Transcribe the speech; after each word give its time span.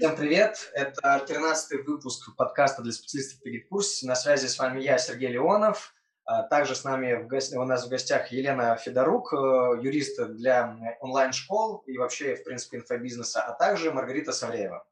Всем 0.00 0.16
привет! 0.16 0.70
Это 0.72 1.22
13-й 1.28 1.82
выпуск 1.82 2.34
подкаста 2.34 2.80
для 2.80 2.90
специалистов 2.90 3.42
Пегит 3.42 3.70
На 4.04 4.14
связи 4.14 4.46
с 4.46 4.58
вами 4.58 4.80
я, 4.80 4.96
Сергей 4.96 5.28
Леонов. 5.28 5.94
А 6.24 6.42
также 6.44 6.74
с 6.74 6.84
нами 6.84 7.22
в 7.22 7.28
гости, 7.28 7.54
у 7.54 7.64
нас 7.64 7.86
в 7.86 7.90
гостях 7.90 8.32
Елена 8.32 8.76
Федорук, 8.76 9.34
э, 9.34 9.36
юрист 9.82 10.18
для 10.36 10.96
онлайн-школ 11.00 11.82
и 11.86 11.98
вообще, 11.98 12.34
в 12.34 12.44
принципе, 12.44 12.78
инфобизнеса, 12.78 13.42
а 13.42 13.52
также 13.52 13.92
Маргарита 13.92 14.32
Савреева. 14.32 14.86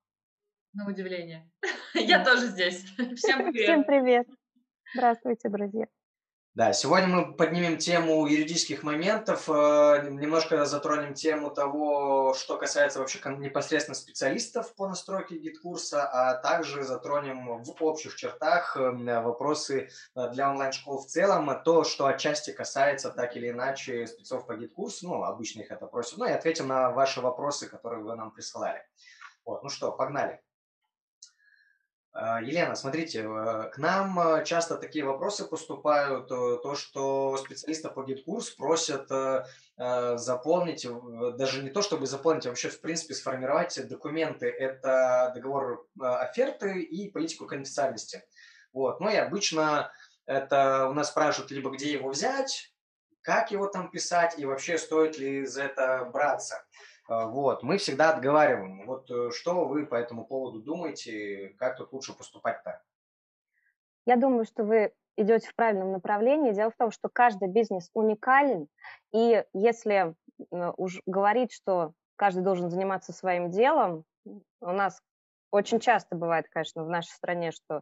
На 0.75 0.87
удивление. 0.87 1.51
Я 1.95 2.23
тоже 2.23 2.49
здесь. 2.49 2.85
Всем 3.17 3.51
привет. 3.51 3.65
Всем 3.65 3.85
привет. 3.85 4.27
Здравствуйте, 4.93 5.49
друзья. 5.49 5.87
Да, 6.59 6.73
сегодня 6.73 7.07
мы 7.07 7.35
поднимем 7.35 7.79
тему 7.79 8.27
юридических 8.27 8.83
моментов, 8.83 9.49
э, 9.49 10.09
немножко 10.11 10.65
затронем 10.65 11.15
тему 11.15 11.53
того, 11.53 12.35
что 12.35 12.59
касается 12.59 12.99
вообще 12.99 13.21
непосредственно 13.39 13.95
специалистов 13.95 14.75
по 14.75 14.89
настройке 14.89 15.39
GetCourse 15.39 15.91
а, 15.91 16.03
а 16.09 16.35
также 16.35 16.83
затронем 16.83 17.63
в 17.63 17.81
общих 17.81 18.17
чертах 18.17 18.77
э, 18.77 19.21
вопросы 19.21 19.91
э, 20.17 20.31
для 20.33 20.51
онлайн-школ 20.51 20.99
в 20.99 21.07
целом, 21.07 21.49
то, 21.63 21.85
что 21.85 22.09
отчасти 22.09 22.51
касается 22.51 23.11
так 23.11 23.37
или 23.37 23.51
иначе 23.51 24.09
спецов 24.09 24.45
по 24.45 24.57
GetCourse 24.57 24.98
у, 24.98 25.07
ну, 25.07 25.23
обычно 25.23 25.61
их 25.61 25.71
это 25.71 25.87
просят, 25.87 26.19
ну 26.19 26.25
и 26.25 26.33
ответим 26.33 26.67
на 26.67 26.91
ваши 26.91 27.21
вопросы, 27.21 27.69
которые 27.69 28.03
вы 28.03 28.17
нам 28.17 28.33
присылали. 28.33 28.83
Вот, 29.45 29.63
ну 29.63 29.69
что, 29.69 29.93
погнали. 29.93 30.41
А, 32.13 32.41
Елена, 32.41 32.75
смотрите, 32.75 33.21
э, 33.21 33.71
к 33.71 33.79
нам 33.79 34.19
э, 34.19 34.45
часто 34.45 34.77
такие 34.77 35.05
вопросы 35.05 35.45
поступают, 35.45 36.31
э, 36.31 36.59
то, 36.63 36.75
что 36.75 37.37
специалиста 37.37 37.91
по 37.91 38.03
GetCourse 38.03 38.51
просят 38.51 39.09
заполнить, 39.77 40.89
даже 41.37 41.63
не 41.63 41.71
то, 41.71 41.83
чтобы 41.83 42.09
заполнить, 42.09 42.47
а 42.47 42.49
вообще, 42.49 42.69
в 42.69 42.81
принципе, 42.81 43.15
сформировать 43.15 43.79
документы. 43.89 44.49
Это 44.49 45.31
договор 45.37 45.87
оферты 46.01 46.83
и 46.83 47.09
политику 47.09 47.47
конфиденциальности. 47.47 48.25
Вот. 48.73 48.99
Ну 48.99 49.09
и 49.09 49.15
обычно 49.15 49.93
это 50.27 50.89
у 50.89 50.95
нас 50.95 51.11
спрашивают 51.11 51.53
либо 51.53 51.71
где 51.71 51.93
его 51.93 52.11
взять, 52.11 52.75
как 53.23 53.53
его 53.53 53.69
там 53.69 53.89
писать 53.89 54.37
и 54.37 54.47
вообще 54.47 54.79
стоит 54.79 55.17
ли 55.17 55.47
за 55.47 55.63
это 55.63 56.11
браться. 56.13 56.65
А, 57.09 57.27
вот, 57.27 57.63
мы 57.63 57.79
всегда 57.79 58.13
отговариваем. 58.13 58.87
Вот 58.87 59.11
э, 59.11 59.31
что 59.33 59.67
вы 59.67 59.87
по 59.87 59.95
этому 59.95 60.27
поводу 60.27 60.61
думаете, 60.61 61.55
как 61.59 61.79
тут 61.79 61.93
лучше 61.93 62.17
поступать-то? 62.17 62.83
Я 64.05 64.17
думаю, 64.17 64.45
что 64.45 64.65
вы 64.65 64.93
идете 65.17 65.49
в 65.49 65.55
правильном 65.55 65.93
направлении. 65.93 66.53
Дело 66.53 66.71
в 66.71 66.77
том, 66.77 66.91
что 66.91 67.09
каждый 67.09 67.49
бизнес 67.49 67.91
уникален, 67.95 68.69
и 69.13 69.43
если 69.55 70.15
уж 70.51 71.01
говорить, 71.07 71.53
что 71.53 71.93
каждый 72.17 72.43
должен 72.43 72.71
заниматься 72.71 73.13
своим 73.13 73.51
делом, 73.51 74.05
у 74.25 74.41
нас 74.61 75.01
очень 75.51 75.81
часто 75.81 76.15
бывает, 76.15 76.47
конечно, 76.51 76.85
в 76.85 76.89
нашей 76.89 77.11
стране, 77.11 77.53
что 77.53 77.81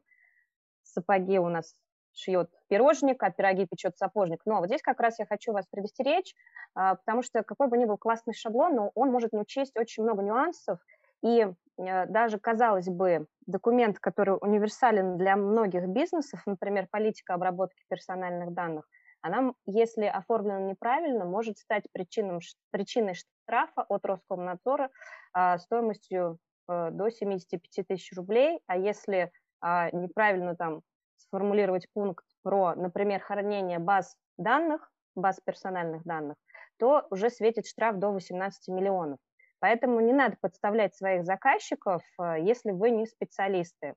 сапоги 0.82 1.38
у 1.38 1.48
нас 1.48 1.74
шьет 2.16 2.50
пирожник, 2.68 3.22
а 3.22 3.30
пироги 3.30 3.66
печет 3.66 3.96
сапожник. 3.96 4.40
Но 4.44 4.58
вот 4.58 4.66
здесь 4.66 4.82
как 4.82 5.00
раз 5.00 5.18
я 5.18 5.26
хочу 5.26 5.52
вас 5.52 5.66
предостеречь, 5.70 6.34
а, 6.74 6.96
потому 6.96 7.22
что 7.22 7.42
какой 7.42 7.68
бы 7.68 7.78
ни 7.78 7.84
был 7.84 7.98
классный 7.98 8.34
шаблон, 8.34 8.74
но 8.74 8.90
он 8.94 9.10
может 9.10 9.32
не 9.32 9.38
учесть 9.38 9.76
очень 9.76 10.02
много 10.02 10.22
нюансов, 10.22 10.78
и 11.22 11.46
э, 11.78 12.06
даже, 12.06 12.38
казалось 12.38 12.88
бы, 12.88 13.26
документ, 13.46 13.98
который 13.98 14.36
универсален 14.40 15.16
для 15.16 15.36
многих 15.36 15.86
бизнесов, 15.88 16.42
например, 16.46 16.86
политика 16.90 17.34
обработки 17.34 17.84
персональных 17.88 18.52
данных, 18.52 18.88
она, 19.22 19.54
если 19.66 20.04
оформлена 20.04 20.60
неправильно, 20.60 21.24
может 21.24 21.58
стать 21.58 21.84
причиной, 21.92 22.40
причиной 22.70 23.14
штрафа 23.14 23.82
от 23.82 24.04
Роскомнадзора 24.04 24.90
а, 25.32 25.58
стоимостью 25.58 26.38
э, 26.68 26.90
до 26.92 27.10
75 27.10 27.86
тысяч 27.86 28.12
рублей, 28.16 28.60
а 28.66 28.76
если 28.76 29.32
а, 29.60 29.90
неправильно 29.90 30.54
там 30.54 30.82
сформулировать 31.18 31.88
пункт 31.92 32.24
про, 32.42 32.74
например, 32.74 33.20
хранение 33.20 33.78
баз 33.78 34.16
данных, 34.36 34.90
баз 35.14 35.40
персональных 35.44 36.04
данных, 36.04 36.36
то 36.78 37.06
уже 37.10 37.30
светит 37.30 37.66
штраф 37.66 37.98
до 37.98 38.10
18 38.10 38.68
миллионов. 38.68 39.18
Поэтому 39.58 40.00
не 40.00 40.12
надо 40.12 40.36
подставлять 40.40 40.94
своих 40.94 41.24
заказчиков, 41.24 42.02
э, 42.20 42.36
если 42.40 42.72
вы 42.72 42.90
не 42.90 43.06
специалисты. 43.06 43.94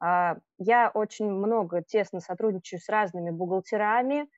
А, 0.00 0.38
я 0.58 0.90
очень 0.92 1.30
много 1.30 1.82
тесно 1.82 2.20
сотрудничаю 2.20 2.80
с 2.80 2.88
разными 2.88 3.30
бухгалтерами, 3.30 4.28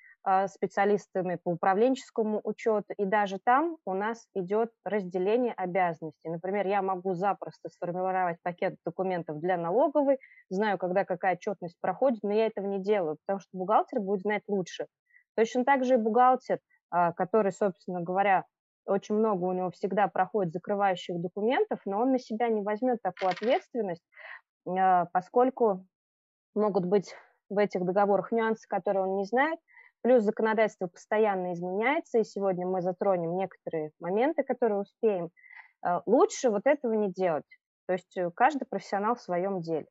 специалистами 0.46 1.36
по 1.42 1.50
управленческому 1.50 2.40
учету, 2.44 2.94
и 2.96 3.04
даже 3.04 3.38
там 3.44 3.76
у 3.84 3.94
нас 3.94 4.28
идет 4.34 4.70
разделение 4.84 5.52
обязанностей. 5.52 6.28
Например, 6.28 6.66
я 6.66 6.80
могу 6.80 7.14
запросто 7.14 7.68
сформировать 7.68 8.36
пакет 8.42 8.76
документов 8.86 9.40
для 9.40 9.56
налоговой, 9.56 10.18
знаю, 10.48 10.78
когда 10.78 11.04
какая 11.04 11.34
отчетность 11.34 11.76
проходит, 11.80 12.20
но 12.22 12.32
я 12.32 12.46
этого 12.46 12.66
не 12.66 12.80
делаю, 12.80 13.18
потому 13.26 13.40
что 13.40 13.48
бухгалтер 13.52 14.00
будет 14.00 14.20
знать 14.20 14.42
лучше. 14.46 14.86
Точно 15.36 15.64
так 15.64 15.84
же 15.84 15.94
и 15.94 15.96
бухгалтер, 15.96 16.60
а, 16.90 17.12
который, 17.12 17.52
собственно 17.52 18.00
говоря, 18.00 18.44
очень 18.86 19.14
много 19.14 19.44
у 19.44 19.52
него 19.52 19.70
всегда 19.70 20.08
проходит 20.08 20.52
закрывающих 20.52 21.20
документов, 21.20 21.80
но 21.84 22.00
он 22.00 22.12
на 22.12 22.18
себя 22.18 22.48
не 22.48 22.62
возьмет 22.62 22.98
такую 23.02 23.30
ответственность, 23.30 24.02
а, 24.68 25.06
поскольку 25.06 25.86
могут 26.54 26.84
быть 26.84 27.14
в 27.48 27.58
этих 27.58 27.84
договорах 27.84 28.32
нюансы, 28.32 28.66
которые 28.68 29.04
он 29.04 29.16
не 29.16 29.24
знает, 29.24 29.58
Плюс 30.02 30.24
законодательство 30.24 30.88
постоянно 30.88 31.52
изменяется, 31.52 32.18
и 32.18 32.24
сегодня 32.24 32.66
мы 32.66 32.82
затронем 32.82 33.36
некоторые 33.36 33.92
моменты, 34.00 34.42
которые 34.42 34.80
успеем. 34.80 35.30
Э, 35.84 36.00
лучше 36.06 36.50
вот 36.50 36.62
этого 36.66 36.92
не 36.94 37.12
делать. 37.12 37.46
То 37.86 37.92
есть 37.92 38.16
э, 38.16 38.30
каждый 38.34 38.66
профессионал 38.66 39.14
в 39.14 39.22
своем 39.22 39.60
деле. 39.60 39.86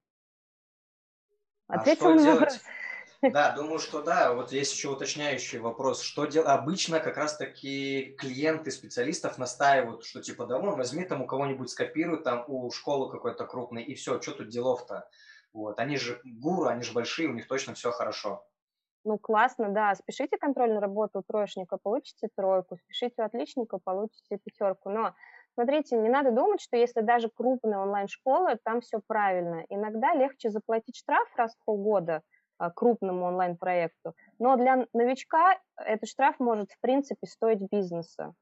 Ответил 1.67 2.07
а 2.07 2.17
что 2.17 2.25
на 2.25 2.31
вопрос. 2.33 2.61
Да, 3.21 3.51
думаю, 3.51 3.79
что 3.79 4.01
да. 4.01 4.33
Вот 4.33 4.51
есть 4.51 4.73
еще 4.73 4.89
уточняющий 4.89 5.59
вопрос. 5.59 6.01
Что 6.01 6.25
делать? 6.25 6.49
Обычно 6.49 6.99
как 6.99 7.17
раз-таки 7.17 8.15
клиенты 8.17 8.71
специалистов 8.71 9.37
настаивают, 9.37 10.03
что 10.03 10.21
типа, 10.21 10.45
да 10.47 10.57
вон, 10.57 10.75
возьми 10.75 11.05
там 11.05 11.21
у 11.21 11.27
кого-нибудь 11.27 11.69
скопируй, 11.69 12.23
там 12.23 12.43
у 12.47 12.69
школы 12.71 13.11
какой-то 13.11 13.45
крупной, 13.45 13.83
и 13.83 13.93
все, 13.93 14.19
что 14.19 14.31
тут 14.31 14.49
делов-то? 14.49 15.07
Вот. 15.53 15.79
Они 15.79 15.97
же 15.97 16.19
гуру, 16.23 16.65
они 16.65 16.81
же 16.81 16.93
большие, 16.93 17.29
у 17.29 17.33
них 17.33 17.47
точно 17.47 17.75
все 17.75 17.91
хорошо. 17.91 18.43
Ну, 19.03 19.17
классно, 19.17 19.69
да. 19.69 19.95
Спешите 19.95 20.37
контрольную 20.37 20.79
работу 20.79 21.19
у 21.19 21.23
троечника, 21.23 21.77
получите 21.81 22.29
тройку. 22.35 22.77
Спешите 22.77 23.21
у 23.21 23.25
отличника, 23.25 23.79
получите 23.83 24.37
пятерку. 24.43 24.89
Но 24.89 25.13
смотрите, 25.55 25.97
не 25.97 26.09
надо 26.09 26.31
думать, 26.31 26.61
что 26.61 26.77
если 26.77 27.01
даже 27.01 27.29
крупная 27.29 27.79
онлайн-школа, 27.79 28.57
там 28.63 28.81
все 28.81 28.99
правильно. 29.07 29.65
Иногда 29.69 30.13
легче 30.13 30.51
заплатить 30.51 30.97
штраф 30.97 31.27
раз 31.35 31.55
в 31.55 31.65
полгода 31.65 32.21
а, 32.59 32.69
крупному 32.69 33.25
онлайн-проекту, 33.25 34.13
но 34.37 34.55
для 34.55 34.85
новичка 34.93 35.57
этот 35.77 36.07
штраф 36.07 36.39
может, 36.39 36.71
в 36.71 36.79
принципе, 36.79 37.25
стоить 37.25 37.67
бизнеса. 37.71 38.33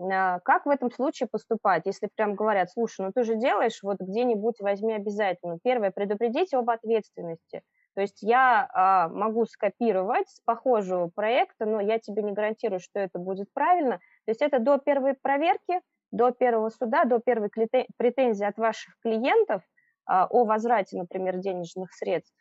А, 0.00 0.40
как 0.40 0.66
в 0.66 0.70
этом 0.70 0.90
случае 0.90 1.28
поступать, 1.30 1.86
если 1.86 2.08
прям 2.16 2.34
говорят, 2.34 2.72
слушай, 2.72 3.06
ну 3.06 3.12
ты 3.12 3.22
же 3.22 3.36
делаешь, 3.36 3.80
вот 3.84 4.00
где-нибудь 4.00 4.60
возьми 4.60 4.94
обязательно. 4.94 5.58
Первое, 5.62 5.92
предупредите 5.92 6.56
об 6.56 6.70
ответственности– 6.70 7.62
то 7.94 8.00
есть 8.00 8.22
я 8.22 8.68
а, 8.72 9.08
могу 9.08 9.44
скопировать 9.44 10.28
с 10.28 10.40
похожего 10.40 11.08
проекта, 11.08 11.66
но 11.66 11.80
я 11.80 11.98
тебе 11.98 12.22
не 12.22 12.32
гарантирую, 12.32 12.80
что 12.80 12.98
это 12.98 13.18
будет 13.18 13.52
правильно. 13.52 13.98
То 14.24 14.30
есть 14.30 14.40
это 14.40 14.58
до 14.58 14.78
первой 14.78 15.14
проверки, 15.14 15.80
до 16.10 16.30
первого 16.30 16.70
суда, 16.70 17.04
до 17.04 17.18
первой 17.18 17.50
претензии 17.50 18.44
от 18.44 18.56
ваших 18.56 18.94
клиентов 19.00 19.62
а, 20.06 20.26
о 20.26 20.44
возврате, 20.44 20.96
например, 20.96 21.36
денежных 21.38 21.92
средств, 21.92 22.34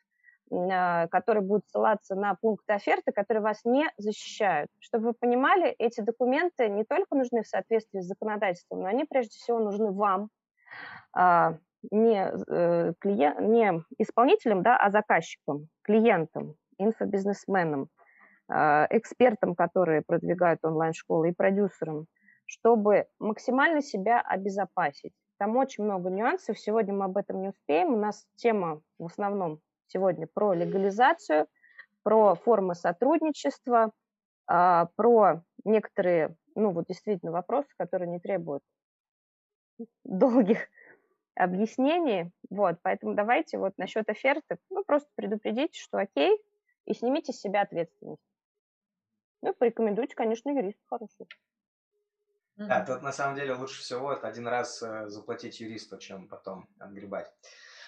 а, 0.51 1.07
которые 1.07 1.43
будут 1.43 1.67
ссылаться 1.67 2.15
на 2.15 2.35
пункты 2.35 2.73
оферты, 2.73 3.11
которые 3.11 3.43
вас 3.43 3.59
не 3.65 3.89
защищают. 3.97 4.69
Чтобы 4.79 5.07
вы 5.07 5.13
понимали, 5.13 5.75
эти 5.79 5.99
документы 6.01 6.69
не 6.69 6.85
только 6.85 7.15
нужны 7.15 7.43
в 7.43 7.47
соответствии 7.47 7.99
с 7.99 8.07
законодательством, 8.07 8.81
но 8.81 8.87
они 8.87 9.03
прежде 9.03 9.37
всего 9.37 9.59
нужны 9.59 9.91
вам, 9.91 10.29
а, 11.13 11.57
не, 11.89 12.31
э, 12.47 12.93
клиент, 12.99 13.39
не 13.39 13.83
исполнителем, 13.97 14.61
да, 14.61 14.77
а 14.77 14.91
заказчиком, 14.91 15.67
клиентом, 15.81 16.55
инфобизнесменом, 16.77 17.89
э, 18.49 18.87
экспертам, 18.91 19.55
которые 19.55 20.01
продвигают 20.01 20.63
онлайн-школы 20.63 21.29
и 21.29 21.33
продюсерам, 21.33 22.05
чтобы 22.45 23.07
максимально 23.19 23.81
себя 23.81 24.21
обезопасить. 24.21 25.13
Там 25.37 25.57
очень 25.57 25.83
много 25.83 26.09
нюансов, 26.09 26.59
сегодня 26.59 26.93
мы 26.93 27.05
об 27.05 27.17
этом 27.17 27.41
не 27.41 27.49
успеем. 27.49 27.93
У 27.93 27.97
нас 27.97 28.25
тема 28.35 28.81
в 28.99 29.05
основном 29.05 29.59
сегодня 29.87 30.27
про 30.31 30.53
легализацию, 30.53 31.47
про 32.03 32.35
формы 32.35 32.75
сотрудничества, 32.75 33.91
э, 34.51 34.85
про 34.95 35.41
некоторые, 35.63 36.35
ну 36.55 36.71
вот 36.71 36.85
действительно 36.87 37.31
вопросы, 37.31 37.69
которые 37.77 38.09
не 38.09 38.19
требуют 38.19 38.63
долгих 40.03 40.67
объяснении. 41.35 42.31
Вот, 42.49 42.77
поэтому 42.81 43.13
давайте 43.13 43.57
вот 43.57 43.77
насчет 43.77 44.09
оферты, 44.09 44.57
ну, 44.69 44.83
просто 44.83 45.09
предупредите, 45.15 45.79
что 45.79 45.97
окей, 45.97 46.37
и 46.85 46.93
снимите 46.93 47.33
с 47.33 47.39
себя 47.39 47.61
ответственность. 47.61 48.21
Ну, 49.41 49.53
порекомендуйте, 49.53 50.15
конечно, 50.15 50.49
юриста 50.49 50.81
хорошего. 50.87 51.27
Да, 52.57 52.85
тут 52.85 53.01
на 53.01 53.11
самом 53.11 53.35
деле 53.35 53.53
лучше 53.53 53.81
всего 53.81 54.13
это 54.13 54.27
один 54.27 54.47
раз 54.47 54.83
э, 54.83 55.07
заплатить 55.07 55.59
юристу, 55.61 55.97
чем 55.97 56.27
потом 56.27 56.67
отгребать. 56.79 57.33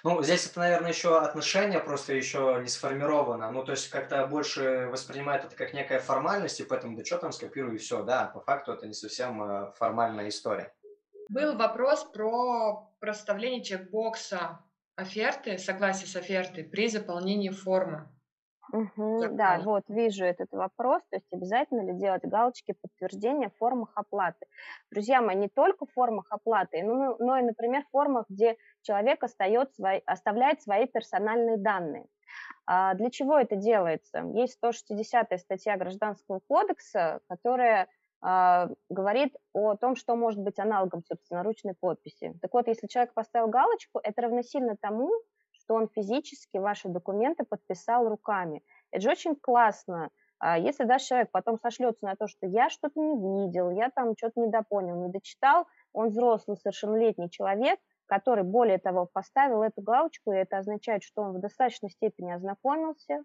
Ну, 0.03 0.21
здесь 0.23 0.47
это, 0.47 0.59
наверное, 0.59 0.89
еще 0.89 1.19
отношение 1.19 1.79
просто 1.79 2.13
еще 2.13 2.59
не 2.61 2.67
сформировано. 2.67 3.51
Ну, 3.51 3.63
то 3.63 3.71
есть 3.71 3.89
как-то 3.89 4.25
больше 4.27 4.87
воспринимают 4.91 5.45
это 5.45 5.55
как 5.55 5.73
некая 5.73 5.99
формальность, 5.99 6.59
и 6.59 6.65
поэтому, 6.65 6.97
да 6.97 7.05
что 7.05 7.19
там, 7.19 7.31
скопирую 7.31 7.75
и 7.75 7.77
все. 7.77 8.03
Да, 8.03 8.25
по 8.25 8.41
факту 8.41 8.73
это 8.73 8.87
не 8.87 8.93
совсем 8.93 9.43
э, 9.43 9.71
формальная 9.73 10.27
история. 10.27 10.73
Был 11.33 11.57
вопрос 11.57 12.03
про 12.03 12.91
проставление 12.99 13.63
чекбокса 13.63 14.59
оферты, 14.95 15.57
согласие 15.57 16.05
с 16.05 16.15
офертой 16.15 16.63
при 16.63 16.87
заполнении 16.87 17.49
формы. 17.49 18.07
Угу, 18.71 19.29
да, 19.31 19.59
вот 19.63 19.83
вижу 19.87 20.25
этот 20.25 20.51
вопрос, 20.51 21.01
то 21.09 21.15
есть 21.15 21.25
обязательно 21.31 21.81
ли 21.81 21.97
делать 21.97 22.23
галочки 22.23 22.75
подтверждения 22.79 23.49
в 23.49 23.57
формах 23.57 23.89
оплаты. 23.95 24.45
Друзья 24.91 25.23
мои, 25.23 25.35
не 25.35 25.49
только 25.49 25.87
в 25.87 25.91
формах 25.91 26.27
оплаты, 26.29 26.83
но, 26.83 27.15
но 27.17 27.39
и, 27.39 27.41
например, 27.41 27.83
в 27.83 27.89
формах, 27.89 28.25
где 28.29 28.55
человек 28.83 29.23
остает 29.23 29.73
свои, 29.73 30.01
оставляет 30.05 30.61
свои 30.61 30.85
персональные 30.85 31.57
данные. 31.57 32.05
А 32.67 32.93
для 32.93 33.09
чего 33.09 33.39
это 33.39 33.55
делается? 33.55 34.19
Есть 34.35 34.53
160 34.53 35.39
статья 35.39 35.77
Гражданского 35.77 36.41
кодекса, 36.47 37.21
которая 37.27 37.89
говорит 38.89 39.35
о 39.51 39.75
том, 39.75 39.95
что 39.97 40.15
может 40.15 40.39
быть 40.39 40.57
аналогом 40.57 41.03
собственноручной 41.03 41.73
подписи. 41.73 42.33
Так 42.41 42.53
вот, 42.53 42.67
если 42.67 42.87
человек 42.87 43.13
поставил 43.13 43.49
галочку, 43.49 43.99
это 44.01 44.21
равносильно 44.21 44.77
тому, 44.79 45.11
что 45.51 45.75
он 45.75 45.89
физически 45.89 46.57
ваши 46.57 46.87
документы 46.87 47.43
подписал 47.43 48.07
руками. 48.07 48.63
Это 48.91 49.01
же 49.01 49.11
очень 49.11 49.35
классно. 49.35 50.09
А 50.39 50.57
если 50.57 50.83
даже 50.83 51.05
человек 51.05 51.31
потом 51.31 51.57
сошлется 51.59 52.05
на 52.05 52.15
то, 52.15 52.27
что 52.27 52.47
я 52.47 52.69
что-то 52.69 52.99
не 52.99 53.15
видел, 53.45 53.69
я 53.71 53.89
там 53.89 54.13
что-то 54.17 54.41
недопонял, 54.41 55.01
не 55.01 55.09
дочитал, 55.09 55.67
он 55.93 56.09
взрослый, 56.09 56.57
совершеннолетний 56.57 57.29
человек, 57.29 57.79
который, 58.05 58.43
более 58.43 58.77
того, 58.77 59.05
поставил 59.05 59.63
эту 59.63 59.81
галочку, 59.81 60.31
и 60.31 60.37
это 60.37 60.57
означает, 60.57 61.03
что 61.03 61.21
он 61.21 61.33
в 61.33 61.39
достаточной 61.39 61.89
степени 61.89 62.31
ознакомился, 62.31 63.23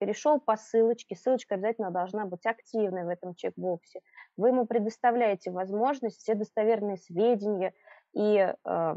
перешел 0.00 0.40
по 0.40 0.56
ссылочке, 0.56 1.14
ссылочка 1.14 1.54
обязательно 1.54 1.90
должна 1.90 2.24
быть 2.24 2.46
активной 2.46 3.04
в 3.04 3.08
этом 3.08 3.34
чекбоксе. 3.34 4.00
Вы 4.36 4.48
ему 4.48 4.66
предоставляете 4.66 5.50
возможность 5.50 6.20
все 6.20 6.34
достоверные 6.34 6.96
сведения 6.96 7.74
и 8.14 8.38
э, 8.38 8.94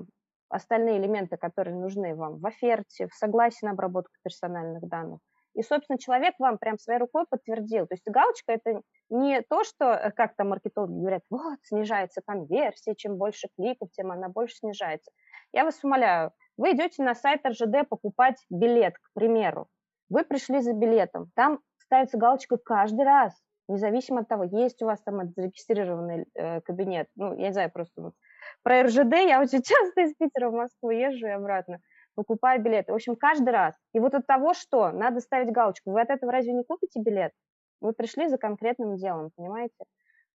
остальные 0.49 0.99
элементы, 0.99 1.35
которые 1.37 1.75
нужны 1.75 2.15
вам 2.15 2.39
в 2.39 2.45
оферте, 2.45 3.07
в 3.07 3.13
согласии 3.13 3.65
на 3.65 3.71
обработку 3.71 4.13
персональных 4.23 4.87
данных. 4.87 5.19
И, 5.55 5.61
собственно, 5.61 5.99
человек 5.99 6.33
вам 6.39 6.57
прям 6.57 6.79
своей 6.79 6.99
рукой 6.99 7.25
подтвердил. 7.29 7.85
То 7.85 7.93
есть 7.93 8.07
галочка– 8.07 8.53
это 8.53 8.81
не 9.09 9.41
то, 9.41 9.63
что, 9.65 9.91
э, 9.91 10.11
как 10.11 10.35
там 10.35 10.49
маркетологи 10.49 10.97
говорят, 10.97 11.23
вот, 11.29 11.59
снижается 11.63 12.21
конверсия, 12.25 12.95
чем 12.95 13.17
больше 13.17 13.49
кликов, 13.57 13.89
тем 13.91 14.11
она 14.11 14.29
больше 14.29 14.55
снижается. 14.55 15.11
Я 15.51 15.65
вас 15.65 15.83
умоляю, 15.83 16.31
вы 16.57 16.71
идете 16.71 17.03
на 17.03 17.13
сайт 17.13 17.45
РЖД 17.45 17.87
покупать 17.89 18.43
билет, 18.49 18.95
к 18.97 19.13
примеру. 19.13 19.67
Вы 20.13 20.23
пришли 20.23 20.61
за 20.61 20.73
билетом, 20.73 21.31
там 21.33 21.59
ставится 21.79 22.19
галочка 22.19 22.57
каждый 22.57 23.03
раз, 23.03 23.33
независимо 23.67 24.19
от 24.19 24.27
того, 24.27 24.43
есть 24.43 24.79
у 24.83 24.85
вас 24.85 25.01
там 25.01 25.27
зарегистрированный 25.35 26.27
э, 26.35 26.61
кабинет. 26.61 27.07
Ну, 27.15 27.33
я 27.33 27.47
не 27.47 27.53
знаю, 27.53 27.71
просто 27.71 27.99
вот 27.99 28.13
про 28.61 28.83
РЖД 28.83 29.11
я 29.27 29.41
очень 29.41 29.63
часто 29.63 30.01
из 30.01 30.13
Питера 30.13 30.51
в 30.51 30.53
Москву 30.53 30.91
езжу 30.91 31.25
и 31.25 31.31
обратно, 31.31 31.79
покупаю 32.13 32.61
билеты. 32.61 32.91
В 32.91 32.95
общем, 32.95 33.15
каждый 33.15 33.49
раз. 33.49 33.73
И 33.93 33.99
вот 33.99 34.13
от 34.13 34.27
того, 34.27 34.53
что 34.53 34.91
надо 34.91 35.19
ставить 35.19 35.51
галочку, 35.51 35.89
вы 35.89 36.01
от 36.01 36.11
этого 36.11 36.31
разве 36.31 36.53
не 36.53 36.63
купите 36.63 36.99
билет? 36.99 37.31
Вы 37.81 37.93
пришли 37.93 38.27
за 38.27 38.37
конкретным 38.37 38.97
делом, 38.97 39.31
понимаете? 39.35 39.83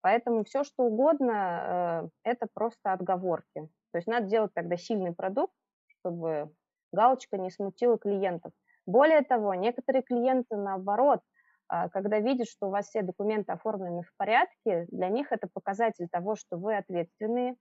Поэтому 0.02 0.44
все, 0.44 0.64
что 0.64 0.86
угодно, 0.86 2.10
э, 2.24 2.32
это 2.32 2.48
просто 2.52 2.94
отговорки. 2.94 3.70
То 3.92 3.98
есть 3.98 4.08
надо 4.08 4.26
делать 4.26 4.56
тогда 4.56 4.76
сильный 4.76 5.14
продукт, 5.14 5.54
чтобы 6.00 6.50
галочка 6.92 7.38
не 7.38 7.52
смутила 7.52 8.00
клиентов. 8.00 8.54
Более 8.88 9.22
того, 9.22 9.54
некоторые 9.54 10.02
клиенты, 10.02 10.56
наоборот, 10.56 11.20
а, 11.68 11.90
когда 11.90 12.20
видят, 12.20 12.48
что 12.48 12.68
у 12.68 12.70
вас 12.72 12.88
все 12.88 13.02
документы 13.02 13.52
оформлены 13.52 14.04
в 14.04 14.12
порядке, 14.16 14.88
для 14.90 15.10
них 15.10 15.32
это 15.32 15.48
показатель 15.54 16.08
того, 16.10 16.38
что 16.38 16.58
вы 16.58 16.78
ответственные, 16.78 17.58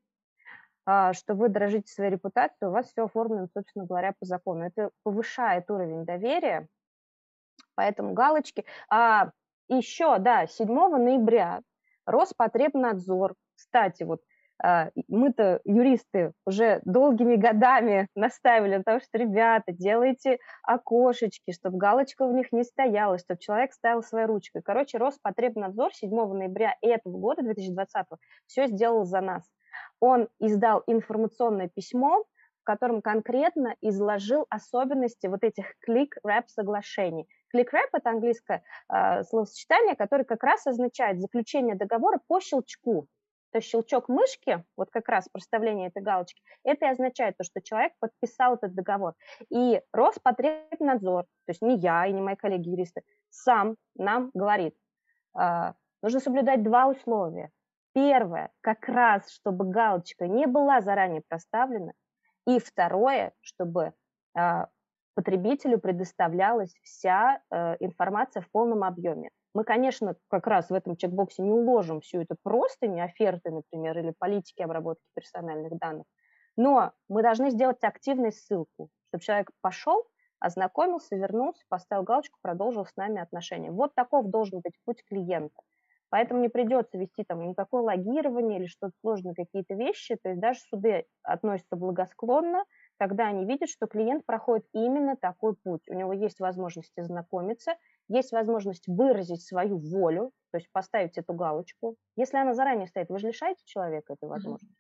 а, 0.87 1.13
что 1.13 1.35
вы 1.35 1.49
дорожите 1.49 1.93
своей 1.93 2.13
репутацией, 2.13 2.69
у 2.69 2.73
вас 2.73 2.87
все 2.87 3.05
оформлено, 3.05 3.49
собственно 3.53 3.85
говоря, 3.85 4.15
по 4.19 4.25
закону. 4.25 4.67
Это 4.67 4.91
повышает 5.03 5.69
уровень 5.69 6.05
доверия, 6.05 6.69
поэтому 7.75 8.15
галочки. 8.15 8.65
А 8.89 9.33
еще, 9.69 10.19
да, 10.19 10.47
7 10.47 10.69
ноября 10.97 11.63
Роспотребнадзор, 12.07 13.35
кстати, 13.57 14.05
вот 14.05 14.23
мы-то, 14.63 15.61
юристы, 15.65 16.33
уже 16.47 16.81
долгими 16.85 17.37
годами 17.37 18.09
наставили 18.15 18.77
на 18.77 18.85
то, 18.85 19.01
что, 19.01 19.19
ребята, 19.19 19.73
делайте 19.73 20.39
окошечки, 20.63 21.53
чтобы 21.53 21.79
галочка 21.79 22.27
в 22.27 22.33
них 22.33 22.53
не 22.53 22.65
стояла, 22.65 23.19
чтобы 23.19 23.39
человек 23.41 23.73
ставил 23.73 24.03
своей 24.03 24.27
ручкой. 24.27 24.63
Короче, 24.63 24.99
Роспотребнадзор 24.99 25.93
7 25.95 26.11
ноября 26.11 26.75
этого 26.81 27.19
года, 27.19 27.43
2020, 27.43 28.07
все 28.47 28.67
сделал 28.69 29.05
за 29.05 29.21
нас 29.21 29.43
он 30.01 30.29
издал 30.41 30.83
информационное 30.87 31.69
письмо, 31.69 32.25
в 32.61 32.65
котором 32.65 33.01
конкретно 33.01 33.77
изложил 33.81 34.47
особенности 34.51 35.27
вот 35.27 35.45
этих 35.45 35.75
click-wrap 35.89 36.45
соглашений. 36.49 37.29
Click-wrap– 37.55 37.89
это 37.93 38.11
английское 38.11 38.63
э, 38.93 39.23
словосочетание, 39.25 39.95
которое 39.95 40.25
как 40.25 40.43
раз 40.43 40.67
означает 40.67 41.21
заключение 41.21 41.77
договора 41.77 42.21
по 42.27 42.41
щелчку. 42.41 43.07
То 43.57 43.63
щелчок 43.63 44.11
мышки, 44.11 44.63
вот 44.77 44.91
как 44.91 45.09
раз 45.09 45.31
проставление 45.31 45.89
этой 45.89 46.03
галочки, 46.03 46.43
это 46.63 46.85
и 46.85 46.89
означает 46.91 47.39
то, 47.39 47.45
что 47.45 47.63
человек 47.63 47.95
подписал 48.01 48.57
этот 48.57 48.75
договор. 48.75 49.15
И 49.49 49.81
Роспотребнадзор, 49.95 51.23
то 51.23 51.49
есть 51.49 51.63
не 51.63 51.79
я 51.79 52.05
и 52.07 52.13
не 52.13 52.21
мои 52.21 52.37
коллеги-юристы, 52.37 53.01
сам 53.31 53.77
нам 53.95 54.31
говорит, 54.35 54.75
э, 55.41 55.73
нужно 56.03 56.21
соблюдать 56.21 56.63
два 56.65 56.87
условия. 56.87 57.49
Первое, 57.95 58.51
как 58.61 58.87
раз, 58.91 59.31
чтобы 59.31 59.65
галочка 59.65 60.29
не 60.29 60.47
была 60.47 60.83
заранее 60.83 61.23
проставлена. 61.27 61.95
И 62.47 62.59
второе, 62.59 63.33
чтобы 63.41 63.95
э, 64.39 64.67
потребителю 65.15 65.79
предоставлялась 65.79 66.75
вся 66.83 67.41
э, 67.51 67.77
информация 67.81 68.43
в 68.43 68.51
полном 68.51 68.85
объеме. 68.85 69.31
Мы, 69.57 69.65
конечно, 69.65 70.17
как 70.29 70.47
раз 70.47 70.69
в 70.69 70.75
этом 70.75 70.99
чекбоксе 70.99 71.43
не 71.43 71.51
уложим 71.51 72.03
всю 72.03 72.21
эту 72.21 72.37
просто, 72.43 72.89
не 72.89 73.01
оферты, 73.01 73.51
например, 73.51 73.99
или 73.99 74.13
политики 74.19 74.61
обработки 74.61 75.07
персональных 75.15 75.79
данных, 75.79 76.05
но 76.59 76.93
мы 77.09 77.23
должны 77.23 77.49
сделать 77.49 77.83
активную 77.83 78.33
ссылку, 78.33 78.91
чтобы 79.09 79.25
человек 79.25 79.51
пошел, 79.63 80.05
ознакомился, 80.41 81.17
вернулся, 81.17 81.65
поставил 81.71 82.03
галочку, 82.03 82.39
продолжил 82.43 82.85
с 82.85 82.95
нами 82.97 83.19
отношения. 83.19 83.71
Вот 83.71 83.95
таков 83.95 84.27
должен 84.27 84.61
быть 84.61 84.75
путь 84.85 85.03
клиента– 85.09 85.63
Поэтому 86.09 86.41
не 86.41 86.49
придется 86.49 86.99
вести 86.99 87.25
там 87.25 87.49
никакое 87.49 87.83
логирование 87.83 88.61
или 88.61 88.67
что-то 88.67 88.93
сложные 89.01 89.35
какие-то 89.35 89.75
вещи. 89.75 90.17
То 90.23 90.31
есть 90.31 90.41
даже 90.41 90.61
суды 90.61 91.07
относятся 91.23 91.77
благосклонно, 91.77 92.65
когда 92.99 93.27
они 93.27 93.45
видят, 93.45 93.69
что 93.69 93.87
клиент 93.87 94.25
проходит 94.25 94.67
именно 94.73 95.17
такой 95.17 95.57
путь. 95.57 95.83
У 95.89 95.95
него 95.95 96.13
есть 96.13 96.39
возможность 96.39 96.97
ознакомиться, 96.97 97.75
есть 98.09 98.33
возможность 98.33 98.87
выразить 98.87 99.43
свою 99.43 99.79
волю, 99.79 100.33
то 100.53 100.59
есть 100.59 100.71
поставить 100.73 101.19
эту 101.19 101.33
галочку. 101.35 101.97
Если 102.17 102.37
она 102.37 102.55
заранее 102.55 102.87
стоит, 102.87 103.09
вы 103.09 103.19
же 103.19 103.29
лишаете 103.29 103.63
человека 103.65 104.15
этой 104.15 104.29
возможности. 104.29 104.77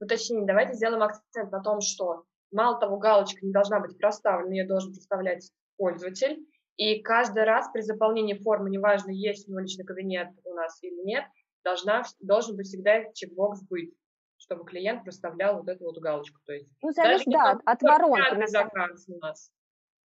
Уточнение. 0.00 0.46
Давайте 0.46 0.74
сделаем 0.74 1.02
акцент 1.02 1.50
на 1.50 1.62
том, 1.62 1.80
что 1.80 2.24
мало 2.52 2.78
того, 2.78 2.98
галочка 2.98 3.44
не 3.44 3.52
должна 3.52 3.80
быть 3.80 3.98
проставлена, 3.98 4.52
ее 4.52 4.66
должен 4.66 4.92
проставлять 4.92 5.50
пользователь. 5.76 6.46
И 6.76 7.00
каждый 7.02 7.44
раз 7.44 7.68
при 7.72 7.80
заполнении 7.80 8.34
формы, 8.34 8.68
неважно, 8.68 9.10
есть 9.10 9.48
у 9.48 9.52
него 9.52 9.60
личный 9.60 9.84
кабинет 9.84 10.28
у 10.44 10.54
нас 10.54 10.82
или 10.82 11.04
нет, 11.04 11.24
должна, 11.62 12.02
должен 12.20 12.56
быть 12.56 12.66
всегда 12.66 13.12
чекбокс 13.12 13.62
быть, 13.62 13.94
чтобы 14.38 14.64
клиент 14.64 15.04
проставлял 15.04 15.58
вот 15.58 15.68
эту 15.68 15.84
вот 15.84 15.98
галочку. 15.98 16.40
То 16.44 16.52
есть, 16.52 16.68
ну, 16.82 16.90
зависит, 16.90 17.26
да, 17.32 17.52
от, 17.52 17.60
от 17.64 17.82
воронки. 17.82 18.46
Заказ 18.46 19.08
у 19.08 19.18
нас. 19.18 19.50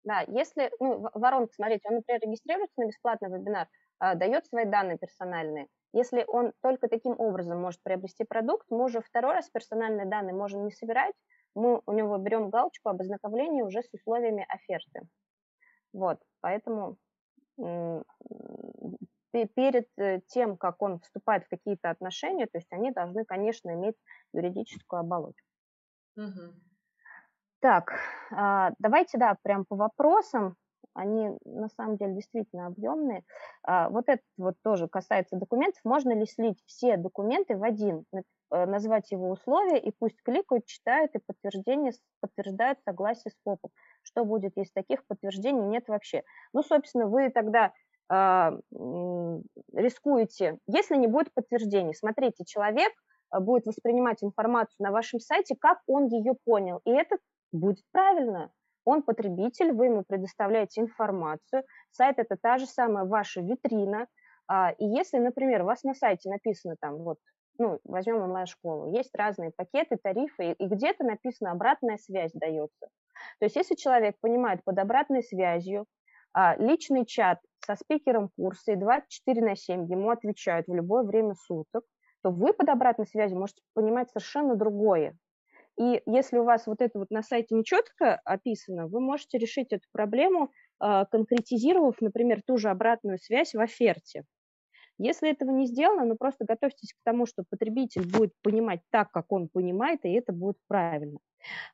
Да, 0.03 0.21
если, 0.27 0.71
ну, 0.79 1.09
воронка, 1.13 1.53
смотрите, 1.53 1.87
он, 1.89 1.95
например, 1.95 2.21
регистрируется 2.21 2.79
на 2.79 2.87
бесплатный 2.87 3.29
вебинар, 3.29 3.67
э, 4.01 4.15
дает 4.15 4.45
свои 4.45 4.65
данные 4.65 4.97
персональные. 4.97 5.67
Если 5.93 6.23
он 6.27 6.53
только 6.61 6.87
таким 6.87 7.19
образом 7.19 7.59
может 7.59 7.81
приобрести 7.83 8.23
продукт, 8.23 8.67
мы 8.69 8.85
уже 8.85 9.01
второй 9.01 9.33
раз 9.33 9.49
персональные 9.49 10.05
данные 10.05 10.33
можем 10.35 10.65
не 10.65 10.71
собирать, 10.71 11.15
мы 11.55 11.81
у 11.85 11.91
него 11.91 12.17
берем 12.17 12.49
галочку 12.49 12.89
об 12.89 13.01
ознакомлении 13.01 13.63
уже 13.63 13.81
с 13.81 13.89
условиями 13.93 14.45
оферты. 14.47 15.01
Вот, 15.93 16.19
поэтому 16.41 16.97
перед 19.31 19.87
э, 19.97 20.21
тем, 20.27 20.57
как 20.57 20.81
он 20.81 20.99
вступает 20.99 21.45
в 21.45 21.49
какие-то 21.49 21.89
отношения, 21.89 22.45
то 22.45 22.57
есть 22.57 22.71
они 22.71 22.91
должны, 22.91 23.25
конечно, 23.25 23.71
иметь 23.73 23.95
юридическую 24.33 24.99
оболочку. 24.99 25.47
Угу. 26.17 26.66
Так, 27.59 27.91
а, 28.31 28.71
давайте, 28.79 29.17
да, 29.17 29.35
прям 29.41 29.65
по 29.65 29.75
вопросам. 29.75 30.55
они 30.93 31.31
на 31.45 31.69
самом 31.69 31.97
деле 31.97 32.15
действительно 32.15 32.67
объемные. 32.67 33.23
А, 33.63 33.89
вот 33.89 34.05
это 34.07 34.21
вот 34.37 34.55
тоже 34.63 34.87
касается 34.87 35.35
документов. 35.37 35.79
Можно 35.83 36.13
ли 36.13 36.25
слить 36.25 36.59
все 36.65 36.97
документы 36.97 37.55
в 37.55 37.63
один, 37.63 38.05
э, 38.13 38.65
назвать 38.65 39.11
его 39.11 39.29
условия, 39.29 39.79
и 39.79 39.91
пусть 39.91 40.21
кликают, 40.23 40.65
читают 40.65 41.11
и 41.15 41.19
подтверждение, 41.19 41.93
подтверждают 42.19 42.79
согласие 42.83 43.31
с 43.31 43.35
ФОПом. 43.43 43.71
Что 44.03 44.25
будет, 44.25 44.53
если 44.55 44.71
таких 44.73 45.05
подтверждений 45.07 45.67
нет 45.67 45.87
вообще? 45.87 46.23
Ну, 46.53 46.63
собственно, 46.63 47.07
вы 47.07 47.29
тогда 47.29 47.73
э, 48.11 48.51
рискуете, 49.73 50.57
если 50.67 50.95
не 50.95 51.07
будет 51.07 51.33
подтверждений. 51.33 51.93
Смотрите, 51.93 52.43
человек 52.45 52.91
а, 53.29 53.39
будет 53.39 53.65
воспринимать 53.65 54.23
информацию 54.23 54.75
на 54.79 54.91
вашем 54.91 55.19
сайте, 55.19 55.55
как 55.59 55.79
он 55.87 56.07
ее 56.07 56.33
понял. 56.45 56.81
И 56.85 56.91
это 56.91 57.17
будет 57.57 57.83
правильно. 57.91 58.51
Он 58.85 59.03
потребитель, 59.03 59.73
вы 59.73 59.87
ему 59.87 60.03
предоставляете 60.07 60.81
информацию. 60.81 61.63
Сайт– 61.91 62.15
это 62.19 62.37
та 62.41 62.57
же 62.57 62.65
самая 62.65 63.05
ваша 63.05 63.41
витрина. 63.41 64.07
А, 64.47 64.71
и 64.71 64.85
если, 64.85 65.17
например, 65.17 65.63
у 65.63 65.65
вас 65.65 65.83
на 65.83 65.93
сайте 65.93 66.29
написано 66.29 66.75
там 66.79 66.97
вот 66.97 67.17
ну, 67.59 67.79
возьмем 67.83 68.21
онлайн-школу, 68.21 68.93
есть 68.93 69.13
разные 69.15 69.51
пакеты, 69.51 69.97
тарифы, 69.97 70.51
и 70.51 70.67
где-то 70.67 71.03
написано 71.03 71.51
обратная 71.51 71.97
связь 71.97 72.31
дается. 72.33 72.87
То 73.39 73.45
есть 73.45 73.55
если 73.55 73.75
человек 73.75 74.15
понимает 74.21 74.63
под 74.63 74.77
обратной 74.77 75.23
связью, 75.23 75.85
а, 76.33 76.55
личный 76.57 77.05
чат 77.05 77.39
со 77.65 77.75
спикером 77.75 78.29
курса 78.37 78.73
и 78.73 78.75
24 78.75 79.41
на 79.41 79.55
7 79.55 79.91
ему 79.91 80.11
отвечают 80.11 80.67
в 80.67 80.73
любое 80.73 81.03
время 81.03 81.33
суток, 81.33 81.83
то 82.23 82.29
вы 82.29 82.53
под 82.53 82.69
обратной 82.69 83.07
связью 83.07 83.39
можете 83.39 83.61
понимать 83.73 84.09
совершенно 84.11 84.55
другое. 84.55 85.17
И 85.79 86.01
если 86.05 86.37
у 86.37 86.43
вас 86.43 86.67
вот 86.67 86.81
это 86.81 86.99
вот 86.99 87.11
на 87.11 87.21
сайте 87.21 87.55
нечетко 87.55 88.19
описано, 88.25 88.87
вы 88.87 88.99
можете 88.99 89.37
решить 89.37 89.71
эту 89.71 89.85
проблему, 89.91 90.51
а, 90.79 91.05
конкретизировав, 91.05 92.01
например, 92.01 92.41
ту 92.45 92.57
же 92.57 92.69
обратную 92.69 93.17
связь 93.19 93.53
в 93.53 93.59
оферте. 93.59 94.23
Если 94.97 95.29
этого 95.29 95.51
не 95.51 95.67
сделано, 95.67 96.05
ну 96.05 96.15
просто 96.15 96.45
готовьтесь 96.45 96.93
к 96.93 96.97
тому, 97.03 97.25
что 97.25 97.43
потребитель 97.49 98.05
будет 98.09 98.33
понимать 98.41 98.81
так, 98.89 99.11
как 99.11 99.31
он 99.31 99.47
понимает, 99.49 100.05
и 100.05 100.11
это 100.13 100.33
будет 100.33 100.57
правильно. 100.67 101.19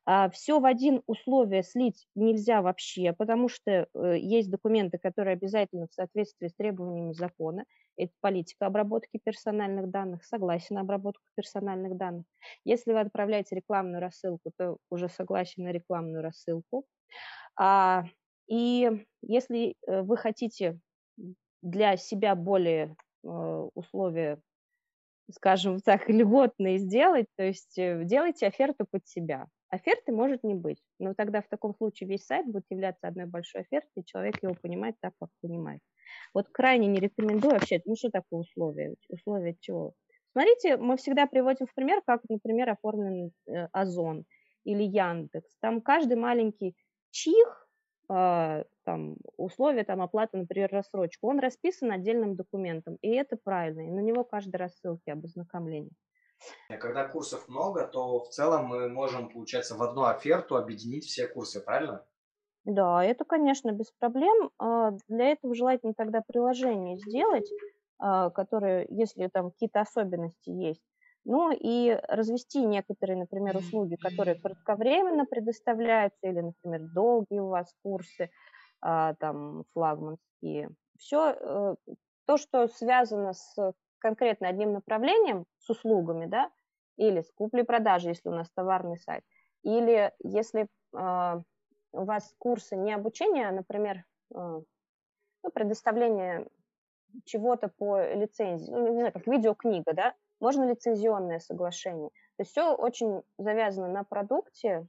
А, 0.04 0.28
Все 0.30 0.60
в 0.60 0.64
один 0.64 1.02
условие 1.06 1.62
слить 1.62 2.06
нельзя 2.14 2.62
вообще, 2.62 3.12
потому 3.12 3.48
что 3.48 3.88
э, 3.94 4.18
есть 4.18 4.50
документы, 4.50 4.98
которые 4.98 5.34
обязательно 5.34 5.86
в 5.88 5.94
соответствии 5.94 6.48
с 6.48 6.54
требованиями 6.54 7.12
закона. 7.12 7.64
Это 7.96 8.12
политика 8.20 8.66
обработки 8.66 9.20
персональных 9.22 9.88
данных, 9.90 10.24
согласие 10.24 10.74
на 10.76 10.82
обработку 10.82 11.22
персональных 11.36 11.96
данных. 11.96 12.24
Если 12.64 12.92
вы 12.92 13.00
отправляете 13.00 13.54
рекламную 13.56 14.00
рассылку, 14.00 14.50
то 14.56 14.78
уже 14.90 15.08
согласие 15.08 15.64
на 15.64 15.70
рекламную 15.70 16.22
рассылку. 16.22 16.84
А, 17.56 18.04
и 18.48 19.06
если 19.22 19.76
э, 19.86 20.02
вы 20.02 20.16
хотите 20.16 20.80
для 21.62 21.96
себя 21.96 22.34
более 22.34 22.94
условия, 23.24 24.38
скажем 25.30 25.80
так, 25.80 26.08
льготные 26.08 26.78
сделать, 26.78 27.26
то 27.36 27.44
есть 27.44 27.78
э, 27.78 28.04
делайте 28.04 28.46
оферту 28.46 28.86
под 28.90 29.06
себя. 29.06 29.46
Оферты 29.70 30.12
может 30.12 30.44
не 30.44 30.54
быть, 30.54 30.80
но 31.00 31.14
тогда 31.14 31.40
в 31.42 31.48
таком 31.48 31.74
случае 31.74 32.08
весь 32.08 32.24
сайт 32.24 32.46
будет 32.46 32.64
являться 32.70 33.08
одной 33.08 33.26
большой 33.26 33.62
офертой, 33.62 34.02
и 34.02 34.04
человек 34.04 34.42
его 34.42 34.54
понимает 34.54 34.94
так, 35.00 35.14
как 35.18 35.30
понимает. 35.40 35.80
Вот 36.32 36.48
крайне 36.50 36.86
не 36.86 37.00
рекомендую 37.00 37.54
вообще, 37.54 37.80
ну 37.84 37.96
что 37.96 38.10
такое 38.10 38.40
условия? 38.40 38.94
Условия 39.08 39.56
чего? 39.60 39.94
Смотрите, 40.32 40.76
мы 40.76 40.96
всегда 40.96 41.26
приводим 41.26 41.66
в 41.66 41.74
пример, 41.74 42.02
как, 42.06 42.20
например, 42.28 42.70
оформлен 42.70 43.30
э, 43.48 43.68
Озон 43.72 44.24
или 44.64 44.82
Яндекс. 44.82 45.56
Там 45.60 45.80
каждый 45.80 46.16
маленький 46.16 46.74
чих 47.10 47.63
там, 48.08 49.16
условия 49.36 49.84
там, 49.84 50.02
оплаты, 50.02 50.36
например, 50.38 50.70
рассрочку, 50.72 51.28
он 51.28 51.38
расписан 51.40 51.90
отдельным 51.92 52.36
документом, 52.36 52.96
и 53.02 53.08
это 53.10 53.36
правильно, 53.36 53.82
и 53.82 53.90
на 53.90 54.00
него 54.00 54.24
каждый 54.24 54.56
раз 54.56 54.76
ссылки 54.76 55.10
об 55.10 55.24
ознакомлении. 55.24 55.92
Когда 56.78 57.08
курсов 57.08 57.48
много, 57.48 57.86
то 57.86 58.20
в 58.22 58.28
целом 58.28 58.66
мы 58.66 58.90
можем, 58.90 59.30
получается, 59.30 59.76
в 59.76 59.82
одну 59.82 60.04
оферту 60.04 60.56
объединить 60.56 61.06
все 61.06 61.26
курсы, 61.26 61.58
правильно? 61.62 62.06
Да, 62.64 63.04
это, 63.04 63.24
конечно, 63.24 63.72
без 63.72 63.90
проблем. 63.92 64.50
А, 64.58 64.92
для 65.08 65.26
этого 65.32 65.54
желательно 65.54 65.94
тогда 65.94 66.22
приложение 66.26 66.96
сделать, 66.96 67.54
а, 67.98 68.30
которое, 68.30 68.86
если 68.88 69.28
там 69.28 69.50
какие-то 69.50 69.80
особенности 69.80 70.50
есть, 70.50 70.82
ну 71.24 71.50
и 71.52 71.98
развести 72.08 72.64
некоторые, 72.64 73.16
например, 73.18 73.56
услуги, 73.56 73.96
которые 73.96 74.36
кратковременно 74.36 75.26
предоставляются, 75.26 76.26
или, 76.26 76.40
например, 76.40 76.80
долгие 76.94 77.40
у 77.40 77.48
вас 77.48 77.74
курсы, 77.82 78.30
а, 78.80 79.14
там, 79.14 79.64
флагманские. 79.72 80.70
Все 80.98 81.36
э, 81.38 81.76
то, 82.26 82.36
что 82.36 82.68
связано 82.68 83.32
с 83.32 83.72
конкретно 83.98 84.48
одним 84.48 84.72
направлением, 84.74 85.46
с 85.58 85.70
услугами, 85.70 86.26
да, 86.26 86.50
или 86.96 87.22
с 87.22 87.32
куплей-продажей, 87.32 88.10
если 88.10 88.28
у 88.28 88.32
нас 88.32 88.50
товарный 88.54 88.98
сайт, 88.98 89.24
или 89.62 90.12
если 90.22 90.68
э, 90.94 91.42
у 91.92 92.04
вас 92.04 92.34
курсы 92.38 92.76
не 92.76 92.92
обучения, 92.92 93.48
а, 93.48 93.52
например, 93.52 94.04
э, 94.34 94.60
ну, 95.42 95.50
предоставление 95.52 96.46
чего-то 97.24 97.68
по 97.68 98.12
лицензии, 98.14 98.70
ну, 98.70 98.88
не 98.88 98.98
знаю, 98.98 99.12
как 99.12 99.26
видеокнига, 99.26 99.92
да, 99.92 100.14
можно 100.44 100.64
лицензионное 100.64 101.38
соглашение. 101.38 102.10
То 102.36 102.42
есть 102.42 102.50
все 102.50 102.74
очень 102.74 103.22
завязано 103.38 103.88
на 103.88 104.04
продукте, 104.04 104.86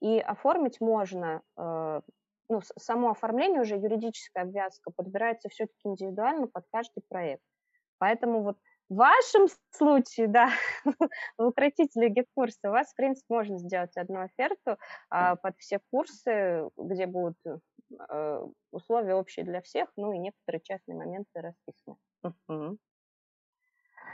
и 0.00 0.18
оформить 0.18 0.80
можно, 0.80 1.42
э, 1.58 2.00
ну, 2.48 2.60
само 2.78 3.10
оформление 3.10 3.60
уже, 3.60 3.76
юридическая 3.76 4.44
обвязка 4.44 4.90
подбирается 4.96 5.50
все-таки 5.50 5.88
индивидуально 5.88 6.46
под 6.46 6.64
каждый 6.72 7.02
проект. 7.06 7.42
Поэтому 7.98 8.42
вот 8.42 8.56
в 8.88 8.94
вашем 8.94 9.48
случае, 9.72 10.28
да, 10.28 10.48
в 11.36 11.48
укротителе 11.48 12.08
гид-курса 12.08 12.70
у 12.70 12.70
вас, 12.70 12.90
в 12.90 12.96
принципе, 12.96 13.26
можно 13.28 13.58
сделать 13.58 13.94
одну 13.98 14.20
оферту 14.20 14.78
а 15.10 15.36
под 15.36 15.54
все 15.58 15.80
курсы, 15.90 16.70
где 16.78 17.06
будут 17.06 17.36
э, 17.44 18.46
условия 18.72 19.16
общие 19.16 19.44
для 19.44 19.60
всех, 19.60 19.90
ну 19.96 20.14
и 20.14 20.18
некоторые 20.18 20.62
частные 20.62 20.96
моменты 20.96 21.42
расписаны. 21.42 21.96
Угу. 22.22 22.78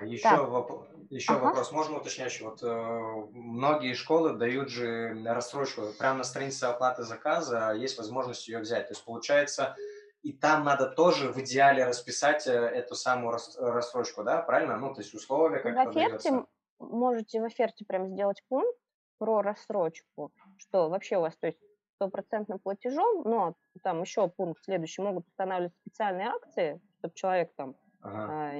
Еще, 0.02 0.36
воп... 0.44 0.86
Еще 1.10 1.32
ага. 1.32 1.46
вопрос, 1.46 1.72
можно 1.72 1.98
уточняющий? 1.98 2.44
Вот 2.44 2.62
э, 2.62 3.28
многие 3.32 3.94
школы 3.94 4.34
дают 4.34 4.68
же 4.68 5.14
рассрочку 5.24 5.82
прямо 5.98 6.18
на 6.18 6.24
странице 6.24 6.64
оплаты 6.64 7.02
заказа, 7.02 7.72
есть 7.72 7.98
возможность 7.98 8.46
ее 8.48 8.60
взять. 8.60 8.88
То 8.88 8.92
есть 8.92 9.04
получается, 9.04 9.76
и 10.22 10.32
там 10.32 10.64
надо 10.64 10.86
тоже 10.86 11.32
в 11.32 11.38
идеале 11.38 11.84
расписать 11.84 12.46
э, 12.46 12.52
эту 12.52 12.94
самую 12.94 13.38
рассрочку, 13.58 14.22
да, 14.22 14.42
правильно? 14.42 14.76
Ну, 14.76 14.94
то 14.94 15.00
есть 15.00 15.14
условия 15.14 15.58
как 15.58 15.74
В 15.74 15.88
оферте 15.88 16.44
можете 16.80 17.40
в 17.40 17.44
оферте 17.44 17.84
прям 17.84 18.08
сделать 18.08 18.42
пункт 18.48 18.78
про 19.18 19.42
рассрочку, 19.42 20.32
что 20.56 20.88
вообще 20.88 21.18
у 21.18 21.20
вас, 21.20 21.36
то 21.36 21.46
есть 21.46 21.58
стопроцентным 21.96 22.58
платежом, 22.58 23.22
но 23.24 23.54
там 23.82 24.00
еще 24.00 24.28
пункт 24.28 24.64
следующий, 24.64 25.02
могут 25.02 25.26
устанавливать 25.28 25.74
специальные 25.82 26.28
акции, 26.28 26.80
чтобы 26.98 27.14
человек 27.14 27.52
там 27.54 27.76
Ага. 28.02 28.32
А, 28.32 28.52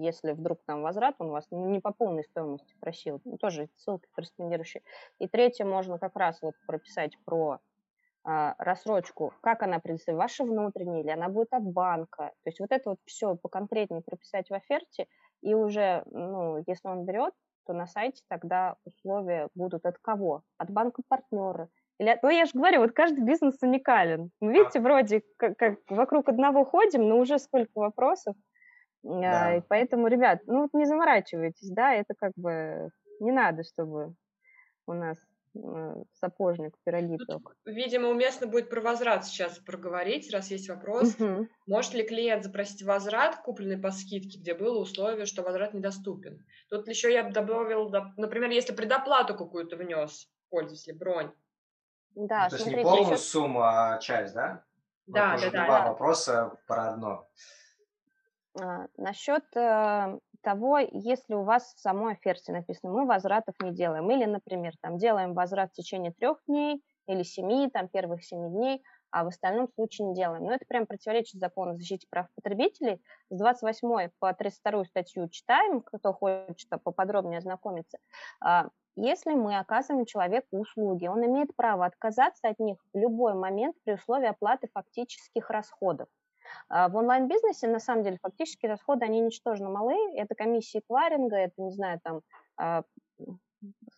если 0.00 0.32
вдруг 0.32 0.60
там 0.64 0.82
возврат, 0.82 1.16
он 1.18 1.30
вас 1.30 1.46
не 1.50 1.80
по 1.80 1.92
полной 1.92 2.24
стоимости 2.24 2.74
просил, 2.80 3.20
ну, 3.24 3.36
тоже 3.36 3.68
ссылки 3.76 4.08
корреспондирующие. 4.12 4.82
И 5.18 5.28
третье, 5.28 5.64
можно 5.64 5.98
как 5.98 6.16
раз 6.16 6.40
вот 6.42 6.54
прописать 6.66 7.18
про 7.24 7.58
а, 8.24 8.54
рассрочку, 8.58 9.34
как 9.40 9.62
она 9.62 9.78
предоставит, 9.78 10.18
ваша 10.18 10.44
внутренняя, 10.44 11.02
или 11.02 11.10
она 11.10 11.28
будет 11.28 11.52
от 11.52 11.62
банка. 11.62 12.32
То 12.42 12.50
есть 12.50 12.60
вот 12.60 12.72
это 12.72 12.90
вот 12.90 12.98
все 13.04 13.36
поконкретнее 13.36 14.02
прописать 14.02 14.50
в 14.50 14.54
оферте, 14.54 15.06
и 15.42 15.54
уже, 15.54 16.02
ну, 16.06 16.62
если 16.66 16.88
он 16.88 17.04
берет, 17.04 17.34
то 17.66 17.72
на 17.72 17.86
сайте 17.86 18.22
тогда 18.28 18.76
условия 18.84 19.48
будут 19.54 19.86
от 19.86 19.98
кого? 19.98 20.42
От 20.58 20.70
банка-партнера. 20.70 21.68
Или, 21.98 22.18
ну, 22.22 22.30
я 22.30 22.44
же 22.44 22.52
говорю, 22.54 22.80
вот 22.80 22.92
каждый 22.92 23.24
бизнес 23.24 23.56
уникален. 23.62 24.30
Мы, 24.40 24.52
видите, 24.52 24.80
вроде 24.80 25.22
как, 25.36 25.56
как 25.56 25.78
вокруг 25.88 26.28
одного 26.28 26.64
ходим, 26.64 27.08
но 27.08 27.18
уже 27.18 27.38
сколько 27.38 27.70
вопросов. 27.74 28.36
Да. 29.06 29.56
И 29.56 29.60
поэтому, 29.68 30.08
ребят, 30.08 30.40
ну 30.46 30.62
вот 30.62 30.74
не 30.74 30.84
заморачивайтесь, 30.84 31.70
да, 31.70 31.94
это 31.94 32.14
как 32.18 32.32
бы 32.36 32.90
не 33.20 33.30
надо, 33.30 33.62
чтобы 33.62 34.14
у 34.86 34.92
нас 34.92 35.16
э, 35.54 36.02
сапожник 36.14 36.74
пироги 36.84 37.16
Тут. 37.16 37.42
Видимо, 37.64 38.08
уместно 38.08 38.48
будет 38.48 38.68
про 38.68 38.80
возврат 38.80 39.24
сейчас 39.24 39.58
проговорить, 39.58 40.32
раз 40.32 40.50
есть 40.50 40.68
вопрос. 40.68 41.14
Угу. 41.20 41.46
Может 41.66 41.94
ли 41.94 42.02
клиент 42.02 42.42
запросить 42.42 42.82
возврат, 42.82 43.36
купленный 43.36 43.78
по 43.78 43.92
скидке, 43.92 44.38
где 44.40 44.54
было 44.54 44.80
условие, 44.80 45.26
что 45.26 45.42
возврат 45.42 45.72
недоступен? 45.72 46.44
Тут 46.68 46.88
еще 46.88 47.12
я 47.12 47.22
бы 47.22 47.30
добавил, 47.30 47.88
например, 48.16 48.50
если 48.50 48.74
предоплату 48.74 49.36
какую-то 49.36 49.76
внес 49.76 50.28
пользователь, 50.50 50.94
бронь. 50.94 51.30
Да, 52.16 52.44
ну, 52.44 52.50
То 52.50 52.56
есть 52.56 52.66
не 52.66 52.82
полную 52.82 53.14
еще... 53.14 53.18
сумму, 53.18 53.60
а 53.62 53.98
часть, 53.98 54.34
да? 54.34 54.64
Да, 55.06 55.36
да, 55.36 55.50
да. 55.50 55.64
Два 55.66 55.80
да. 55.80 55.88
вопроса 55.90 56.58
про 56.66 56.88
одно. 56.88 57.28
А, 58.60 58.86
насчет 58.96 59.44
э, 59.54 60.18
того, 60.42 60.78
если 60.78 61.34
у 61.34 61.42
вас 61.42 61.74
в 61.74 61.80
самой 61.80 62.14
оферте 62.14 62.52
написано, 62.52 62.92
мы 62.92 63.06
возвратов 63.06 63.54
не 63.62 63.72
делаем, 63.72 64.10
или, 64.10 64.24
например, 64.24 64.72
там 64.80 64.98
делаем 64.98 65.34
возврат 65.34 65.70
в 65.70 65.74
течение 65.74 66.12
трех 66.12 66.38
дней 66.46 66.82
или 67.06 67.22
семи, 67.22 67.68
там 67.70 67.88
первых 67.88 68.24
семи 68.24 68.48
дней, 68.48 68.82
а 69.10 69.24
в 69.24 69.28
остальном 69.28 69.68
случае 69.74 70.08
не 70.08 70.14
делаем. 70.14 70.44
Но 70.44 70.52
это 70.52 70.64
прям 70.66 70.86
противоречит 70.86 71.40
закону 71.40 71.72
о 71.72 71.76
защите 71.76 72.06
прав 72.10 72.26
потребителей. 72.34 73.02
С 73.30 73.38
28 73.38 74.10
по 74.18 74.32
32 74.32 74.84
статью 74.86 75.28
читаем, 75.28 75.80
кто 75.80 76.12
хочет 76.12 76.68
поподробнее 76.82 77.38
ознакомиться. 77.38 77.98
А, 78.40 78.68
если 78.96 79.34
мы 79.34 79.58
оказываем 79.58 80.06
человеку 80.06 80.58
услуги, 80.58 81.06
он 81.06 81.24
имеет 81.26 81.54
право 81.54 81.84
отказаться 81.84 82.48
от 82.48 82.58
них 82.58 82.78
в 82.92 82.98
любой 82.98 83.34
момент 83.34 83.76
при 83.84 83.94
условии 83.94 84.26
оплаты 84.26 84.68
фактических 84.72 85.50
расходов. 85.50 86.08
А, 86.68 86.88
в 86.88 86.96
онлайн-бизнесе, 86.96 87.68
на 87.68 87.80
самом 87.80 88.04
деле, 88.04 88.18
фактические 88.22 88.70
расходы, 88.70 89.04
они 89.04 89.20
ничтожно 89.20 89.70
малы. 89.70 89.96
Это 90.16 90.34
комиссии 90.34 90.82
кларинга, 90.86 91.36
это, 91.36 91.54
не 91.62 91.70
знаю, 91.70 92.00
там, 92.02 92.20
а, 92.56 92.82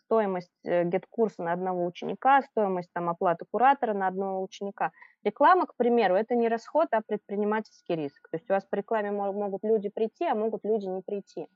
стоимость 0.04 0.52
э, 0.64 0.84
гет-курса 0.84 1.42
на 1.42 1.52
одного 1.52 1.84
ученика, 1.84 2.42
стоимость 2.42 2.90
там, 2.92 3.08
оплаты 3.08 3.44
куратора 3.50 3.94
на 3.94 4.06
одного 4.06 4.42
ученика. 4.42 4.92
Реклама, 5.24 5.66
к 5.66 5.74
примеру, 5.76 6.14
это 6.14 6.34
не 6.34 6.48
расход, 6.48 6.88
а 6.92 7.02
предпринимательский 7.06 7.96
риск. 7.96 8.28
То 8.30 8.36
есть 8.36 8.48
у 8.50 8.54
вас 8.54 8.64
по 8.64 8.76
рекламе 8.76 9.10
могут 9.10 9.64
люди 9.64 9.88
прийти, 9.88 10.24
а 10.24 10.34
могут 10.34 10.64
люди 10.64 10.86
не 10.86 11.02
прийти. 11.02 11.48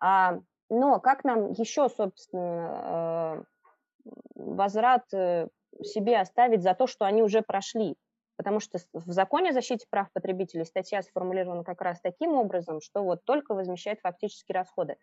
А, 0.00 0.40
но 0.68 1.00
как 1.00 1.24
нам 1.24 1.52
еще, 1.52 1.88
собственно, 1.88 3.44
э, 4.04 4.10
возврат 4.34 5.04
э, 5.12 5.48
себе 5.82 6.18
оставить 6.18 6.62
за 6.62 6.74
то, 6.74 6.86
что 6.86 7.04
они 7.04 7.22
уже 7.22 7.42
прошли? 7.42 7.96
Потому 8.38 8.60
что 8.60 8.78
в 8.92 9.10
законе 9.10 9.50
о 9.50 9.52
защите 9.52 9.84
прав 9.90 10.12
потребителей 10.12 10.64
статья 10.64 11.02
сформулирована 11.02 11.64
как 11.64 11.82
раз 11.82 12.00
таким 12.00 12.34
образом, 12.34 12.80
что 12.80 13.02
вот 13.02 13.24
только 13.24 13.52
возмещает 13.52 13.98
фактические 14.00 14.54
расходы. 14.54 14.96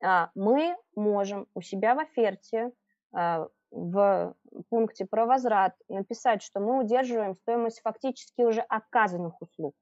А, 0.00 0.30
мы 0.36 0.76
можем 0.94 1.48
у 1.54 1.60
себя 1.60 1.96
в 1.96 1.98
оферте 1.98 2.70
а, 3.12 3.48
в 3.72 4.36
пункте 4.68 5.06
про 5.06 5.26
возврат 5.26 5.74
написать, 5.88 6.40
что 6.40 6.60
мы 6.60 6.78
удерживаем 6.78 7.34
стоимость 7.34 7.80
фактически 7.80 8.42
уже 8.42 8.60
оказанных 8.60 9.42
услуг. 9.42 9.74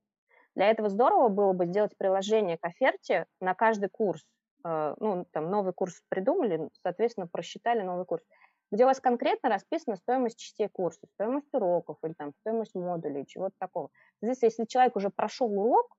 Для 0.55 0.71
этого 0.71 0.89
здорово 0.89 1.29
было 1.29 1.53
бы 1.53 1.67
сделать 1.67 1.95
приложение 1.99 2.57
к 2.57 2.65
оферте 2.65 3.27
на 3.41 3.55
каждый 3.55 3.91
курс. 3.91 4.25
А, 4.65 4.95
ну, 5.01 5.27
там 5.33 5.51
новый 5.51 5.75
курс 5.75 6.01
придумали, 6.09 6.71
соответственно, 6.83 7.27
просчитали 7.27 7.83
новый 7.83 8.07
курс 8.07 8.25
где 8.71 8.85
у 8.85 8.87
вас 8.87 9.01
конкретно 9.01 9.49
расписана 9.49 9.97
стоимость 9.97 10.39
частей 10.39 10.69
курса, 10.69 11.07
стоимость 11.15 11.53
уроков 11.53 11.99
или 12.03 12.13
там 12.15 12.33
стоимость 12.41 12.75
модулей, 12.75 13.27
чего-то 13.27 13.55
такого. 13.59 13.91
Здесь, 14.21 14.43
если 14.43 14.65
человек 14.65 14.97
уже 14.97 15.11
прошел 15.11 15.53
урок, 15.53 15.97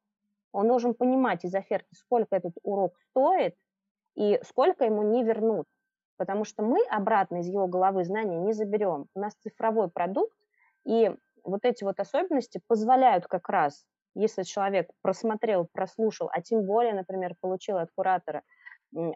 он 0.52 0.68
должен 0.68 0.94
понимать 0.94 1.46
из 1.46 1.54
оферты, 1.56 1.96
сколько 1.96 2.36
этот 2.36 2.54
урок 2.64 2.98
стоит 3.10 3.56
и 4.16 4.40
сколько 4.44 4.86
ему 4.86 5.04
не 5.04 5.24
вернут. 5.24 5.68
Потому 6.18 6.46
что 6.46 6.64
мы 6.64 6.84
обратно 6.90 7.38
из 7.38 7.48
его 7.48 7.68
головы 7.68 8.04
знания 8.04 8.40
не 8.40 8.54
заберем. 8.54 9.08
У 9.14 9.20
нас 9.20 9.36
цифровой 9.36 9.90
продукт, 9.90 10.36
и 10.86 11.16
вот 11.44 11.64
эти 11.64 11.84
вот 11.84 12.00
особенности 12.00 12.60
позволяют 12.68 13.28
как 13.28 13.50
раз, 13.50 13.86
если 14.16 14.44
человек 14.44 14.90
просмотрел, 15.02 15.68
прослушал, 15.72 16.30
а 16.32 16.42
тем 16.42 16.66
более, 16.66 16.94
например, 16.94 17.36
получил 17.40 17.78
от 17.78 17.92
куратора 17.96 18.42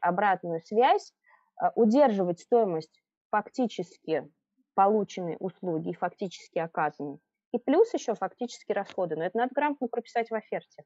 обратную 0.01 0.61
связь, 0.61 1.13
а, 1.55 1.71
удерживать 1.75 2.41
стоимость 2.41 3.00
фактически 3.31 4.29
полученные 4.75 5.37
услуги 5.37 5.89
и 5.89 5.95
фактически 5.95 6.59
оказанные. 6.59 7.19
И 7.53 7.57
плюс 7.57 7.93
еще 7.93 8.15
фактические 8.15 8.75
расходы. 8.75 9.15
Но 9.15 9.25
это 9.25 9.37
надо 9.37 9.51
грамотно 9.53 9.87
прописать 9.87 10.29
в 10.29 10.35
оферте. 10.35 10.83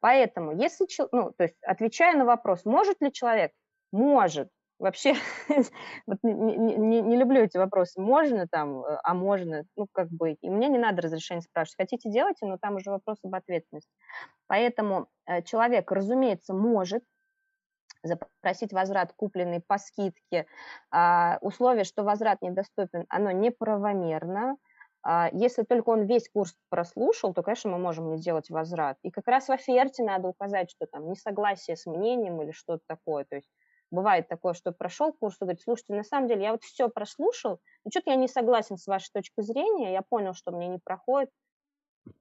Поэтому, 0.00 0.52
если, 0.52 0.86
ну, 1.12 1.32
то 1.36 1.44
есть, 1.44 1.56
отвечая 1.62 2.16
на 2.16 2.24
вопрос, 2.24 2.64
может 2.64 3.00
ли 3.00 3.12
человек? 3.12 3.52
Может. 3.92 4.48
Вообще, 4.78 5.14
вот 6.06 6.18
не, 6.22 6.32
не, 6.32 7.00
не 7.00 7.16
люблю 7.16 7.42
эти 7.42 7.56
вопросы. 7.56 7.98
Можно 8.00 8.46
там, 8.46 8.84
э, 8.84 8.98
а 9.02 9.14
можно, 9.14 9.64
ну, 9.74 9.86
как 9.90 10.10
бы, 10.10 10.32
и 10.32 10.50
мне 10.50 10.68
не 10.68 10.78
надо 10.78 11.00
разрешения 11.00 11.40
спрашивать. 11.40 11.76
Хотите, 11.78 12.10
делайте, 12.10 12.44
но 12.44 12.58
там 12.58 12.76
уже 12.76 12.90
вопрос 12.90 13.18
об 13.24 13.34
ответственности. 13.34 13.90
Поэтому 14.46 15.08
э, 15.26 15.42
человек, 15.42 15.90
разумеется, 15.90 16.52
может 16.52 17.02
запросить 18.06 18.72
возврат 18.72 19.12
купленный 19.14 19.60
по 19.60 19.78
скидке, 19.78 20.46
а, 20.90 21.38
условие, 21.40 21.84
что 21.84 22.02
возврат 22.02 22.42
недоступен, 22.42 23.06
оно 23.08 23.30
неправомерно. 23.30 24.56
А, 25.02 25.30
если 25.32 25.62
только 25.62 25.90
он 25.90 26.06
весь 26.06 26.28
курс 26.28 26.56
прослушал, 26.68 27.32
то, 27.32 27.42
конечно, 27.42 27.70
мы 27.70 27.78
можем 27.78 28.10
не 28.10 28.16
сделать 28.16 28.50
возврат. 28.50 28.98
И 29.02 29.10
как 29.10 29.28
раз 29.28 29.48
в 29.48 29.52
оферте 29.52 30.02
надо 30.02 30.28
указать, 30.28 30.70
что 30.70 30.86
там 30.86 31.08
несогласие 31.08 31.76
с 31.76 31.86
мнением 31.86 32.42
или 32.42 32.50
что-то 32.50 32.82
такое. 32.88 33.24
То 33.24 33.36
есть 33.36 33.48
бывает 33.90 34.28
такое, 34.28 34.54
что 34.54 34.72
прошел 34.72 35.12
курс 35.12 35.36
и 35.36 35.44
говорит, 35.44 35.62
слушайте, 35.62 35.94
на 35.94 36.02
самом 36.02 36.28
деле 36.28 36.42
я 36.42 36.52
вот 36.52 36.64
все 36.64 36.88
прослушал, 36.88 37.60
но 37.84 37.90
что-то 37.90 38.10
я 38.10 38.16
не 38.16 38.28
согласен 38.28 38.76
с 38.78 38.86
вашей 38.86 39.10
точкой 39.12 39.42
зрения, 39.42 39.92
я 39.92 40.02
понял, 40.02 40.34
что 40.34 40.50
мне 40.50 40.68
не 40.68 40.78
проходит. 40.78 41.30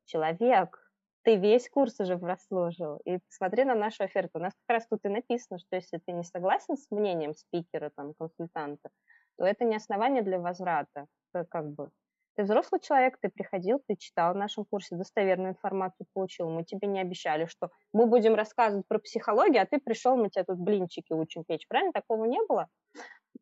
Человек, 0.06 0.85
ты 1.26 1.38
весь 1.38 1.68
курс 1.70 2.00
уже 2.00 2.18
прослушал. 2.18 3.02
И 3.04 3.20
смотри 3.30 3.66
на 3.66 3.76
нашу 3.76 4.04
оферту. 4.04 4.38
У 4.38 4.42
нас 4.42 4.54
как 4.54 4.76
раз 4.76 4.88
тут 4.88 5.00
и 5.06 5.10
написано, 5.10 5.58
что 5.58 5.76
если 5.76 5.98
ты 5.98 6.12
не 6.12 6.24
согласен 6.24 6.78
с 6.78 6.92
мнением 6.92 7.34
спикера, 7.34 7.92
там, 7.96 8.14
консультанта, 8.14 8.90
то 9.38 9.46
это 9.46 9.66
не 9.66 9.76
основание 9.76 10.22
для 10.22 10.40
возврата. 10.40 11.08
Как 11.50 11.72
бы 11.72 11.90
ты 12.36 12.44
взрослый 12.44 12.80
человек, 12.80 13.18
ты 13.20 13.30
приходил, 13.30 13.82
ты 13.88 13.96
читал 13.96 14.34
в 14.34 14.38
нашем 14.38 14.66
курсе, 14.66 14.96
достоверную 14.96 15.54
информацию 15.54 16.06
получил. 16.14 16.50
Мы 16.50 16.64
тебе 16.64 16.88
не 16.88 17.02
обещали, 17.02 17.46
что 17.46 17.72
мы 17.92 18.06
будем 18.06 18.36
рассказывать 18.36 18.88
про 18.88 19.00
психологию, 19.00 19.64
а 19.64 19.66
ты 19.66 19.80
пришел, 19.80 20.16
мы 20.16 20.30
тебе 20.30 20.44
тут 20.44 20.60
блинчики 20.60 21.14
учим 21.14 21.44
печь. 21.44 21.68
Правильно? 21.68 21.92
Такого 21.92 22.26
не 22.26 22.40
было. 22.48 22.68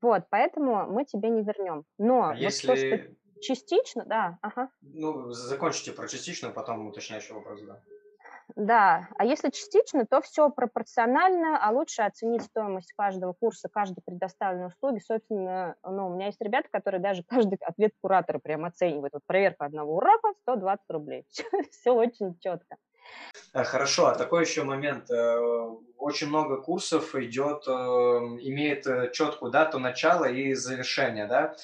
Вот, 0.02 0.24
поэтому 0.30 0.88
мы 0.88 1.06
тебе 1.06 1.30
не 1.30 1.44
вернем. 1.44 1.84
Но 1.98 2.24
а 2.24 2.28
вот 2.30 2.38
если... 2.38 2.68
то, 2.68 2.76
что 2.76 3.14
Частично, 3.44 4.06
да, 4.06 4.40
ага. 4.42 4.70
Ну, 4.82 5.32
закончите 5.32 5.92
про 5.92 6.08
частично, 6.08 6.50
потом 6.50 6.88
уточняющий 6.88 7.36
вопрос, 7.36 7.62
да. 7.62 7.82
Да, 8.56 9.10
а 9.18 9.26
если 9.26 9.50
частично, 9.50 10.06
то 10.06 10.22
все 10.22 10.50
пропорционально, 10.50 11.58
а 11.62 11.72
лучше 11.72 12.04
оценить 12.04 12.44
стоимость 12.44 12.94
каждого 12.94 13.34
курса, 13.34 13.68
каждой 13.70 14.02
предоставленной 14.06 14.68
услуги. 14.68 15.00
Собственно, 15.00 15.76
ну, 15.84 16.08
у 16.08 16.16
меня 16.16 16.28
есть 16.28 16.42
ребята, 16.42 16.70
которые 16.72 17.02
даже 17.02 17.24
каждый 17.28 17.58
ответ 17.62 17.92
куратора 18.02 18.40
прям 18.40 18.64
оценивают. 18.64 19.14
Вот 19.14 19.24
проверка 19.26 19.66
одного 19.66 19.98
урока 19.98 20.34
120 20.44 20.86
рублей. 20.90 21.26
Все 21.72 21.92
очень 21.92 22.38
четко. 22.40 22.78
Э, 23.54 23.64
хорошо, 23.64 24.08
а 24.08 24.16
такой 24.16 24.42
еще 24.42 24.64
момент. 24.64 25.10
Э, 25.12 25.38
очень 25.98 26.28
много 26.28 26.62
курсов 26.62 27.16
идет, 27.16 27.68
э, 27.68 27.72
имеет 27.72 29.14
четкую 29.14 29.52
дату 29.52 29.80
начала 29.80 30.26
и 30.26 30.54
завершения, 30.54 31.28
да? 31.28 31.56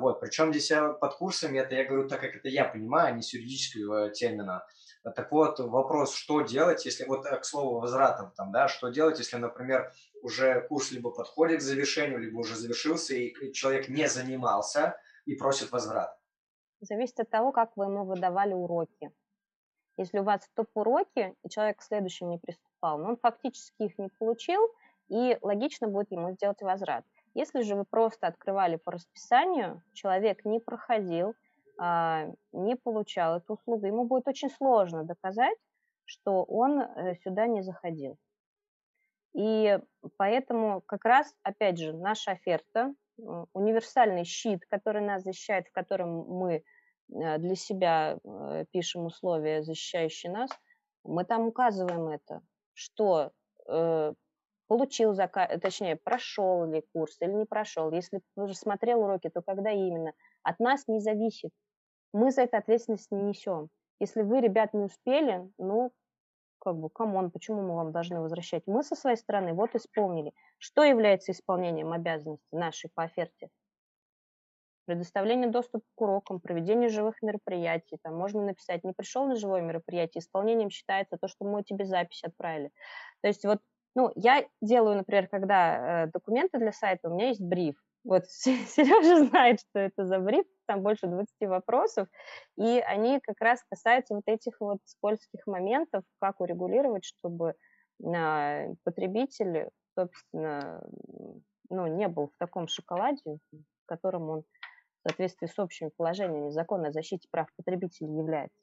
Вот, 0.00 0.20
причем 0.20 0.52
здесь 0.52 0.70
я 0.70 0.88
под 0.88 1.14
курсами, 1.14 1.58
это 1.58 1.74
я 1.74 1.84
говорю 1.84 2.08
так, 2.08 2.20
как 2.20 2.34
это 2.34 2.48
я 2.48 2.64
понимаю, 2.64 3.08
а 3.08 3.10
не 3.12 3.22
с 3.22 3.32
юридического 3.34 4.10
термина. 4.10 4.66
Так 5.14 5.30
вот, 5.30 5.60
вопрос, 5.60 6.14
что 6.14 6.40
делать, 6.40 6.86
если, 6.86 7.04
вот 7.04 7.26
к 7.26 7.44
слову, 7.44 7.78
возвратом 7.78 8.32
там, 8.34 8.50
да, 8.52 8.68
что 8.68 8.88
делать, 8.88 9.18
если, 9.18 9.36
например, 9.36 9.92
уже 10.22 10.62
курс 10.68 10.92
либо 10.92 11.10
подходит 11.10 11.58
к 11.58 11.62
завершению, 11.62 12.18
либо 12.18 12.38
уже 12.38 12.56
завершился, 12.56 13.14
и 13.14 13.52
человек 13.52 13.88
не 13.88 14.08
занимался 14.08 14.96
и 15.26 15.34
просит 15.34 15.72
возврат? 15.72 16.18
Зависит 16.80 17.20
от 17.20 17.30
того, 17.30 17.52
как 17.52 17.76
вы 17.76 17.84
ему 17.84 18.06
выдавали 18.06 18.54
уроки. 18.54 19.12
Если 19.96 20.18
у 20.18 20.24
вас 20.24 20.48
топ-уроки, 20.54 21.34
и 21.42 21.48
человек 21.48 21.78
к 21.78 21.82
следующим 21.82 22.30
не 22.30 22.38
приступал, 22.38 22.98
но 22.98 23.10
он 23.10 23.16
фактически 23.16 23.84
их 23.84 23.98
не 23.98 24.08
получил, 24.08 24.68
и 25.08 25.38
логично 25.40 25.86
будет 25.86 26.10
ему 26.10 26.32
сделать 26.32 26.62
возврат. 26.62 27.04
Если 27.34 27.62
же 27.62 27.76
вы 27.76 27.84
просто 27.84 28.26
открывали 28.26 28.76
по 28.76 28.92
расписанию, 28.92 29.82
человек 29.92 30.44
не 30.44 30.58
проходил, 30.60 31.34
а, 31.78 32.28
не 32.52 32.76
получал 32.76 33.38
эту 33.38 33.54
услугу, 33.54 33.86
ему 33.86 34.04
будет 34.04 34.26
очень 34.28 34.50
сложно 34.50 35.04
доказать, 35.04 35.58
что 36.04 36.44
он 36.44 36.80
э, 36.80 37.14
сюда 37.24 37.46
не 37.46 37.62
заходил. 37.62 38.16
И 39.32 39.78
поэтому 40.16 40.80
как 40.82 41.04
раз, 41.04 41.34
опять 41.42 41.78
же, 41.78 41.92
наша 41.92 42.32
оферта, 42.32 42.94
универсальный 43.16 44.24
щит, 44.24 44.66
который 44.66 45.02
нас 45.02 45.22
защищает, 45.22 45.68
в 45.68 45.72
котором 45.72 46.10
мы 46.28 46.56
Э, 46.56 46.73
для 47.08 47.54
себя 47.54 48.18
э, 48.24 48.64
пишем 48.70 49.06
условия, 49.06 49.62
защищающие 49.62 50.32
нас, 50.32 50.50
мы 51.04 51.24
там 51.24 51.46
указываем 51.46 52.08
это, 52.08 52.42
что 52.72 53.32
э, 53.68 54.14
получил 54.66 55.14
заказ, 55.14 55.60
точнее, 55.60 55.96
прошел 55.96 56.64
ли 56.64 56.84
курс 56.92 57.16
или 57.20 57.32
не 57.32 57.44
прошел. 57.44 57.92
Если 57.92 58.20
уже 58.36 58.54
смотрел 58.54 59.02
уроки, 59.02 59.28
то 59.28 59.42
когда 59.42 59.70
именно. 59.70 60.12
От 60.42 60.58
нас 60.58 60.88
не 60.88 61.00
зависит. 61.00 61.50
Мы 62.12 62.30
за 62.30 62.42
это 62.42 62.58
ответственность 62.58 63.10
не 63.10 63.22
несем. 63.22 63.68
Если 64.00 64.22
вы, 64.22 64.40
ребят, 64.40 64.74
не 64.74 64.84
успели, 64.84 65.48
ну, 65.58 65.92
как 66.58 66.76
бы, 66.76 66.88
come 66.88 67.12
on, 67.12 67.30
почему 67.30 67.62
мы 67.62 67.74
вам 67.74 67.92
должны 67.92 68.20
возвращать? 68.20 68.62
Мы 68.66 68.82
со 68.82 68.94
своей 68.94 69.16
стороны 69.16 69.52
вот 69.52 69.74
исполнили. 69.74 70.32
Что 70.58 70.82
является 70.82 71.32
исполнением 71.32 71.92
обязанностей 71.92 72.56
нашей 72.56 72.90
по 72.94 73.04
оферте? 73.04 73.50
Предоставление 74.84 75.50
доступа 75.50 75.84
к 75.94 76.00
урокам, 76.00 76.40
проведение 76.40 76.88
живых 76.88 77.22
мероприятий. 77.22 77.98
Там 78.02 78.16
можно 78.16 78.42
написать, 78.42 78.84
не 78.84 78.92
пришел 78.92 79.26
на 79.26 79.36
живое 79.36 79.60
мероприятие, 79.62 80.20
исполнением 80.20 80.70
считается 80.70 81.16
то, 81.16 81.28
что 81.28 81.44
мы 81.44 81.62
тебе 81.62 81.84
запись 81.84 82.22
отправили. 82.24 82.70
То 83.22 83.28
есть 83.28 83.44
вот, 83.44 83.60
ну, 83.94 84.10
я 84.14 84.44
делаю, 84.60 84.96
например, 84.96 85.28
когда 85.28 86.04
э, 86.04 86.06
документы 86.08 86.58
для 86.58 86.72
сайта, 86.72 87.08
у 87.08 87.14
меня 87.14 87.28
есть 87.28 87.40
бриф. 87.40 87.76
Вот 88.04 88.26
Сережа 88.28 89.24
знает, 89.26 89.60
что 89.60 89.78
это 89.78 90.04
за 90.04 90.18
бриф, 90.18 90.44
там 90.66 90.82
больше 90.82 91.06
20 91.06 91.28
вопросов, 91.42 92.08
и 92.56 92.82
они 92.86 93.20
как 93.20 93.40
раз 93.40 93.62
касаются 93.68 94.14
вот 94.14 94.24
этих 94.26 94.60
вот 94.60 94.78
скользких 94.84 95.46
моментов, 95.46 96.04
как 96.20 96.40
урегулировать, 96.40 97.04
чтобы 97.04 97.54
а, 98.02 98.66
потребитель, 98.84 99.68
собственно, 99.94 100.82
ну, 101.70 101.86
не 101.86 102.08
был 102.08 102.28
в 102.28 102.38
таком 102.38 102.68
шоколаде, 102.68 103.38
в 103.52 103.86
котором 103.86 104.28
он 104.28 104.44
в 105.04 105.08
соответствии 105.08 105.46
с 105.46 105.58
общими 105.58 105.90
положениями 105.96 106.50
закона 106.50 106.88
о 106.88 106.92
защите 106.92 107.28
прав 107.30 107.48
потребителей 107.56 108.16
является. 108.16 108.58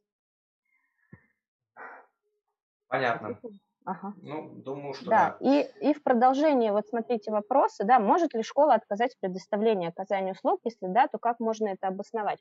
Понятно. 2.87 3.39
Ага. 3.85 4.13
Ну, 4.21 4.49
думаю, 4.49 4.93
что 4.93 5.09
да. 5.09 5.37
да. 5.39 5.59
И, 5.61 5.89
и 5.89 5.93
в 5.93 6.03
продолжение, 6.03 6.71
вот 6.71 6.87
смотрите 6.87 7.31
вопросы, 7.31 7.83
да, 7.83 7.99
может 7.99 8.33
ли 8.33 8.43
школа 8.43 8.75
отказать 8.75 9.15
в 9.15 9.19
предоставлении 9.19 9.87
оказания 9.87 10.33
услуг, 10.33 10.59
если 10.63 10.87
да, 10.87 11.07
то 11.07 11.17
как 11.17 11.39
можно 11.39 11.67
это 11.69 11.87
обосновать? 11.87 12.39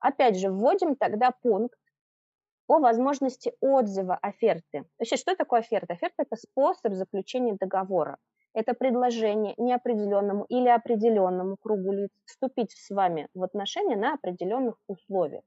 Опять 0.00 0.38
же, 0.38 0.50
вводим 0.50 0.96
тогда 0.96 1.30
пункт 1.30 1.78
о 2.66 2.78
возможности 2.80 3.54
отзыва 3.60 4.16
оферты. 4.16 4.84
Вообще, 4.98 5.16
что 5.16 5.36
такое 5.36 5.60
оферта? 5.60 5.92
Оферта– 5.92 6.14
это 6.18 6.36
способ 6.36 6.94
заключения 6.94 7.56
договора. 7.60 8.18
Это 8.54 8.74
предложение 8.74 9.54
неопределенному 9.56 10.44
или 10.48 10.68
определенному 10.68 11.56
кругу 11.56 11.92
лиц 11.92 12.10
вступить 12.24 12.72
с 12.72 12.90
вами 12.90 13.28
в 13.34 13.42
отношения 13.42 13.96
на 13.96 14.14
определенных 14.14 14.76
условиях. 14.86 15.42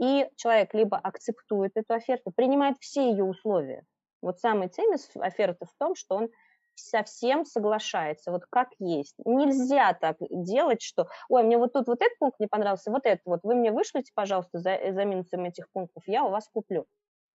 И 0.00 0.28
человек 0.36 0.74
либо 0.74 0.98
акцептует 0.98 1.72
эту 1.74 1.94
оферту, 1.94 2.32
принимает 2.34 2.76
все 2.80 3.10
ее 3.10 3.24
условия, 3.24 3.84
вот 4.22 4.38
самый 4.38 4.68
ценность 4.68 5.10
оферты 5.16 5.66
в 5.66 5.74
том, 5.78 5.94
что 5.94 6.16
он 6.16 6.28
совсем 6.74 7.44
соглашается, 7.44 8.30
вот 8.30 8.42
как 8.50 8.68
есть. 8.78 9.14
Нельзя 9.24 9.94
так 9.94 10.16
делать, 10.30 10.82
что, 10.82 11.08
ой, 11.28 11.42
мне 11.42 11.56
вот 11.56 11.72
тут 11.72 11.86
вот 11.86 12.02
этот 12.02 12.18
пункт 12.18 12.38
не 12.38 12.46
понравился, 12.46 12.90
вот 12.90 13.06
этот 13.06 13.24
вот, 13.24 13.40
вы 13.42 13.54
мне 13.54 13.72
вышлите, 13.72 14.12
пожалуйста, 14.14 14.58
за, 14.58 14.78
за 14.92 15.04
минусом 15.04 15.44
этих 15.44 15.70
пунктов, 15.72 16.02
я 16.06 16.24
у 16.24 16.30
вас 16.30 16.48
куплю. 16.52 16.86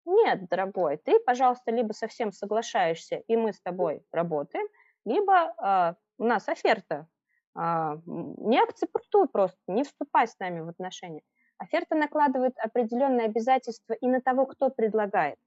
Нет, 0.05 0.47
дорогой, 0.49 0.97
ты, 0.97 1.19
пожалуйста, 1.19 1.71
либо 1.71 1.93
совсем 1.93 2.31
соглашаешься, 2.31 3.17
и 3.27 3.35
мы 3.35 3.53
с 3.53 3.61
тобой 3.61 4.03
работаем, 4.11 4.67
либо 5.05 5.33
э, 5.33 5.93
у 6.17 6.23
нас 6.25 6.47
оферта, 6.47 7.07
э, 7.55 7.59
не 8.05 8.61
акцептуй 8.61 9.27
просто, 9.27 9.59
не 9.67 9.83
вступай 9.83 10.27
с 10.27 10.37
нами 10.39 10.61
в 10.61 10.69
отношения. 10.69 11.21
Оферта 11.57 11.95
накладывает 11.95 12.57
определенные 12.57 13.27
обязательства 13.27 13.93
и 13.93 14.07
на 14.07 14.21
того, 14.21 14.45
кто 14.45 14.69
предлагает. 14.69 15.37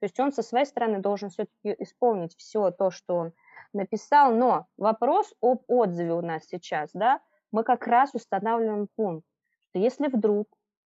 То 0.00 0.06
есть 0.06 0.18
он 0.18 0.32
со 0.32 0.42
своей 0.42 0.66
стороны 0.66 0.98
должен 0.98 1.30
все-таки 1.30 1.74
исполнить 1.78 2.36
все 2.36 2.70
то, 2.70 2.90
что 2.90 3.16
он 3.16 3.32
написал, 3.72 4.34
но 4.34 4.66
вопрос 4.76 5.32
об 5.40 5.62
отзыве 5.68 6.12
у 6.12 6.20
нас 6.20 6.44
сейчас, 6.46 6.90
да, 6.92 7.20
мы 7.52 7.62
как 7.62 7.86
раз 7.86 8.10
устанавливаем 8.14 8.88
пункт, 8.96 9.26
что 9.70 9.78
если 9.78 10.08
вдруг 10.08 10.48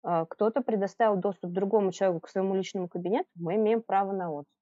э, 0.04 0.26
кто-то 0.30 0.62
предоставил 0.62 1.18
доступ 1.18 1.52
другому 1.52 1.92
человеку 1.92 2.22
к 2.22 2.30
своему 2.30 2.56
личному 2.56 2.88
кабинету, 2.88 3.30
мы 3.36 3.56
имеем 3.56 3.82
право 3.82 4.12
на 4.14 4.32
отзыв. 4.32 4.54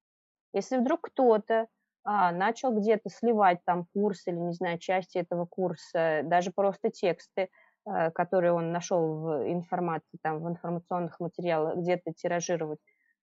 Если 0.54 0.78
вдруг 0.78 1.02
кто-то 1.02 1.68
а, 2.04 2.32
начал 2.32 2.76
где-то 2.78 3.10
сливать 3.10 3.60
там 3.66 3.86
курс 3.94 4.28
или, 4.28 4.36
не 4.36 4.54
знаю, 4.54 4.78
части 4.80 5.18
этого 5.18 5.46
курса, 5.46 6.22
даже 6.24 6.52
просто 6.52 6.90
тексты, 6.90 7.50
а, 7.86 8.12
которые 8.12 8.54
он 8.54 8.72
нашел 8.72 9.20
в 9.22 9.52
информации, 9.52 10.18
там, 10.22 10.44
в 10.44 10.50
информационных 10.50 11.20
материалах, 11.20 11.78
где-то 11.78 12.14
тиражировать, 12.14 12.80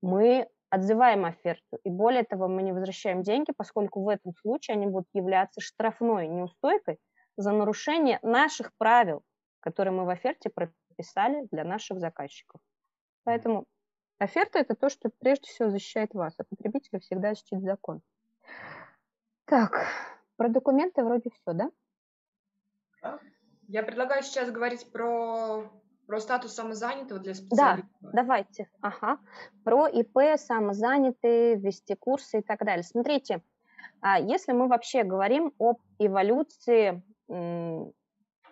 мы 0.02 0.48
отзываем 0.70 1.24
оферту. 1.24 1.78
И 1.84 1.90
более 1.90 2.24
того, 2.24 2.48
мы 2.48 2.62
не 2.62 2.72
возвращаем 2.72 3.22
деньги, 3.22 3.52
поскольку 3.56 4.02
в 4.02 4.08
этом 4.08 4.32
случае 4.40 4.76
они 4.76 4.86
будут 4.86 5.08
являться 5.12 5.60
штрафной 5.60 6.26
неустойкой 6.26 6.98
за 7.36 7.52
нарушение 7.52 8.18
наших 8.22 8.72
правил, 8.76 9.22
которые 9.60 9.92
мы 9.92 10.04
в 10.04 10.08
оферте 10.08 10.50
прописали 10.50 11.46
для 11.50 11.64
наших 11.64 12.00
заказчиков. 12.00 12.60
Поэтому 13.24 13.66
оферта– 14.18 14.58
это 14.60 14.74
то, 14.74 14.88
что 14.88 15.10
прежде 15.20 15.48
всего 15.48 15.70
защищает 15.70 16.12
вас, 16.12 16.34
а 16.38 16.44
потребителя 16.44 16.98
всегда 17.00 17.30
защитит 17.30 17.62
закон. 17.62 18.02
Так, 19.46 19.86
про 20.36 20.48
документы 20.48 21.02
вроде 21.04 21.30
все, 21.30 21.52
да? 21.52 21.70
Я 23.68 23.82
предлагаю 23.82 24.22
сейчас 24.22 24.50
говорить 24.50 24.90
про 24.92 25.70
про 26.06 26.20
статус 26.20 26.54
самозанятого 26.54 27.20
для 27.20 27.34
специалистов? 27.34 27.90
Да, 28.00 28.10
давайте. 28.12 28.68
Ага. 28.80 29.18
Про 29.64 29.88
ИП, 29.88 30.36
самозанятые, 30.36 31.56
вести 31.56 31.94
курсы 31.94 32.40
и 32.40 32.42
так 32.42 32.64
далее. 32.64 32.82
Смотрите, 32.82 33.42
а 34.00 34.18
если 34.18 34.52
мы 34.52 34.68
вообще 34.68 35.02
говорим 35.02 35.52
об 35.58 35.78
эволюции 35.98 37.02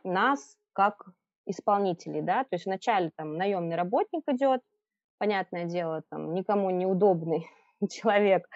нас 0.05 0.57
как 0.73 1.07
исполнителей, 1.45 2.23
да, 2.23 2.45
то 2.45 2.55
есть 2.55 2.67
вначале 2.67 3.11
там 3.17 3.37
наемный 3.37 3.77
работник 3.77 4.23
идет, 4.29 4.63
понятное 5.19 5.67
дело, 5.67 6.03
там 6.09 6.35
никому 6.35 6.71
неудобный 6.71 7.47
человек, 7.91 8.49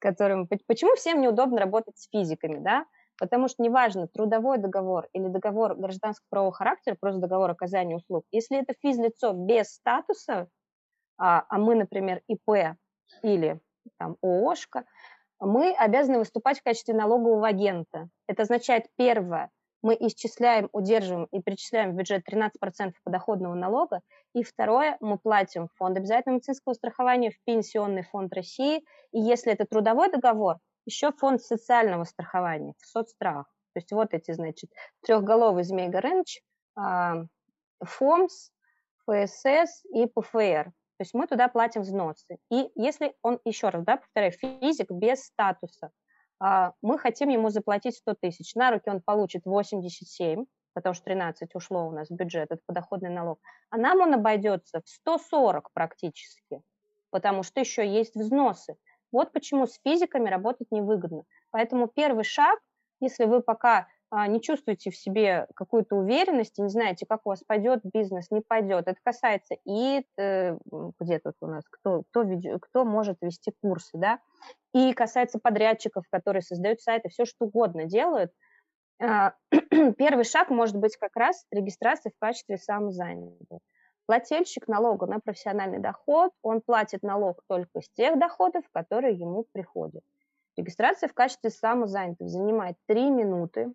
которым... 0.00 0.48
Почему 0.66 0.94
всем 0.96 1.20
неудобно 1.20 1.60
работать 1.60 1.98
с 1.98 2.08
физиками, 2.08 2.58
да? 2.58 2.84
Потому 3.18 3.48
что 3.48 3.62
неважно, 3.62 4.08
трудовой 4.08 4.58
договор 4.58 5.08
или 5.12 5.28
договор 5.28 5.74
гражданского 5.76 6.26
правового 6.30 6.54
характера, 6.54 6.96
просто 6.98 7.20
договор 7.20 7.50
оказания 7.50 7.96
услуг, 7.96 8.24
если 8.32 8.58
это 8.58 8.74
физлицо 8.80 9.32
без 9.32 9.74
статуса, 9.74 10.48
а, 11.18 11.44
а 11.48 11.58
мы, 11.58 11.74
например, 11.74 12.22
ИП 12.28 12.76
или 13.22 13.60
там 13.98 14.16
ООшка, 14.22 14.84
мы 15.38 15.72
обязаны 15.72 16.18
выступать 16.18 16.60
в 16.60 16.62
качестве 16.62 16.94
налогового 16.94 17.46
агента. 17.46 18.08
Это 18.26 18.42
означает, 18.42 18.86
первое, 18.96 19.50
мы 19.82 19.96
исчисляем, 19.98 20.68
удерживаем 20.72 21.26
и 21.32 21.40
перечисляем 21.40 21.92
в 21.92 21.94
бюджет 21.94 22.22
13% 22.28 22.92
подоходного 23.02 23.54
налога, 23.54 24.00
и 24.34 24.42
второе, 24.42 24.96
мы 25.00 25.18
платим 25.18 25.68
в 25.68 25.76
фонд 25.76 25.96
обязательного 25.96 26.36
медицинского 26.36 26.74
страхования, 26.74 27.30
в 27.30 27.40
Пенсионный 27.44 28.02
фонд 28.02 28.32
России, 28.34 28.84
и 29.12 29.20
если 29.20 29.52
это 29.52 29.64
трудовой 29.64 30.10
договор, 30.10 30.58
еще 30.86 31.12
фонд 31.12 31.42
социального 31.42 32.04
страхования, 32.04 32.74
в 32.78 32.86
соцстрах. 32.86 33.46
То 33.72 33.78
есть 33.78 33.92
вот 33.92 34.14
эти, 34.14 34.32
значит, 34.32 34.70
трехголовый 35.02 35.64
Змей 35.64 35.88
Горыныч, 35.88 36.42
а, 36.76 37.24
ФОМС, 37.82 38.50
ФСС 39.06 39.84
и 39.92 40.06
ПФР. 40.06 40.72
То 41.00 41.02
есть 41.02 41.14
мы 41.14 41.26
туда 41.26 41.48
платим 41.48 41.82
взносы. 41.82 42.38
И 42.50 42.70
если 42.74 43.14
он, 43.22 43.40
еще 43.44 43.70
раз, 43.70 43.84
да, 43.84 43.96
повторяю, 43.96 44.32
физик 44.32 44.90
без 44.90 45.24
статуса, 45.24 45.90
мы 46.40 46.98
хотим 46.98 47.28
ему 47.28 47.50
заплатить 47.50 47.96
100 47.96 48.14
тысяч. 48.14 48.54
На 48.54 48.70
руки 48.70 48.88
он 48.88 49.02
получит 49.02 49.44
87, 49.44 50.46
потому 50.72 50.94
что 50.94 51.04
13 51.04 51.54
ушло 51.54 51.86
у 51.86 51.90
нас 51.92 52.08
в 52.08 52.14
бюджет, 52.14 52.50
это 52.50 52.60
подоходный 52.66 53.10
налог. 53.10 53.40
А 53.70 53.76
нам 53.76 54.00
он 54.00 54.14
обойдется 54.14 54.80
в 54.84 54.88
140 54.88 55.70
практически, 55.72 56.62
потому 57.10 57.42
что 57.42 57.60
еще 57.60 57.86
есть 57.86 58.14
взносы. 58.14 58.76
Вот 59.12 59.32
почему 59.32 59.66
с 59.66 59.78
физиками 59.84 60.28
работать 60.28 60.68
невыгодно. 60.70 61.24
Поэтому 61.50 61.88
первый 61.88 62.24
шаг, 62.24 62.58
если 63.00 63.24
вы 63.24 63.42
пока 63.42 63.78
а, 63.78 63.86
не 64.12 64.40
чувствуете 64.40 64.90
в 64.90 64.96
себе 64.96 65.46
какую-то 65.54 65.96
уверенность, 65.96 66.58
не 66.58 66.68
знаете, 66.68 67.06
как 67.06 67.20
у 67.24 67.30
вас 67.30 67.44
пойдет 67.46 67.80
бизнес, 67.84 68.30
не 68.30 68.40
пойдет. 68.40 68.88
Это 68.88 68.98
касается 69.04 69.56
и 69.64 70.04
э, 70.18 70.56
где 70.98 71.18
тут 71.20 71.34
у 71.40 71.46
нас, 71.46 71.64
кто, 71.70 72.02
кто, 72.10 72.24
кто 72.60 72.84
может 72.84 73.18
вести 73.20 73.52
курсы, 73.62 73.96
да, 73.96 74.18
и 74.74 74.92
касается 74.92 75.38
подрядчиков, 75.38 76.04
которые 76.10 76.42
создают 76.42 76.80
сайты, 76.80 77.08
все 77.08 77.24
что 77.24 77.46
угодно 77.46 77.84
делают. 77.84 78.32
А, 79.00 79.34
первый 79.96 80.24
шаг 80.24 80.50
может 80.50 80.76
быть 80.76 80.96
как 80.96 81.16
раз 81.16 81.46
регистрация 81.50 82.10
в 82.10 82.18
качестве 82.18 82.58
самозанятого. 82.58 83.60
Плательщик 84.06 84.66
налога 84.66 85.06
на 85.06 85.20
профессиональный 85.20 85.78
доход, 85.78 86.32
он 86.42 86.60
платит 86.60 87.04
налог 87.04 87.42
только 87.48 87.80
с 87.80 87.88
тех 87.90 88.18
доходов, 88.18 88.64
которые 88.72 89.14
ему 89.14 89.46
приходят. 89.52 90.02
Регистрация 90.56 91.08
в 91.08 91.14
качестве 91.14 91.50
самозанятых 91.50 92.28
занимает 92.28 92.76
3 92.88 93.10
минуты. 93.10 93.72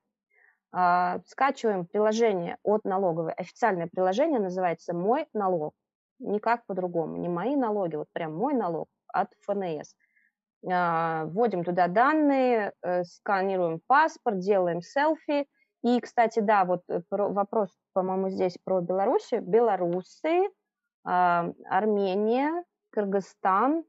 А, 0.78 1.20
скачиваем 1.26 1.86
приложение 1.86 2.58
от 2.62 2.84
налоговой. 2.84 3.32
Официальное 3.32 3.88
приложение 3.88 4.42
называется 4.42 4.94
«Мой 4.94 5.26
налог». 5.34 5.74
Никак 6.20 6.66
по-другому. 6.66 7.16
Не 7.16 7.30
мои 7.30 7.56
налоги, 7.56 7.96
вот 7.96 8.08
прям 8.12 8.36
«Мой 8.36 8.54
налог» 8.54 8.90
от 9.08 9.30
ФНС. 9.46 9.96
А, 10.70 11.24
вводим 11.28 11.64
туда 11.64 11.88
данные, 11.88 12.74
э, 12.82 13.06
сканируем 13.06 13.80
паспорт, 13.88 14.40
делаем 14.40 14.82
селфи. 14.82 15.48
И, 15.82 16.02
кстати, 16.02 16.42
да, 16.42 16.66
вот 16.66 16.82
э, 16.90 17.00
вопрос 17.10 17.70
по-моему, 17.94 18.30
здесь 18.30 18.58
про 18.62 18.82
Белоруссию, 18.82 19.42
белорусы, 19.42 20.50
а, 21.06 21.52
Армения, 21.70 22.66
Кыргызстан 22.92 23.86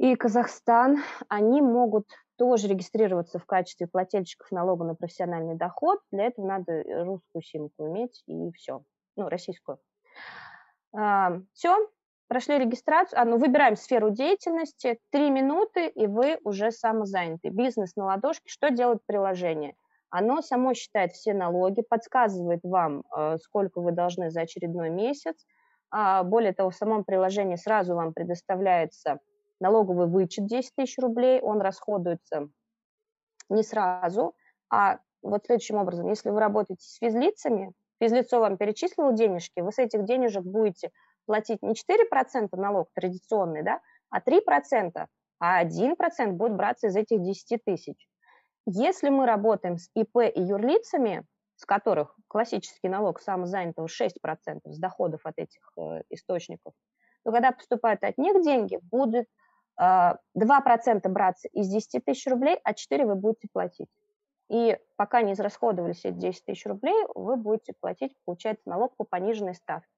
и 0.00 0.16
Казахстан, 0.16 1.02
они 1.28 1.60
могут 1.60 2.06
тоже 2.38 2.68
регистрироваться 2.68 3.38
в 3.38 3.44
качестве 3.44 3.86
плательщиков 3.86 4.50
налога 4.50 4.86
на 4.86 4.94
профессиональный 4.94 5.56
доход. 5.56 6.00
Для 6.10 6.24
этого 6.24 6.46
надо 6.46 6.82
русскую 7.04 7.42
симку 7.42 7.86
иметь 7.86 8.22
и 8.26 8.50
все, 8.52 8.82
ну, 9.16 9.28
российскую. 9.28 9.78
А, 10.96 11.40
все, 11.52 11.76
прошли 12.28 12.56
регистрацию, 12.56 13.20
а, 13.20 13.26
ну, 13.26 13.36
выбираем 13.36 13.76
сферу 13.76 14.08
деятельности, 14.08 14.98
три 15.10 15.28
минуты, 15.28 15.88
и 15.88 16.06
вы 16.06 16.38
уже 16.44 16.70
самозаняты. 16.70 17.50
Бизнес 17.50 17.94
на 17.94 18.06
ладошке, 18.06 18.44
что 18.46 18.70
делает 18.70 19.00
приложение? 19.04 19.74
Оно 20.08 20.40
само 20.40 20.72
считает 20.72 21.12
все 21.12 21.34
налоги, 21.34 21.82
подсказывает 21.82 22.60
вам, 22.62 23.04
э, 23.14 23.36
сколько 23.36 23.82
вы 23.82 23.92
должны 23.92 24.30
за 24.30 24.40
очередной 24.40 24.88
месяц. 24.88 25.44
А, 25.90 26.22
более 26.22 26.54
того, 26.54 26.70
в 26.70 26.74
самом 26.74 27.04
приложении 27.04 27.56
сразу 27.56 27.94
вам 27.94 28.14
предоставляется 28.14 29.20
налоговый 29.60 30.06
вычет 30.06 30.46
10 30.46 30.74
тысяч 30.74 30.98
рублей, 30.98 31.40
он 31.40 31.60
расходуется 31.60 32.48
не 33.48 33.62
сразу, 33.62 34.34
а 34.70 35.00
вот 35.22 35.44
следующим 35.44 35.76
образом, 35.76 36.08
если 36.08 36.30
вы 36.30 36.40
работаете 36.40 36.82
с 36.82 36.96
физлицами, 36.96 37.72
физлицо 38.00 38.40
вам 38.40 38.56
перечислило 38.56 39.12
денежки, 39.12 39.60
вы 39.60 39.72
с 39.72 39.78
этих 39.78 40.04
денежек 40.04 40.42
будете 40.42 40.90
платить 41.26 41.62
не 41.62 41.74
4% 41.74 42.48
налог 42.56 42.88
традиционный, 42.94 43.62
да, 43.62 43.80
а 44.08 44.20
3%, 44.20 45.06
а 45.40 45.64
1% 45.64 46.30
будет 46.32 46.54
браться 46.54 46.88
из 46.88 46.96
этих 46.96 47.22
10 47.22 47.64
тысяч. 47.64 48.08
Если 48.66 49.08
мы 49.08 49.26
работаем 49.26 49.78
с 49.78 49.90
ИП 49.94 50.18
и 50.34 50.40
юрлицами, 50.40 51.24
с 51.56 51.64
которых 51.64 52.16
классический 52.28 52.88
налог 52.88 53.20
самозанятого 53.20 53.86
6% 53.86 54.60
с 54.64 54.78
доходов 54.78 55.20
от 55.24 55.38
этих 55.38 55.72
э, 55.76 56.02
источников, 56.08 56.72
то 57.24 57.32
когда 57.32 57.52
поступают 57.52 58.02
от 58.02 58.16
них 58.16 58.42
деньги, 58.42 58.78
будет 58.82 59.26
2% 59.80 61.08
браться 61.08 61.48
из 61.48 61.68
10 61.68 62.04
тысяч 62.04 62.26
рублей, 62.26 62.58
а 62.64 62.74
4 62.74 63.06
вы 63.06 63.14
будете 63.14 63.48
платить. 63.52 63.88
И 64.50 64.76
пока 64.96 65.22
не 65.22 65.32
израсходовались 65.32 66.04
эти 66.04 66.16
10 66.16 66.44
тысяч 66.44 66.66
рублей, 66.66 67.06
вы 67.14 67.36
будете 67.36 67.72
платить, 67.80 68.14
получается, 68.24 68.68
налог 68.68 68.94
по 68.96 69.04
пониженной 69.04 69.54
ставке. 69.54 69.88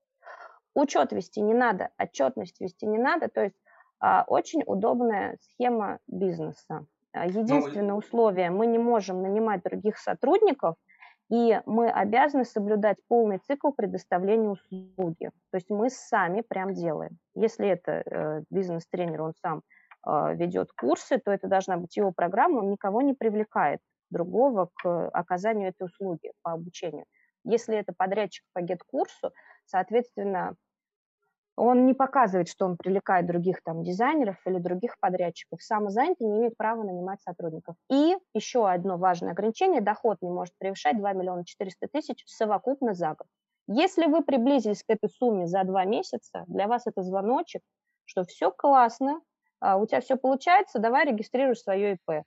Учет 0.75 1.13
вести 1.13 1.41
не 1.41 1.55
надо, 1.55 1.91
отчетность 1.99 2.61
вести 2.61 2.87
не 2.87 2.99
надо, 2.99 3.29
то 3.29 3.43
есть 3.43 3.57
а, 3.99 4.25
очень 4.27 4.63
удобная 4.67 5.39
схема 5.41 5.99
бизнеса. 6.07 6.87
А, 7.13 7.25
ну, 7.27 7.41
единственное 7.41 7.95
условие, 7.95 8.51
мы 8.51 8.67
не 8.67 8.79
можем 8.79 9.23
нанимать 9.23 9.63
других 9.63 9.99
сотрудников, 9.99 10.77
и 11.33 11.59
мы 11.65 11.89
обязаны 11.89 12.45
соблюдать 12.45 12.99
полный 13.09 13.39
цикл 13.39 13.71
предоставления 13.71 14.51
услуги. 14.51 15.31
То 15.51 15.57
есть 15.57 15.71
мы 15.71 15.89
сами 15.89 16.43
прям 16.43 16.75
делаем. 16.75 17.17
Если 17.35 17.67
это 17.67 18.03
э, 18.05 18.43
бизнес-тренер, 18.51 19.23
он 19.23 19.33
сам 19.41 19.63
э, 20.07 20.35
ведет 20.35 20.73
курсы, 20.73 21.17
то 21.17 21.31
это 21.31 21.49
должна 21.49 21.79
быть 21.79 21.97
его 21.97 22.13
программа, 22.13 22.59
он 22.59 22.69
никого 22.69 23.01
не 23.01 23.15
привлекает 23.15 23.81
другого 24.11 24.69
к 24.75 25.09
оказанию 25.09 25.71
этой 25.71 25.87
услуги 25.87 26.33
по 26.43 26.53
обучению. 26.53 27.07
Если 27.45 27.79
это 27.79 27.95
подрядчик 27.97 28.45
по 28.53 28.61
гет-курсу, 28.61 29.33
соответственно, 29.65 30.55
он 31.57 31.87
не 31.87 31.95
показывает, 31.95 32.49
что 32.49 32.65
он 32.65 32.77
привлекает 32.77 33.27
других 33.27 33.63
там 33.63 33.83
дизайнеров 33.85 34.37
или 34.47 34.59
других 34.59 34.99
подрядчиков. 35.01 35.63
Самозанятый 35.63 36.27
не 36.27 36.39
имеет 36.39 36.57
права 36.57 36.83
нанимать 36.83 37.21
сотрудников. 37.21 37.77
И 37.91 38.17
еще 38.35 38.69
одно 38.69 38.97
важное 38.97 39.33
ограничение, 39.33 39.81
доход 39.81 40.19
не 40.23 40.31
может 40.31 40.55
превышать 40.59 40.99
2 40.99 41.13
миллиона 41.13 41.45
400 41.45 41.89
тысяч 41.89 42.23
совокупно 42.27 42.95
за 42.95 43.11
год. 43.11 43.27
Если 43.69 44.07
вы 44.07 44.23
приблизились 44.23 44.83
к 44.83 44.91
этой 44.91 45.09
сумме 45.09 45.47
за 45.47 45.63
два 45.65 45.85
месяца, 45.85 46.45
для 46.49 46.67
вас 46.67 46.87
это 46.87 47.03
звоночек, 47.03 47.63
что 48.05 48.25
все 48.25 48.51
классно, 48.51 49.21
а, 49.61 49.77
у 49.77 49.87
тебя 49.87 50.01
все 50.01 50.17
получается, 50.17 50.81
давай 50.81 51.07
регистрируй 51.07 51.55
свое 51.55 51.93
ИП. 51.93 52.25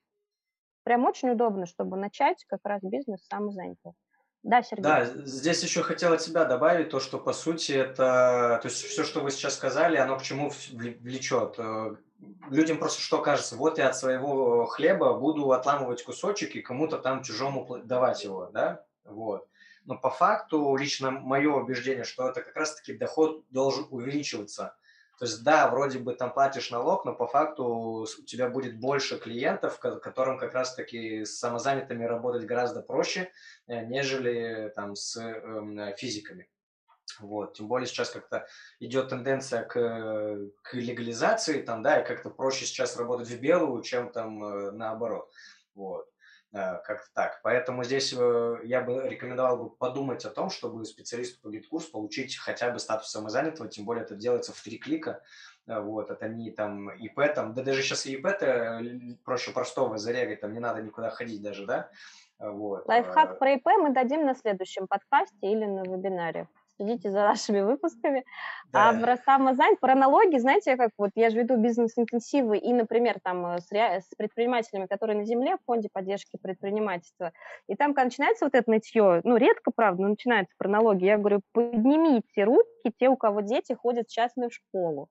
Прям 0.83 1.03
очень 1.05 1.31
удобно, 1.31 1.65
чтобы 1.65 1.97
начать 1.97 2.45
как 2.45 2.61
раз 2.63 2.81
бизнес 2.83 3.25
самозанятого. 3.25 3.95
Да, 4.45 4.61
Сергей. 4.61 4.83
Да, 4.83 5.05
здесь 5.05 5.63
еще 5.63 5.81
хотел 5.81 6.13
от 6.13 6.21
себя 6.21 6.45
добавить 6.45 6.89
то, 6.89 6.99
что 6.99 7.17
по 7.17 7.33
сути 7.33 7.71
это, 7.71 8.59
то 8.61 8.67
есть 8.67 8.83
все, 8.83 9.03
что 9.03 9.21
вы 9.21 9.31
сейчас 9.31 9.55
сказали, 9.55 9.97
оно 9.97 10.19
к 10.19 10.21
чему 10.21 10.51
влечет. 10.71 11.55
Э, 11.57 11.95
людям 12.51 12.77
просто 12.77 13.01
что 13.01 13.23
кажется, 13.23 13.55
вот 13.55 13.79
я 13.79 13.89
от 13.89 13.97
своего 13.97 14.67
хлеба 14.67 15.15
буду 15.15 15.51
отламывать 15.51 16.03
кусочек 16.03 16.55
и 16.55 16.61
кому-то 16.61 16.99
там 16.99 17.23
чужому 17.23 17.79
давать 17.83 18.23
его, 18.23 18.51
да, 18.53 18.85
вот. 19.03 19.47
Но 19.85 19.97
по 19.97 20.11
факту 20.11 20.75
лично 20.75 21.09
мое 21.09 21.51
убеждение, 21.51 22.03
что 22.03 22.29
это 22.29 22.43
как 22.43 22.55
раз-таки 22.55 22.93
доход 22.93 23.43
должен 23.49 23.87
увеличиваться 23.89 24.75
то 25.17 25.25
есть, 25.25 25.43
да, 25.43 25.69
вроде 25.69 25.99
бы 25.99 26.13
там 26.13 26.33
платишь 26.33 26.71
налог, 26.71 27.05
но 27.05 27.13
по 27.13 27.27
факту 27.27 27.65
у 27.65 28.05
тебя 28.25 28.49
будет 28.49 28.79
больше 28.79 29.17
клиентов, 29.17 29.79
которым 29.79 30.37
как 30.37 30.53
раз-таки 30.53 31.23
с 31.23 31.39
самозанятыми 31.39 32.03
работать 32.03 32.45
гораздо 32.45 32.81
проще, 32.81 33.31
э, 33.67 33.85
нежели 33.85 34.71
там 34.75 34.95
с 34.95 35.17
э, 35.17 35.95
физиками. 35.97 36.49
Вот. 37.19 37.53
Тем 37.53 37.67
более 37.67 37.87
сейчас 37.87 38.09
как-то 38.09 38.47
идет 38.79 39.09
тенденция 39.09 39.63
к, 39.63 39.73
к 40.63 40.73
легализации, 40.73 41.61
там, 41.61 41.81
да, 41.81 42.01
и 42.01 42.05
как-то 42.05 42.29
проще 42.29 42.65
сейчас 42.65 42.97
работать 42.97 43.29
в 43.29 43.39
белую, 43.39 43.81
чем 43.83 44.11
там 44.11 44.43
э, 44.43 44.71
наоборот. 44.71 45.31
Вот. 45.75 46.09
Э, 46.55 46.77
как-то 46.85 47.09
так. 47.13 47.41
Поэтому 47.43 47.83
здесь 47.83 48.13
э, 48.17 48.59
я 48.63 48.79
бы 48.79 49.09
рекомендовал 49.09 49.57
бы 49.57 49.69
подумать 49.69 50.23
о 50.23 50.29
том, 50.29 50.49
чтобы 50.49 50.85
специалисту 50.85 51.41
по 51.41 51.49
GetCourse 51.49 51.87
получить 51.87 52.37
хотя 52.37 52.71
бы 52.71 52.79
статус 52.79 53.09
самозанятого, 53.09 53.67
тем 53.67 53.83
более 53.83 54.05
это 54.05 54.15
делается 54.15 54.53
в 54.53 54.61
три 54.61 54.77
клика. 54.77 55.21
Э, 55.67 55.81
вот, 55.81 56.11
это 56.11 56.29
не 56.29 56.51
там 56.51 56.91
ИП, 56.91 57.33
там, 57.35 57.53
да 57.53 57.61
даже 57.61 57.81
сейчас 57.81 58.05
и 58.05 58.13
ИП-то 58.13 58.81
проще 59.25 59.51
простого 59.51 59.97
зарегать, 59.97 60.39
там 60.39 60.53
не 60.53 60.61
надо 60.61 60.81
никуда 60.81 61.09
ходить 61.09 61.41
даже, 61.41 61.65
да? 61.65 61.89
Вот. 62.39 62.87
Лайфхак 62.87 63.37
про 63.37 63.55
ИП 63.55 63.65
мы 63.77 63.93
дадим 63.93 64.25
на 64.25 64.33
следующем 64.33 64.87
подкасте 64.87 65.35
или 65.41 65.65
на 65.65 65.81
вебинаре 65.81 66.47
следите 66.75 67.11
за 67.11 67.19
нашими 67.19 67.61
выпусками. 67.61 68.25
А 68.71 68.91
да. 68.91 68.97
А 68.97 69.01
про 69.01 69.17
самозанятость, 69.17 69.79
про 69.79 69.95
налоги, 69.95 70.37
знаете, 70.37 70.75
как 70.75 70.91
вот 70.97 71.11
я 71.15 71.29
же 71.29 71.37
веду 71.37 71.57
бизнес-интенсивы 71.57 72.57
и, 72.57 72.73
например, 72.73 73.19
там 73.23 73.45
э, 73.45 73.59
с, 73.59 73.71
ре... 73.71 74.01
с 74.01 74.15
предпринимателями, 74.15 74.85
которые 74.85 75.17
на 75.17 75.25
земле 75.25 75.57
в 75.57 75.65
фонде 75.65 75.89
поддержки 75.91 76.37
предпринимательства, 76.41 77.31
и 77.67 77.75
там, 77.75 77.93
когда 77.93 78.05
начинается 78.05 78.45
вот 78.45 78.55
это 78.55 78.69
нытье, 78.69 79.21
ну, 79.23 79.37
редко, 79.37 79.71
правда, 79.75 80.03
но 80.03 80.09
начинается 80.09 80.53
про 80.57 80.69
налоги, 80.69 81.05
я 81.05 81.17
говорю, 81.17 81.41
поднимите 81.53 82.43
руки 82.43 82.91
те, 82.99 83.09
у 83.09 83.17
кого 83.17 83.41
дети 83.41 83.73
ходят 83.73 84.07
в 84.07 84.13
частную 84.13 84.49
школу. 84.51 85.09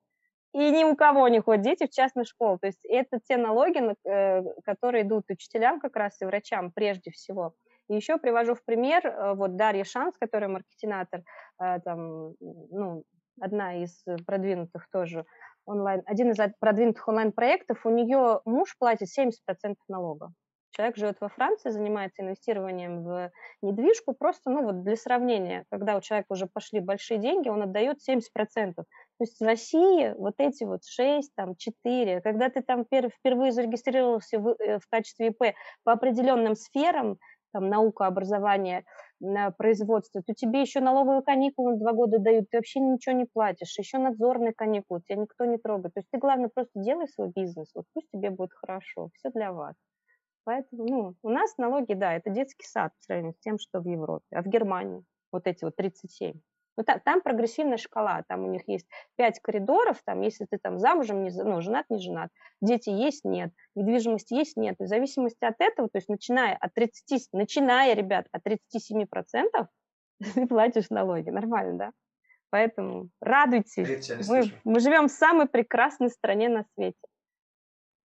И 0.55 0.71
ни 0.71 0.85
у 0.85 0.95
кого 0.95 1.27
не 1.27 1.41
ходят 1.41 1.65
дети 1.65 1.87
в 1.87 1.91
частную 1.91 2.25
школу. 2.25 2.59
То 2.61 2.69
есть 2.69 2.85
это 2.85 3.19
те 3.27 3.37
налоги, 3.37 3.83
э, 4.09 4.43
которые 4.65 5.03
идут 5.03 5.25
учителям 5.29 5.81
как 5.81 5.97
раз 5.97 6.21
и 6.23 6.25
врачам 6.25 6.71
прежде 6.71 7.11
всего. 7.11 7.55
И 7.89 7.95
еще 7.95 8.19
привожу 8.19 8.55
в 8.55 8.65
пример 8.65 9.07
э, 9.07 9.35
вот 9.35 9.57
Дарья 9.57 9.85
Шанс, 9.85 10.17
которая 10.19 10.49
маркетинатор, 10.49 11.23
э, 11.61 11.81
там, 11.81 12.35
ну, 12.41 13.05
одна 13.41 13.83
из 13.83 14.03
продвинутых 14.27 14.89
тоже 14.91 15.27
онлайн, 15.67 16.03
один 16.07 16.31
из 16.31 16.39
продвинутых 16.61 17.07
онлайн-проектов, 17.09 17.85
у 17.85 17.91
нее 17.91 18.41
муж 18.45 18.77
платит 18.79 19.09
70% 19.09 19.77
налога. 19.89 20.33
Человек 20.77 20.97
живет 20.97 21.21
во 21.21 21.29
Франции, 21.29 21.71
занимается 21.71 22.23
инвестированием 22.23 23.05
в 23.05 23.31
недвижку, 23.63 24.13
просто, 24.13 24.51
ну, 24.51 24.65
вот 24.65 24.83
для 24.83 24.97
сравнения, 24.97 25.65
когда 25.71 25.97
у 25.97 26.01
человека 26.01 26.33
уже 26.33 26.47
пошли 26.47 26.81
большие 26.81 27.21
деньги, 27.21 27.49
он 27.49 27.63
отдает 27.63 27.99
70%. 28.03 28.75
То 28.75 28.85
есть 29.21 29.39
в 29.39 29.45
России 29.45 30.13
вот 30.19 30.35
эти 30.39 30.65
вот 30.65 30.85
6, 30.85 31.33
там, 31.37 31.55
4, 31.55 32.21
когда 32.23 32.49
ты 32.49 32.61
там 32.61 32.85
впервые 32.85 33.53
зарегистрировался 33.53 34.41
в, 34.41 34.57
э, 34.59 34.81
в 34.81 34.89
качестве 34.91 35.29
ИП 35.29 35.55
по 35.85 35.93
определенным 35.93 36.57
сферам, 36.57 37.19
там, 37.55 37.71
наука, 37.71 38.07
образование, 38.07 38.85
производство, 39.57 40.23
то 40.23 40.35
тебе 40.35 40.61
еще 40.61 40.81
налоговые 40.81 41.23
каникулы 41.23 41.73
на 41.73 41.79
два 41.79 41.93
года 41.93 42.19
дают, 42.19 42.51
ты 42.51 42.59
вообще 42.59 42.81
ничего 42.81 43.15
не 43.15 43.25
платишь, 43.25 43.79
еще 43.79 43.97
надзорные 43.97 44.53
каникулы, 44.53 45.01
тебя 45.01 45.17
никто 45.17 45.47
не 45.47 45.57
трогает. 45.57 45.95
То 45.95 46.01
есть 46.01 46.11
ты, 46.11 46.19
главное, 46.19 46.51
просто 46.53 46.79
делай 46.79 47.09
свой 47.09 47.33
бизнес, 47.35 47.71
вот 47.75 47.87
пусть 47.95 48.11
тебе 48.11 48.29
будет 48.29 48.53
хорошо, 48.53 49.09
все 49.15 49.31
для 49.31 49.53
вас. 49.53 49.75
Поэтому, 50.45 50.85
ну, 50.87 51.15
у 51.23 51.29
нас 51.31 51.57
налоги, 51.57 51.95
да, 51.95 52.13
это 52.13 52.29
детский 52.29 52.67
сад 52.67 52.93
по 52.99 53.03
сравнению 53.03 53.33
с 53.33 53.39
тем, 53.39 53.59
что 53.59 53.81
в 53.81 53.87
Европе, 53.89 54.27
а 54.33 54.43
в 54.43 54.47
Германии 54.47 55.03
вот 55.33 55.47
эти 55.47 55.65
вот 55.65 55.77
37. 55.77 56.35
Ну, 56.77 56.85
там, 56.85 57.01
там 57.01 57.21
прогрессивная 57.21 57.77
шкала, 57.77 58.23
там 58.29 58.45
у 58.45 58.51
них 58.51 58.63
есть 58.67 58.87
пять 59.17 59.41
коридоров, 59.41 60.03
там, 60.05 60.21
если 60.21 60.45
ты 60.45 60.59
там 60.59 60.79
замужем, 60.79 61.23
не, 61.23 61.31
ну, 61.31 61.61
женат, 61.61 61.87
не 61.89 61.99
женат, 61.99 62.31
дети 62.61 62.91
есть, 62.91 63.25
нет, 63.25 63.53
недвижимость 63.75 64.31
есть, 64.31 64.57
нет. 64.57 64.77
И 64.81 64.85
в 64.85 64.89
зависимости 64.89 65.45
от 65.45 65.61
этого, 65.61 65.89
то 65.89 65.99
есть 65.99 66.09
начиная 66.09 66.57
от 66.57 66.75
30, 66.75 67.29
начиная, 67.33 67.95
ребят, 67.95 68.27
от 68.33 68.43
37% 68.47 69.67
ты 70.35 70.47
платишь 70.47 70.91
налоги, 70.91 71.31
нормально, 71.31 71.79
да? 71.79 71.93
Поэтому 72.51 73.11
радуйтесь, 73.21 74.29
мы, 74.29 74.45
мы 74.63 74.79
живем 74.79 75.09
в 75.09 75.11
самой 75.11 75.49
прекрасной 75.49 76.09
стране 76.09 76.49
на 76.49 76.65
свете. 76.75 76.99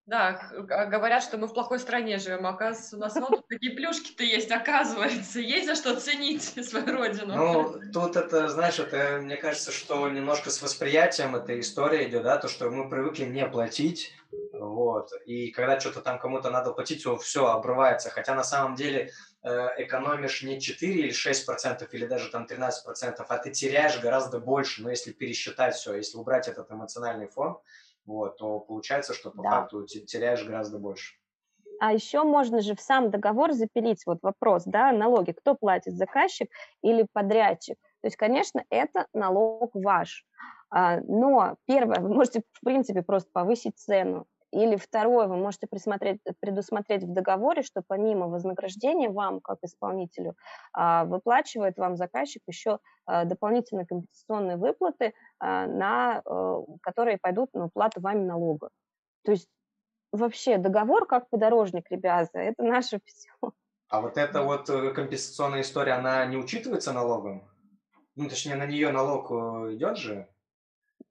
Да, 0.09 0.41
а 0.71 0.85
говорят, 0.85 1.21
что 1.21 1.37
мы 1.37 1.45
в 1.45 1.53
плохой 1.53 1.77
стране 1.77 2.17
живем, 2.17 2.47
оказывается, 2.47 2.95
у 2.95 2.99
нас 2.99 3.15
вот 3.15 3.47
такие 3.47 3.75
плюшки-то 3.75 4.23
есть, 4.23 4.49
оказывается. 4.49 5.39
Есть 5.39 5.67
за 5.67 5.75
что 5.75 5.99
ценить 5.99 6.41
свою 6.67 6.91
родину. 6.91 7.35
Ну, 7.35 7.91
тут 7.93 8.15
это, 8.15 8.47
знаешь, 8.47 8.79
это, 8.79 9.19
мне 9.21 9.37
кажется, 9.37 9.71
что 9.71 10.09
немножко 10.09 10.49
с 10.49 10.63
восприятием 10.63 11.35
эта 11.35 11.59
история 11.59 12.09
идет, 12.09 12.23
да, 12.23 12.37
то, 12.37 12.47
что 12.47 12.71
мы 12.71 12.89
привыкли 12.89 13.25
не 13.25 13.45
платить, 13.45 14.11
вот, 14.51 15.11
и 15.27 15.51
когда 15.51 15.79
что-то 15.79 16.01
там 16.01 16.17
кому-то 16.17 16.49
надо 16.49 16.71
платить, 16.71 17.03
то 17.03 17.15
все 17.15 17.45
обрывается, 17.45 18.09
хотя 18.09 18.33
на 18.33 18.43
самом 18.43 18.73
деле 18.73 19.11
э, 19.43 19.67
экономишь 19.77 20.41
не 20.41 20.59
4 20.59 20.91
или 20.91 21.11
6 21.11 21.45
процентов, 21.45 21.93
или 21.93 22.07
даже 22.07 22.31
там 22.31 22.47
13 22.47 22.83
процентов, 22.83 23.27
а 23.29 23.37
ты 23.37 23.51
теряешь 23.51 23.99
гораздо 23.99 24.39
больше, 24.39 24.81
но 24.81 24.89
если 24.89 25.11
пересчитать 25.11 25.75
все, 25.75 25.93
если 25.93 26.17
убрать 26.17 26.47
этот 26.47 26.71
эмоциональный 26.71 27.27
фон, 27.27 27.59
вот, 28.09 28.37
то 28.37 28.59
получается, 28.59 29.13
что 29.13 29.31
по 29.31 29.43
да. 29.43 29.51
факту 29.51 29.85
теряешь 29.85 30.43
гораздо 30.43 30.79
больше. 30.79 31.15
А 31.79 31.93
еще 31.93 32.23
можно 32.23 32.59
же 32.59 32.75
в 32.75 32.81
сам 32.81 33.09
договор 33.09 33.53
запилить 33.53 34.05
вот 34.05 34.17
вопрос, 34.21 34.63
да, 34.65 34.91
налоги, 34.91 35.31
кто 35.31 35.55
платит, 35.55 35.93
заказчик 35.93 36.49
или 36.81 37.07
подрядчик. 37.13 37.77
То 38.01 38.07
есть, 38.07 38.17
конечно, 38.17 38.63
это 38.69 39.05
налог 39.13 39.71
ваш. 39.73 40.25
А, 40.69 40.99
но 41.01 41.55
первое, 41.65 41.99
вы 42.01 42.09
можете, 42.09 42.41
в 42.51 42.65
принципе, 42.65 43.01
просто 43.01 43.29
повысить 43.31 43.77
цену. 43.77 44.25
Или 44.51 44.75
второе, 44.77 45.27
вы 45.27 45.37
можете 45.37 45.67
присмотреть, 45.67 46.21
предусмотреть 46.39 47.03
в 47.03 47.13
договоре, 47.13 47.61
что 47.61 47.83
помимо 47.85 48.27
вознаграждения 48.27 49.09
вам, 49.09 49.41
как 49.41 49.59
исполнителю, 49.63 50.35
а, 50.73 51.05
выплачивает 51.05 51.77
вам 51.77 51.95
заказчик 51.97 52.41
еще 52.47 52.79
а, 53.05 53.25
дополнительные 53.25 53.85
компенсационные 53.85 54.57
выплаты, 54.57 55.13
на, 55.41 56.21
э, 56.25 56.55
которые 56.81 57.17
пойдут 57.17 57.53
на 57.53 57.65
уплату 57.65 58.01
вами 58.01 58.25
налога. 58.25 58.69
То 59.23 59.31
есть 59.31 59.47
вообще 60.11 60.57
договор 60.57 61.05
как 61.05 61.29
подорожник, 61.29 61.89
ребята, 61.89 62.39
это 62.39 62.63
наше 62.63 62.99
все. 63.05 63.31
А 63.87 64.01
вот 64.01 64.17
эта 64.17 64.43
вот 64.43 64.69
э, 64.69 64.91
компенсационная 64.91 65.61
история, 65.61 65.93
она 65.93 66.25
не 66.25 66.37
учитывается 66.37 66.93
налогом? 66.93 67.49
Ну, 68.15 68.29
точнее, 68.29 68.55
на 68.55 68.65
нее 68.65 68.91
налог 68.91 69.31
э, 69.31 69.75
идет 69.75 69.97
же? 69.97 70.27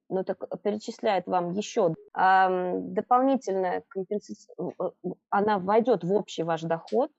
Ну 0.09 0.23
так 0.23 0.43
перечисляет 0.61 1.27
вам 1.27 1.53
еще 1.53 1.93
а, 2.13 2.49
дополнительная 2.75 3.83
компенсация, 3.87 4.55
э, 4.57 4.89
она 5.29 5.59
войдет 5.59 6.03
в 6.03 6.13
общий 6.13 6.43
ваш 6.43 6.61
доход, 6.61 7.11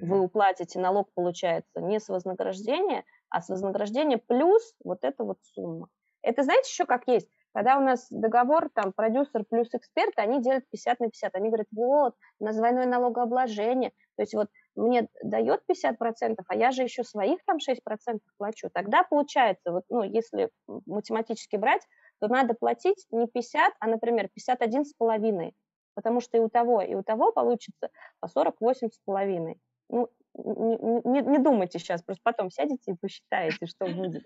вы 0.00 0.20
уплатите, 0.20 0.78
налог 0.78 1.10
получается 1.14 1.80
не 1.80 2.00
с 2.00 2.08
вознаграждения, 2.08 3.04
а 3.30 3.40
с 3.40 3.48
вознаграждения 3.48 4.18
плюс 4.18 4.74
вот 4.84 4.98
эта 5.02 5.24
вот 5.24 5.38
сумма. 5.42 5.88
Это 6.22 6.42
знаете 6.42 6.68
еще 6.68 6.84
как 6.84 7.06
есть? 7.06 7.28
Когда 7.54 7.78
у 7.78 7.80
нас 7.80 8.06
договор, 8.10 8.68
там, 8.74 8.92
продюсер 8.92 9.44
плюс 9.48 9.68
эксперт, 9.72 10.12
они 10.16 10.42
делят 10.42 10.64
50 10.70 11.00
на 11.00 11.06
50. 11.06 11.34
Они 11.34 11.48
говорят, 11.48 11.66
вот, 11.72 12.14
у 12.38 12.44
нас 12.44 12.56
двойное 12.56 12.86
налогообложение. 12.86 13.90
То 14.16 14.22
есть 14.22 14.34
вот 14.34 14.48
мне 14.76 15.08
дает 15.22 15.62
50%, 15.68 16.36
а 16.46 16.54
я 16.54 16.70
же 16.70 16.82
еще 16.82 17.04
своих 17.04 17.40
там 17.46 17.56
6% 17.56 18.18
плачу. 18.36 18.68
Тогда 18.72 19.02
получается, 19.02 19.72
вот, 19.72 19.84
ну, 19.88 20.02
если 20.02 20.50
математически 20.86 21.56
брать, 21.56 21.82
то 22.20 22.28
надо 22.28 22.54
платить 22.54 23.06
не 23.10 23.26
50, 23.26 23.74
а, 23.80 23.86
например, 23.86 24.28
51,5. 24.34 25.52
Потому 25.94 26.20
что 26.20 26.36
и 26.38 26.40
у 26.40 26.48
того, 26.48 26.80
и 26.82 26.94
у 26.94 27.02
того 27.02 27.32
получится 27.32 27.90
по 28.20 28.26
48,5. 28.26 29.56
Ну, 29.90 30.08
не, 30.34 30.76
не, 31.04 31.20
не 31.22 31.38
думайте 31.38 31.78
сейчас, 31.78 32.02
просто 32.02 32.22
потом 32.22 32.50
сядете 32.50 32.92
и 32.92 32.94
посчитаете, 32.94 33.66
что 33.66 33.86
будет. 33.86 34.24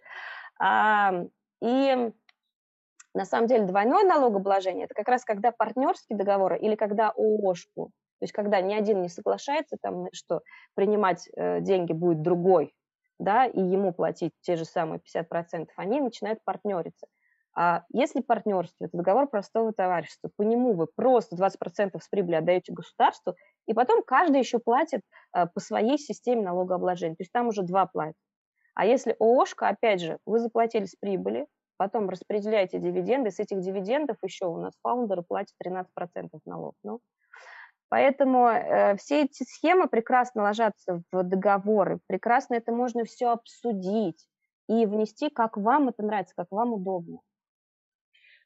А, 0.61 1.25
и 1.63 2.13
на 3.15 3.25
самом 3.25 3.47
деле 3.47 3.67
двойное 3.67 4.05
налогообложение– 4.05 4.85
это 4.87 4.95
как 4.95 5.09
раз 5.09 5.25
когда 5.25 5.53
партнерские 5.53 6.19
договоры 6.19 6.59
или 6.59 6.75
когда 6.75 7.11
ООшку, 7.11 7.87
то 7.87 8.25
есть 8.25 8.33
когда 8.33 8.61
ни 8.61 8.75
один 8.75 9.03
не 9.03 9.09
соглашается, 9.09 9.77
там, 9.81 10.07
что 10.13 10.43
принимать 10.75 11.29
э, 11.37 11.61
деньги 11.61 11.93
будет 11.93 12.23
другой, 12.23 12.75
да, 13.19 13.47
и 13.47 13.61
ему 13.61 13.93
платить 13.93 14.33
те 14.41 14.57
же 14.57 14.65
самые 14.65 15.01
50%, 15.01 15.69
они 15.77 16.01
начинают 16.01 16.43
партнериться. 16.45 17.07
А 17.55 17.85
если 17.93 18.23
партнерство– 18.23 18.85
это 18.87 18.97
договор 18.97 19.29
простого 19.29 19.73
товарищества, 19.73 20.31
по 20.37 20.43
нему 20.43 20.73
вы 20.73 20.87
просто 20.87 21.37
20% 21.37 22.01
с 22.01 22.09
прибыли 22.09 22.37
отдаете 22.37 22.73
государству, 22.73 23.35
и 23.67 23.75
потом 23.75 24.03
каждый 24.03 24.39
еще 24.39 24.59
платит 24.59 25.03
э, 25.35 25.47
по 25.47 25.61
своей 25.61 25.99
системе 25.99 26.43
налогообложения, 26.43 27.15
то 27.15 27.23
есть 27.23 27.33
там 27.33 27.49
уже 27.49 27.63
два 27.63 27.87
платят. 27.87 28.17
А 28.75 28.87
если 28.87 29.15
ООшка, 29.19 29.69
опять 29.69 30.01
же, 30.01 30.19
вы 30.25 30.39
заплатили 30.39 30.87
с 30.87 30.97
прибыли, 30.97 31.47
потом 31.77 32.09
распределяете 32.09 32.79
дивиденды, 32.79 33.31
с 33.31 33.39
этих 33.39 33.61
дивидендов 33.61 34.17
еще 34.23 34.47
у 34.47 34.57
нас 34.57 34.73
фаундеры 34.83 35.23
платят 35.23 35.55
13% 35.63 35.85
налог. 36.47 36.75
Ну, 36.83 37.01
поэтому 37.91 38.49
э, 38.49 38.97
все 38.97 39.25
эти 39.25 39.43
схемы 39.43 39.89
прекрасно 39.89 40.45
ложатся 40.45 41.03
в 41.13 41.23
договоры, 41.23 42.01
прекрасно 42.07 42.55
это 42.55 42.73
можно 42.73 43.05
все 43.05 43.29
обсудить 43.29 44.27
и 44.69 44.87
внести, 44.87 45.29
как 45.29 45.59
вам 45.59 45.91
это 45.91 46.03
нравится, 46.03 46.35
как 46.35 46.47
вам 46.51 46.73
удобно. 46.73 47.19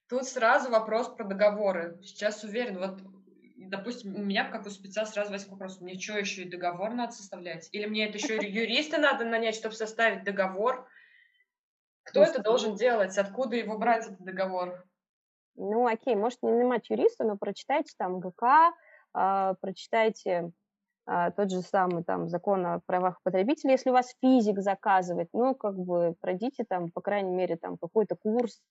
Тут 0.08 0.24
сразу 0.24 0.70
вопрос 0.70 1.08
про 1.08 1.24
договоры. 1.24 1.98
Сейчас 2.02 2.44
уверен, 2.44 2.78
вот, 2.78 3.00
допустим, 3.56 4.14
у 4.14 4.18
меня 4.18 4.48
как 4.48 4.66
у 4.66 4.70
спеца 4.70 5.04
сразу 5.04 5.32
возник 5.32 5.50
вопрос, 5.50 5.80
мне 5.80 5.98
что, 5.98 6.18
еще 6.18 6.42
и 6.42 6.50
договор 6.50 6.92
надо 6.94 7.12
составлять? 7.12 7.68
Или 7.72 7.86
мне 7.86 8.08
это 8.08 8.18
еще 8.18 8.36
юриста 8.36 8.98
надо 8.98 9.24
нанять, 9.24 9.56
чтобы 9.56 9.74
составить 9.74 10.22
договор? 10.22 10.86
Кто 12.04 12.22
это 12.22 12.40
должен 12.40 12.76
делать? 12.76 13.18
Откуда 13.18 13.56
его 13.56 13.78
брать, 13.78 14.06
этот 14.06 14.20
договор? 14.20 14.84
Ну, 15.56 15.86
окей, 15.86 16.14
может, 16.14 16.40
не 16.42 16.52
нанимать 16.52 16.88
юриста, 16.88 17.24
но 17.24 17.36
прочитайте 17.36 17.92
там 17.98 18.20
ГК, 18.20 18.72
э, 19.12 19.54
прочитайте 19.60 20.52
э, 21.08 21.30
тот 21.36 21.50
же 21.50 21.62
самый 21.62 22.04
там 22.04 22.28
закон 22.28 22.64
о 22.64 22.80
правах 22.86 23.20
потребителей, 23.24 23.72
если 23.72 23.90
у 23.90 23.94
вас 23.94 24.14
физик 24.20 24.60
заказывает, 24.60 25.30
ну, 25.32 25.56
как 25.56 25.76
бы 25.76 26.14
пройдите 26.20 26.64
там, 26.68 26.92
по 26.92 27.00
крайней 27.00 27.34
мере, 27.34 27.56
там 27.56 27.76
какой-то 27.76 28.14
курс, 28.14 28.62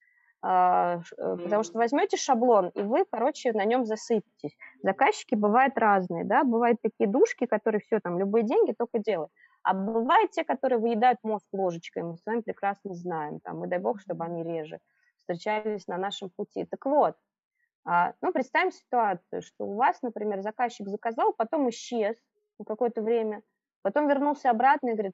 потому 0.41 1.63
что 1.63 1.77
возьмете 1.77 2.17
шаблон, 2.17 2.69
и 2.69 2.81
вы, 2.81 3.05
короче, 3.09 3.51
на 3.53 3.65
нем 3.65 3.85
засыпетесь. 3.85 4.55
Заказчики 4.83 5.35
бывают 5.35 5.77
разные, 5.77 6.23
да, 6.23 6.43
бывают 6.43 6.79
такие 6.81 7.09
душки, 7.09 7.45
которые 7.45 7.81
все, 7.81 7.99
там, 7.99 8.19
любые 8.19 8.43
деньги 8.43 8.73
только 8.77 8.99
делают. 8.99 9.31
А 9.63 9.73
бывают 9.73 10.31
те, 10.31 10.43
которые 10.43 10.77
выедают 10.79 11.17
мозг 11.23 11.45
ложечкой, 11.51 12.03
мы 12.03 12.17
с 12.17 12.25
вами 12.25 12.41
прекрасно 12.41 12.93
знаем, 12.93 13.39
там, 13.39 13.65
и 13.65 13.67
дай 13.67 13.79
бог, 13.79 13.99
чтобы 13.99 14.23
они 14.25 14.43
реже 14.43 14.79
встречались 15.19 15.87
на 15.87 15.97
нашем 15.97 16.29
пути. 16.29 16.65
Так 16.65 16.85
вот, 16.85 17.15
а, 17.83 18.13
ну, 18.21 18.31
представим 18.31 18.71
ситуацию, 18.71 19.41
что 19.41 19.65
у 19.65 19.75
вас, 19.75 20.01
например, 20.01 20.41
заказчик 20.41 20.87
заказал, 20.87 21.33
потом 21.33 21.69
исчез 21.69 22.15
на 22.59 22.65
какое-то 22.65 23.01
время, 23.01 23.41
потом 23.83 24.07
вернулся 24.07 24.49
обратно 24.49 24.89
и 24.89 24.93
говорит, 24.93 25.13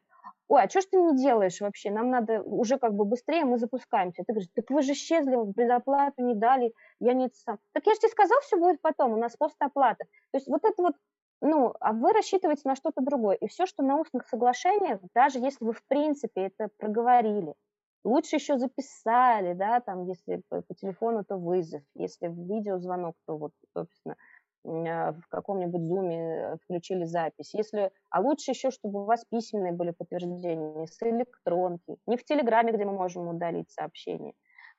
ой, 0.52 0.64
а 0.64 0.70
что 0.70 0.82
ж 0.82 0.86
ты 0.92 0.98
не 0.98 1.16
делаешь 1.16 1.62
вообще, 1.62 1.92
нам 1.92 2.10
надо 2.10 2.42
уже 2.42 2.78
как 2.78 2.94
бы 2.94 3.06
быстрее, 3.06 3.46
мы 3.46 3.58
запускаемся. 3.58 4.24
Ты 4.28 4.34
говоришь, 4.34 4.50
так 4.54 4.70
вы 4.70 4.82
же 4.82 4.92
исчезли, 4.92 5.38
предоплату 5.54 6.22
не 6.24 6.36
дали, 6.36 6.74
я 7.00 7.14
не 7.14 7.30
сам. 7.34 7.58
Так 7.72 7.88
я 7.88 7.94
же 7.94 8.00
тебе 8.00 8.10
сказал, 8.10 8.38
все 8.42 8.58
будет 8.58 8.82
потом, 8.82 9.14
у 9.14 9.18
нас 9.18 9.38
постоплата. 9.38 10.04
То 10.32 10.38
есть 10.38 10.48
вот 10.48 10.66
это 10.66 10.82
вот 10.82 10.96
ну, 11.44 11.74
а 11.80 11.94
вы 11.94 12.12
рассчитываете 12.12 12.64
на 12.66 12.76
что-то 12.76 13.02
другое. 13.02 13.36
И 13.36 13.48
все, 13.48 13.66
что 13.66 13.82
на 13.82 13.98
устных 13.98 14.28
соглашениях, 14.28 15.00
даже 15.16 15.40
если 15.40 15.64
вы 15.64 15.74
в 15.74 15.84
принципе 15.88 16.42
это 16.42 16.70
проговорили, 16.78 17.56
лучше 18.04 18.36
еще 18.36 18.58
записали, 18.58 19.54
да, 19.54 19.80
там, 19.80 20.04
если 20.04 20.44
по, 20.50 20.62
по 20.62 20.76
телефону, 20.76 21.24
то 21.24 21.38
вызов, 21.38 21.82
если 21.96 22.28
в 22.28 22.38
видеозвонок, 22.38 23.16
то 23.26 23.38
вот, 23.38 23.54
собственно, 23.74 24.16
а, 24.16 24.18
в 24.64 25.24
каком-нибудь 25.30 25.84
зуме 25.84 26.18
э, 26.20 26.58
включили 26.64 27.06
запись. 27.06 27.54
Если, 27.54 27.92
а 28.10 28.22
лучше 28.22 28.52
еще, 28.52 28.70
чтобы 28.70 29.02
у 29.02 29.06
вас 29.06 29.26
письменные 29.26 29.74
были 29.74 29.92
подтверждения 29.92 30.86
с 30.86 31.02
электронки, 31.02 31.98
не 32.06 32.18
в 32.18 32.24
Телеграме, 32.24 32.72
где 32.72 32.86
мы 32.86 32.94
можем 32.94 33.28
удалить 33.28 33.72
сообщение, 33.72 34.34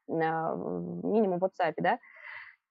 а, 0.08 0.54
минимум 0.54 1.40
в 1.40 1.44
WhatsApp, 1.44 1.74
да, 1.78 1.98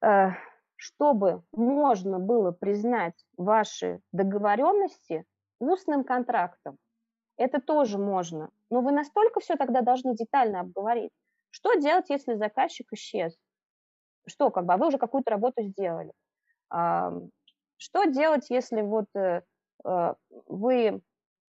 э, 0.01 0.31
чтобы 0.77 1.43
можно 1.51 2.19
было 2.19 2.51
признать 2.51 3.25
ваши 3.37 3.99
договоренности 4.11 5.25
устным 5.59 6.03
контрактом. 6.03 6.77
Это 7.37 7.59
тоже 7.59 7.97
можно. 7.97 8.49
Но 8.69 8.81
вы 8.81 8.91
настолько 8.91 9.39
все 9.39 9.57
тогда 9.57 9.81
должны 9.81 10.15
детально 10.15 10.61
обговорить. 10.61 11.11
Что 11.49 11.75
делать, 11.75 12.09
если 12.09 12.35
заказчик 12.35 12.87
исчез? 12.93 13.37
Что, 14.25 14.49
как 14.49 14.65
бы, 14.65 14.73
а 14.73 14.77
вы 14.77 14.87
уже 14.87 14.97
какую-то 14.97 15.31
работу 15.31 15.61
сделали? 15.63 16.11
Что 16.71 18.05
делать, 18.05 18.51
если 18.51 18.81
вот 18.81 19.07
э, 19.15 19.41
э, 19.83 20.13
вы 20.47 21.01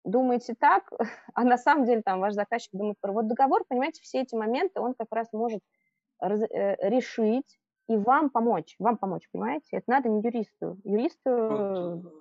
думаете 0.04 0.54
так, 0.54 0.92
а 1.34 1.44
на 1.44 1.56
самом 1.56 1.86
деле 1.86 2.02
там 2.02 2.20
ваш 2.20 2.34
заказчик 2.34 2.70
думает 2.72 2.96
про 3.00 3.12
вот 3.12 3.28
договор, 3.28 3.64
понимаете, 3.66 4.02
все 4.02 4.20
эти 4.20 4.34
моменты 4.34 4.78
он 4.80 4.92
как 4.92 5.08
раз 5.10 5.28
может 5.32 5.60
э, 6.20 6.36
решить 6.86 7.58
и 7.88 7.96
вам 7.96 8.28
помочь, 8.28 8.76
вам 8.78 8.98
помочь, 8.98 9.26
понимаете? 9.32 9.78
Это 9.78 9.84
надо 9.90 10.10
не 10.10 10.20
юристу. 10.20 10.78
Юристу... 10.84 11.30
Ну, 11.30 12.12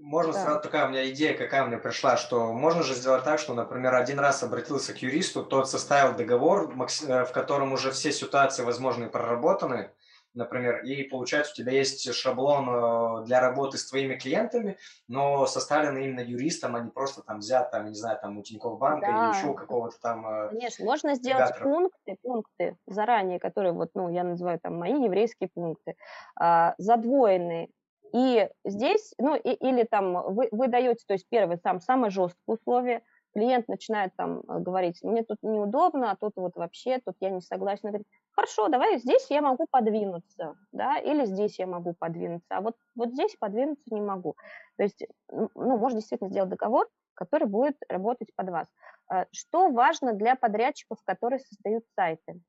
можно 0.00 0.32
да. 0.32 0.42
сразу 0.42 0.60
такая 0.62 0.86
у 0.86 0.90
меня 0.90 1.08
идея, 1.10 1.36
какая 1.36 1.64
мне 1.64 1.78
пришла, 1.78 2.16
что 2.16 2.52
можно 2.52 2.82
же 2.82 2.94
сделать 2.94 3.22
так, 3.22 3.38
что, 3.38 3.54
например, 3.54 3.94
один 3.94 4.18
раз 4.18 4.42
обратился 4.42 4.92
к 4.92 4.98
юристу, 4.98 5.44
тот 5.44 5.70
составил 5.70 6.16
договор, 6.16 6.74
э, 6.74 7.24
в 7.24 7.32
котором 7.32 7.72
уже 7.72 7.92
все 7.92 8.10
ситуации 8.10 8.64
возможные 8.64 9.08
проработаны, 9.08 9.92
например, 10.34 10.82
и 10.84 11.02
получается 11.04 11.52
у 11.52 11.56
тебя 11.56 11.72
есть 11.72 12.12
шаблон 12.14 12.68
э, 12.68 13.24
для 13.26 13.40
работы 13.40 13.78
с 13.78 13.88
твоими 13.88 14.14
клиентами, 14.16 14.78
но 15.08 15.46
составленный 15.46 16.04
именно 16.04 16.20
юристом, 16.20 16.76
а 16.76 16.80
не 16.80 16.90
просто 16.90 17.22
там 17.22 17.38
взят, 17.38 17.70
там, 17.70 17.86
не 17.86 17.94
знаю, 17.94 18.18
там 18.20 18.38
у 18.38 18.42
Тинькофф 18.42 18.78
банка 18.78 19.06
да. 19.06 19.30
или 19.30 19.38
еще 19.38 19.54
какого-то 19.54 20.00
там... 20.00 20.26
Э, 20.26 20.48
Конечно, 20.50 20.84
можно 20.84 21.14
сделать 21.14 21.50
гатора. 21.50 21.64
пункты, 21.64 22.16
пункты 22.22 22.76
заранее, 22.86 23.38
которые 23.38 23.72
вот, 23.72 23.90
ну, 23.94 24.08
я 24.08 24.24
называю 24.24 24.58
там 24.60 24.78
мои 24.78 25.02
еврейские 25.02 25.48
пункты, 25.52 25.96
а, 26.38 26.74
задвоенные. 26.78 27.68
И 28.12 28.48
здесь, 28.64 29.14
ну, 29.18 29.36
и, 29.36 29.50
или 29.50 29.84
там 29.84 30.34
вы, 30.34 30.48
вы 30.50 30.68
даете, 30.68 31.04
то 31.06 31.14
есть 31.14 31.26
первый, 31.28 31.58
сам, 31.58 31.80
самое 31.80 32.10
жесткое 32.10 32.56
условие, 32.56 33.02
клиент 33.32 33.68
начинает 33.68 34.14
там 34.16 34.40
э, 34.40 34.58
говорить, 34.58 35.02
мне 35.02 35.22
тут 35.22 35.38
неудобно, 35.42 36.10
а 36.10 36.16
тут 36.16 36.32
вот 36.36 36.56
вообще, 36.56 36.98
тут 37.04 37.16
я 37.20 37.30
не 37.30 37.40
согласен. 37.40 37.88
Говорит, 37.88 38.06
хорошо, 38.32 38.68
давай 38.68 38.98
здесь 38.98 39.26
я 39.30 39.42
могу 39.42 39.66
подвинуться, 39.70 40.56
да, 40.72 40.98
или 40.98 41.24
здесь 41.24 41.58
я 41.58 41.66
могу 41.66 41.94
подвинуться, 41.94 42.56
а 42.56 42.60
вот, 42.60 42.76
вот 42.94 43.12
здесь 43.12 43.36
подвинуться 43.36 43.94
не 43.94 44.00
могу. 44.00 44.36
То 44.76 44.82
есть, 44.82 45.06
ну, 45.30 45.48
можно 45.54 45.98
действительно 45.98 46.30
сделать 46.30 46.50
договор, 46.50 46.88
который 47.14 47.46
будет 47.46 47.76
работать 47.88 48.34
под 48.34 48.50
вас. 48.50 48.68
Э, 49.12 49.24
что 49.32 49.70
важно 49.70 50.12
для 50.12 50.36
подрядчиков, 50.36 50.98
которые 51.04 51.40
создают 51.40 51.84
сайты? 51.94 52.40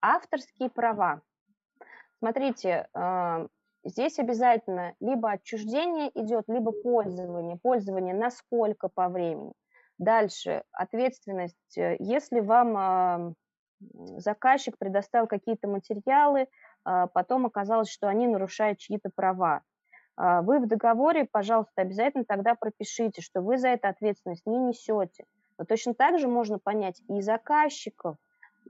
Авторские 0.00 0.70
права. 0.70 1.22
Смотрите, 2.18 2.88
э, 2.94 3.48
здесь 3.84 4.18
обязательно 4.18 4.94
либо 5.00 5.30
отчуждение 5.30 6.10
идет, 6.14 6.44
либо 6.48 6.72
пользование. 6.72 7.58
Пользование 7.62 8.14
насколько 8.14 8.88
по 8.88 9.08
времени. 9.08 9.52
Дальше 9.98 10.62
ответственность. 10.72 11.76
Э, 11.76 11.96
если 11.98 12.40
вам 12.40 13.34
заказчик 14.16 14.76
предоставил 14.76 15.28
какие-то 15.28 15.68
материалы, 15.68 16.48
потом 16.82 17.46
оказалось, 17.46 17.88
что 17.88 18.08
они 18.08 18.26
нарушают 18.26 18.78
чьи-то 18.78 19.08
права. 19.14 19.62
Вы 20.16 20.58
в 20.58 20.66
договоре, 20.66 21.28
пожалуйста, 21.30 21.82
обязательно 21.82 22.24
тогда 22.24 22.56
пропишите, 22.56 23.22
что 23.22 23.40
вы 23.40 23.56
за 23.56 23.68
это 23.68 23.88
ответственность 23.88 24.46
не 24.46 24.58
несете. 24.58 25.26
Но 25.58 25.64
точно 25.64 25.94
так 25.94 26.18
же 26.18 26.26
можно 26.26 26.58
понять 26.58 27.00
и 27.08 27.20
заказчиков. 27.20 28.16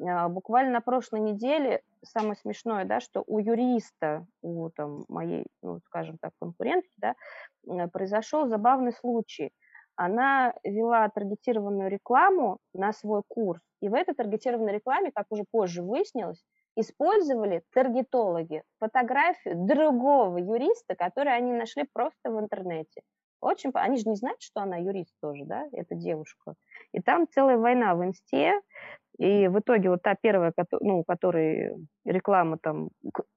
А, 0.00 0.28
буквально 0.28 0.72
на 0.72 0.80
прошлой 0.80 1.20
неделе 1.20 1.82
самое 2.02 2.36
смешное, 2.36 2.84
да, 2.84 3.00
что 3.00 3.22
у 3.26 3.38
юриста, 3.38 4.26
у 4.42 4.70
там, 4.70 5.04
моей, 5.08 5.46
ну, 5.62 5.80
скажем 5.86 6.18
так, 6.18 6.32
конкурентки, 6.40 6.90
да, 6.96 7.14
произошел 7.92 8.46
забавный 8.46 8.92
случай. 8.92 9.52
Она 10.00 10.54
вела 10.62 11.08
таргетированную 11.08 11.90
рекламу 11.90 12.58
на 12.72 12.92
свой 12.92 13.22
курс, 13.26 13.60
и 13.82 13.88
в 13.88 13.94
этой 13.94 14.14
таргетированной 14.14 14.74
рекламе, 14.74 15.10
как 15.12 15.26
уже 15.30 15.42
позже 15.50 15.82
выяснилось, 15.82 16.40
использовали 16.76 17.64
таргетологи 17.74 18.62
фотографию 18.78 19.56
другого 19.56 20.38
юриста, 20.38 20.94
который 20.94 21.34
они 21.34 21.52
нашли 21.52 21.84
просто 21.92 22.30
в 22.30 22.38
интернете. 22.38 23.00
Очень, 23.40 23.72
они 23.74 23.96
же 23.96 24.08
не 24.08 24.14
знают, 24.14 24.40
что 24.40 24.60
она 24.60 24.76
юрист 24.76 25.12
тоже, 25.20 25.44
да, 25.44 25.66
эта 25.72 25.96
девушка. 25.96 26.54
И 26.92 27.00
там 27.00 27.26
целая 27.26 27.58
война 27.58 27.96
в 27.96 28.04
инсте, 28.04 28.60
и 29.18 29.48
в 29.48 29.58
итоге 29.58 29.90
вот 29.90 30.02
та 30.02 30.14
первая, 30.14 30.54
ну, 30.80 31.00
у 31.00 31.04
которой 31.04 31.74
реклама 32.04 32.56
там... 32.58 32.90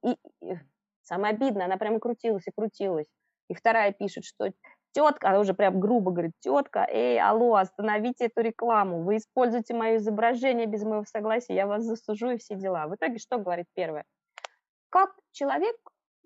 И, 0.04 0.16
и, 0.44 0.58
самое 1.02 1.34
обидное, 1.34 1.66
она 1.66 1.76
прямо 1.76 1.98
крутилась 1.98 2.46
и 2.46 2.52
крутилась. 2.52 3.08
И 3.48 3.54
вторая 3.54 3.92
пишет, 3.92 4.24
что 4.24 4.52
тетка, 4.92 5.30
она 5.30 5.40
уже 5.40 5.54
прям 5.54 5.80
грубо 5.80 6.10
говорит, 6.10 6.32
тетка, 6.40 6.86
эй, 6.90 7.20
алло, 7.20 7.56
остановите 7.56 8.26
эту 8.26 8.40
рекламу, 8.40 9.02
вы 9.02 9.16
используете 9.16 9.74
мое 9.74 9.96
изображение 9.96 10.66
без 10.66 10.82
моего 10.82 11.04
согласия, 11.04 11.54
я 11.54 11.66
вас 11.66 11.84
засужу 11.84 12.30
и 12.30 12.38
все 12.38 12.54
дела. 12.54 12.86
В 12.86 12.94
итоге 12.94 13.18
что 13.18 13.38
говорит 13.38 13.66
первая? 13.74 14.04
Как 14.90 15.14
человек 15.32 15.76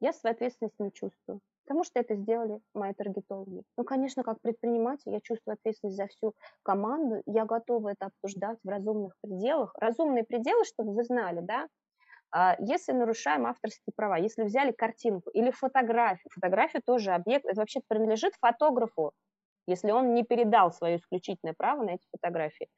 я 0.01 0.13
свою 0.13 0.35
ответственность 0.35 0.79
не 0.79 0.93
чувствую 0.93 1.41
потому 1.67 1.83
что 1.83 1.99
это 1.99 2.15
сделали 2.15 2.61
мои 2.75 2.95
таргетологи. 2.95 3.65
Ну, 3.77 3.85
конечно, 3.85 4.23
как 4.23 4.41
предприниматель 4.41 5.11
я 5.11 5.21
чувствую 5.21 5.55
ответственность 5.55 5.97
за 5.97 6.07
всю 6.07 6.35
команду, 6.63 7.23
я 7.27 7.45
готова 7.45 7.89
это 7.89 8.07
обсуждать 8.07 8.59
в 8.63 8.69
разумных 8.69 9.15
пределах. 9.21 9.75
Разумные 9.81 10.23
пределы, 10.23 10.65
чтобы 10.65 10.93
вы 10.93 11.03
знали, 11.03 11.41
да, 11.41 11.67
если 12.59 12.93
нарушаем 12.93 13.47
авторские 13.47 13.93
права, 13.95 14.19
если 14.19 14.45
взяли 14.45 14.73
картинку 14.73 15.31
или 15.31 15.51
фотографию, 15.51 16.31
фотография 16.35 16.81
тоже 16.85 17.13
объект, 17.13 17.47
это 17.47 17.61
вообще 17.61 17.81
принадлежит 17.89 18.35
фотографу, 18.41 19.13
если 19.67 19.91
он 19.91 20.15
не 20.15 20.23
передал 20.23 20.73
свое 20.73 20.97
исключительное 20.97 21.55
право 21.57 21.83
на 21.83 21.91
эти 21.91 22.07
фотографии. 22.13 22.69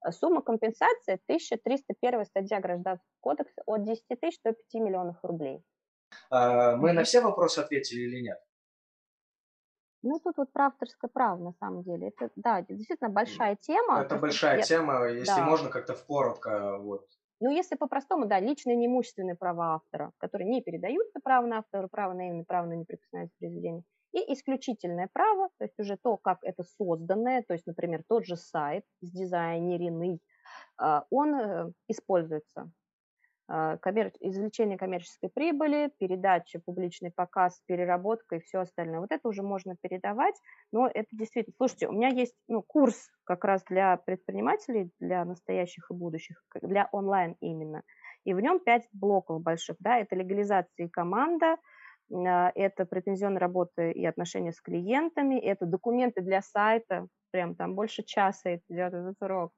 А 0.00 0.12
сумма 0.12 0.42
компенсации 0.42 1.20
1301 1.28 2.24
статья 2.26 2.60
Гражданского 2.60 3.08
кодекса 3.20 3.62
от 3.66 3.84
10 3.84 4.02
тысяч 4.20 4.38
до 4.44 4.52
5 4.52 4.82
миллионов 4.82 5.16
рублей. 5.22 5.62
А, 6.30 6.76
мы 6.76 6.92
на 6.92 7.02
все 7.04 7.20
вопросы 7.20 7.60
ответили 7.60 8.02
или 8.02 8.20
нет? 8.22 8.38
Ну, 10.02 10.20
тут 10.20 10.36
вот 10.36 10.52
про 10.52 10.66
авторское 10.66 11.10
право, 11.12 11.42
на 11.42 11.52
самом 11.54 11.82
деле. 11.82 12.08
Это, 12.08 12.30
да, 12.36 12.62
действительно 12.62 13.10
большая 13.10 13.56
тема. 13.56 14.02
Это 14.02 14.16
большая 14.16 14.58
я... 14.58 14.62
тема, 14.62 15.06
если 15.08 15.40
да. 15.40 15.44
можно 15.44 15.68
как-то 15.68 15.94
в 15.94 16.04
коротко, 16.06 16.78
вот. 16.78 17.08
Ну, 17.40 17.50
если 17.50 17.76
по-простому, 17.76 18.26
да, 18.26 18.40
личные 18.40 18.76
неимущественные 18.76 19.36
права 19.36 19.74
автора, 19.74 20.12
которые 20.18 20.48
не 20.48 20.62
передаются 20.62 21.20
право 21.22 21.46
на 21.46 21.58
автора, 21.58 21.88
право 21.88 22.14
на 22.14 22.28
имя, 22.30 22.44
право 22.44 22.66
на 22.66 22.74
неприкосновенность 22.74 23.36
произведения, 23.38 23.82
и 24.12 24.32
исключительное 24.32 25.10
право, 25.12 25.50
то 25.58 25.64
есть 25.64 25.78
уже 25.78 25.98
то, 26.02 26.16
как 26.16 26.38
это 26.42 26.62
созданное, 26.62 27.44
то 27.46 27.52
есть, 27.52 27.66
например, 27.66 28.02
тот 28.08 28.24
же 28.24 28.36
сайт, 28.36 28.84
сдизайнеренный, 29.02 30.20
а, 30.78 31.04
он 31.10 31.34
э, 31.34 31.72
используется 31.88 32.70
коммер... 33.48 34.12
извлечение 34.20 34.76
коммерческой 34.76 35.30
прибыли, 35.30 35.92
передача, 35.98 36.60
публичный 36.64 37.12
показ, 37.14 37.60
переработка 37.66 38.36
и 38.36 38.40
все 38.40 38.60
остальное. 38.60 39.00
Вот 39.00 39.12
это 39.12 39.28
уже 39.28 39.42
можно 39.42 39.76
передавать, 39.80 40.34
но 40.72 40.88
это 40.88 41.08
действительно... 41.12 41.54
Слушайте, 41.56 41.88
у 41.88 41.92
меня 41.92 42.08
есть 42.08 42.34
ну, 42.48 42.62
курс 42.62 43.08
как 43.24 43.44
раз 43.44 43.62
для 43.64 43.96
предпринимателей, 43.98 44.90
для 44.98 45.24
настоящих 45.24 45.90
и 45.90 45.94
будущих, 45.94 46.42
для 46.60 46.88
онлайн 46.92 47.36
именно. 47.40 47.82
И 48.24 48.34
в 48.34 48.40
нем 48.40 48.58
пять 48.58 48.88
блоков 48.92 49.42
больших. 49.42 49.76
Да? 49.78 49.98
Это 49.98 50.16
легализация 50.16 50.86
и 50.86 50.88
команда, 50.88 51.56
а, 52.12 52.50
это 52.54 52.84
претензионная 52.84 53.40
работа 53.40 53.90
и 53.90 54.04
отношения 54.04 54.52
с 54.52 54.60
клиентами, 54.60 55.38
это 55.38 55.66
документы 55.66 56.20
для 56.20 56.42
сайта, 56.42 57.06
прям 57.30 57.54
там 57.54 57.74
больше 57.74 58.02
часа 58.02 58.56
идет 58.56 58.94
этот 58.94 59.16
урок. 59.20 59.52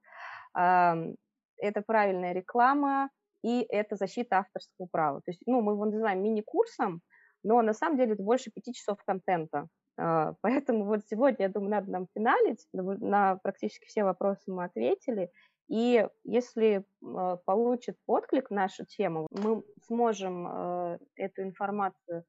Это 0.53 1.81
правильная 1.85 2.33
реклама, 2.33 3.09
и 3.43 3.65
это 3.69 3.95
защита 3.95 4.39
авторского 4.39 4.87
права. 4.91 5.19
То 5.21 5.31
есть, 5.31 5.41
ну, 5.45 5.61
мы 5.61 5.73
его 5.73 5.85
называем 5.85 6.21
мини-курсом, 6.23 7.01
но 7.43 7.61
на 7.61 7.73
самом 7.73 7.97
деле 7.97 8.13
это 8.13 8.23
больше 8.23 8.51
пяти 8.51 8.73
часов 8.73 8.97
контента. 9.05 9.67
А, 9.97 10.33
поэтому 10.41 10.85
вот 10.85 11.01
сегодня, 11.07 11.45
я 11.45 11.49
думаю, 11.49 11.71
надо 11.71 11.91
нам 11.91 12.07
финалить. 12.15 12.65
На 12.73 13.37
практически 13.37 13.85
все 13.85 14.03
вопросы 14.03 14.51
мы 14.51 14.65
ответили. 14.65 15.31
И 15.67 16.07
если 16.23 16.85
а, 17.03 17.37
получит 17.37 17.97
отклик 18.07 18.49
нашу 18.49 18.85
тему, 18.85 19.27
мы 19.31 19.63
сможем 19.85 20.47
а, 20.47 20.97
эту 21.15 21.43
информацию 21.43 22.25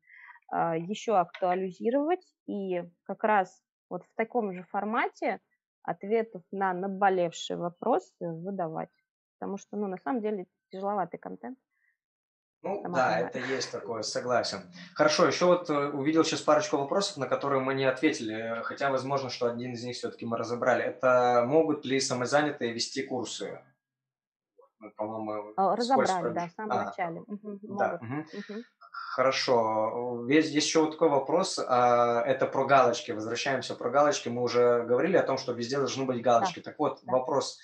еще 0.53 1.17
актуализировать 1.17 2.27
и 2.49 2.83
как 3.05 3.23
раз 3.23 3.63
вот 3.89 4.03
в 4.03 4.15
таком 4.17 4.53
же 4.53 4.65
формате 4.65 5.39
ответов 5.85 6.43
на 6.51 6.73
наболевшие 6.73 7.57
вопросы 7.57 8.13
выдавать. 8.21 8.91
Потому 9.41 9.57
что, 9.57 9.77
ну, 9.79 9.87
на 9.89 9.97
самом 9.97 10.21
деле, 10.21 10.47
тяжеловатый 10.71 11.19
контент. 11.19 11.59
Ну 12.63 12.83
Сама 12.83 12.95
да, 12.95 13.21
это 13.21 13.39
есть 13.39 13.73
такое, 13.73 14.03
согласен. 14.03 14.61
Хорошо, 14.95 15.27
еще 15.27 15.47
вот 15.47 15.71
э, 15.71 15.89
увидел 15.89 16.25
сейчас 16.25 16.43
парочку 16.43 16.77
вопросов, 16.77 17.17
на 17.17 17.27
которые 17.27 17.63
мы 17.63 17.73
не 17.73 17.87
ответили, 17.87 18.61
хотя 18.65 18.91
возможно, 18.91 19.31
что 19.31 19.47
один 19.51 19.73
из 19.73 19.83
них 19.83 19.97
все-таки 19.97 20.27
мы 20.27 20.37
разобрали. 20.37 20.85
Это 20.85 21.43
могут 21.47 21.87
ли 21.87 21.99
самозанятые 22.01 22.75
вести 22.75 23.03
курсы? 23.03 23.63
Мы, 24.79 24.91
по-моему, 24.91 25.55
разобрали, 25.57 26.35
да, 26.35 26.49
в 26.49 26.53
самом 26.53 26.73
а, 26.73 26.85
начале. 26.85 27.21
Угу, 27.21 27.59
да. 27.79 27.99
Угу. 28.03 28.15
Угу. 28.21 28.63
Хорошо. 29.15 30.27
Есть 30.29 30.53
еще 30.53 30.83
вот 30.83 30.93
такой 30.93 31.09
вопрос. 31.09 31.59
А, 31.67 32.23
это 32.27 32.47
про 32.47 32.67
галочки. 32.67 33.13
Возвращаемся 33.13 33.75
про 33.75 33.89
галочки. 33.89 34.29
Мы 34.29 34.43
уже 34.43 34.85
говорили 34.85 35.17
о 35.17 35.23
том, 35.23 35.39
что 35.39 35.53
везде 35.53 35.79
должны 35.79 36.05
быть 36.05 36.21
галочки. 36.21 36.61
Да. 36.61 36.71
Так 36.71 36.79
вот, 36.79 37.01
да. 37.05 37.13
вопрос 37.13 37.59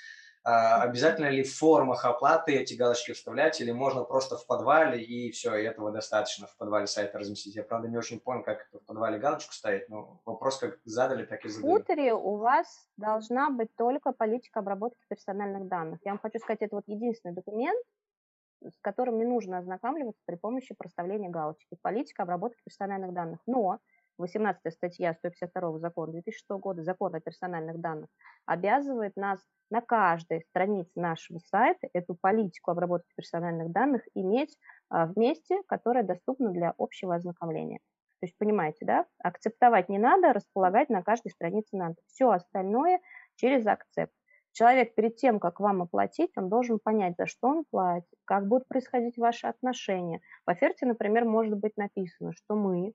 обязательно 0.47 1.29
ли 1.29 1.43
в 1.43 1.53
формах 1.53 2.05
оплаты 2.05 2.55
эти 2.55 2.75
галочки 2.75 3.13
вставлять, 3.13 3.61
или 3.61 3.73
можно 3.73 4.05
просто 4.05 4.37
в 4.37 4.47
подвале, 4.47 5.03
и 5.03 5.33
все, 5.33 5.57
и 5.57 5.65
этого 5.65 5.91
достаточно 5.91 6.47
в 6.47 6.57
подвале 6.57 6.87
сайта 6.87 7.19
разместить. 7.19 7.57
Я, 7.57 7.65
правда, 7.65 7.89
не 7.89 7.97
очень 7.97 8.21
понял, 8.21 8.45
как 8.45 8.69
в 8.73 8.79
подвале 8.87 9.19
галочку 9.19 9.53
ставить, 9.53 9.89
но 9.89 10.21
вопрос 10.25 10.59
как 10.59 10.79
задали, 10.85 11.25
так 11.25 11.45
и 11.45 11.49
задали. 11.49 11.73
В 11.73 11.79
футере 11.79 12.15
у 12.15 12.37
вас 12.37 12.89
должна 12.97 13.51
быть 13.51 13.75
только 13.77 14.13
политика 14.13 14.61
обработки 14.61 15.01
персональных 15.09 15.67
данных. 15.67 15.99
Я 16.05 16.13
вам 16.13 16.21
хочу 16.21 16.39
сказать, 16.39 16.63
это 16.63 16.77
вот 16.77 16.85
единственный 16.87 17.35
документ, 17.35 17.85
с 18.63 18.79
которым 18.81 19.19
не 19.19 19.25
нужно 19.25 19.59
ознакомливаться 19.59 20.23
при 20.27 20.37
помощи 20.37 20.75
проставления 20.75 21.29
галочки. 21.29 21.77
Политика 21.83 22.23
обработки 22.23 22.63
персональных 22.65 23.13
данных. 23.13 23.41
Но 23.47 23.81
18 24.19 24.73
статья 24.73 25.13
152 25.15 25.79
закона 25.79 26.13
2006 26.13 26.49
года, 26.61 26.83
закон 26.83 27.15
о 27.15 27.21
персональных 27.21 27.81
данных, 27.81 28.09
обязывает 28.47 29.17
нас 29.17 29.41
на 29.71 29.81
каждой 29.81 30.43
странице 30.43 30.93
нашего 30.95 31.39
сайта 31.39 31.89
эту 31.93 32.15
политику 32.15 32.71
обработки 32.71 33.13
персональных 33.17 33.71
данных 33.73 34.03
иметь 34.15 34.57
а, 34.89 35.07
вместе, 35.07 35.61
которая 35.67 36.05
доступна 36.05 36.51
для 36.51 36.75
общего 36.79 37.15
ознакомления. 37.15 37.79
То 38.21 38.27
есть, 38.27 38.39
понимаете, 38.39 38.87
да, 38.87 39.07
акцептовать 39.23 39.89
не 39.89 39.99
надо, 39.99 40.33
располагать 40.33 40.89
на 40.89 41.03
каждой 41.03 41.31
странице 41.31 41.77
надо. 41.77 41.97
Все 42.07 42.31
остальное 42.31 43.01
через 43.35 43.67
акцепт. 43.67 44.13
Человек 44.53 44.95
перед 44.95 45.17
тем, 45.17 45.39
как 45.39 45.61
вам 45.61 45.83
оплатить, 45.83 46.31
он 46.35 46.49
должен 46.49 46.79
понять, 46.83 47.17
за 47.19 47.27
что 47.27 47.49
он 47.49 47.65
платит, 47.71 48.09
как 48.25 48.49
будут 48.49 48.67
происходить 48.69 49.19
ваши 49.19 49.47
отношения. 49.47 50.23
В 50.47 50.51
оферте, 50.51 50.87
например, 50.87 51.27
может 51.27 51.59
быть 51.59 51.77
написано, 51.77 52.33
что 52.33 52.55
мы 52.55 52.95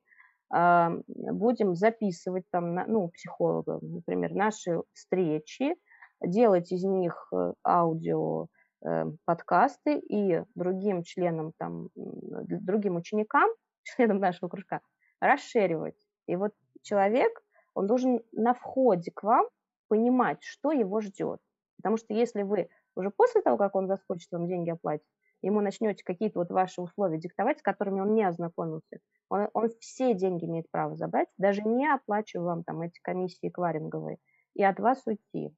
будем 0.51 1.75
записывать 1.75 2.43
там, 2.51 2.75
ну, 2.87 3.09
психолога, 3.09 3.79
например, 3.81 4.33
наши 4.33 4.81
встречи, 4.93 5.75
делать 6.21 6.71
из 6.71 6.83
них 6.83 7.27
э, 7.33 7.53
аудио 7.65 8.47
э, 8.85 9.05
подкасты 9.25 9.97
и 9.97 10.43
другим 10.55 11.03
членам, 11.03 11.53
там, 11.57 11.89
другим 11.95 12.97
ученикам, 12.97 13.49
членам 13.83 14.19
нашего 14.19 14.49
кружка, 14.49 14.81
расширивать. 15.19 15.97
И 16.27 16.35
вот 16.35 16.53
человек, 16.81 17.31
он 17.73 17.87
должен 17.87 18.21
на 18.31 18.53
входе 18.53 19.11
к 19.11 19.23
вам 19.23 19.47
понимать, 19.87 20.43
что 20.43 20.71
его 20.71 21.01
ждет. 21.01 21.39
Потому 21.77 21.97
что 21.97 22.13
если 22.13 22.43
вы 22.43 22.69
уже 22.95 23.09
после 23.09 23.41
того, 23.41 23.57
как 23.57 23.75
он 23.75 23.87
заскочит 23.87 24.31
вам 24.31 24.47
деньги 24.47 24.69
оплатить, 24.69 25.07
ему 25.41 25.61
начнете 25.61 26.03
какие-то 26.03 26.39
вот 26.39 26.49
ваши 26.51 26.81
условия 26.81 27.17
диктовать, 27.17 27.59
с 27.59 27.63
которыми 27.63 28.01
он 28.01 28.13
не 28.13 28.23
ознакомился, 28.23 28.99
он, 29.29 29.49
он 29.53 29.69
все 29.79 30.13
деньги 30.13 30.45
имеет 30.45 30.69
право 30.71 30.95
забрать, 30.95 31.27
даже 31.37 31.61
не 31.61 31.91
оплачивая 31.91 32.45
вам 32.45 32.63
там 32.63 32.81
эти 32.81 32.99
комиссии 33.01 33.49
кларинговые, 33.49 34.17
и 34.55 34.63
от 34.63 34.79
вас 34.79 35.01
уйти. 35.05 35.55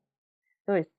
То 0.66 0.76
есть 0.76 0.92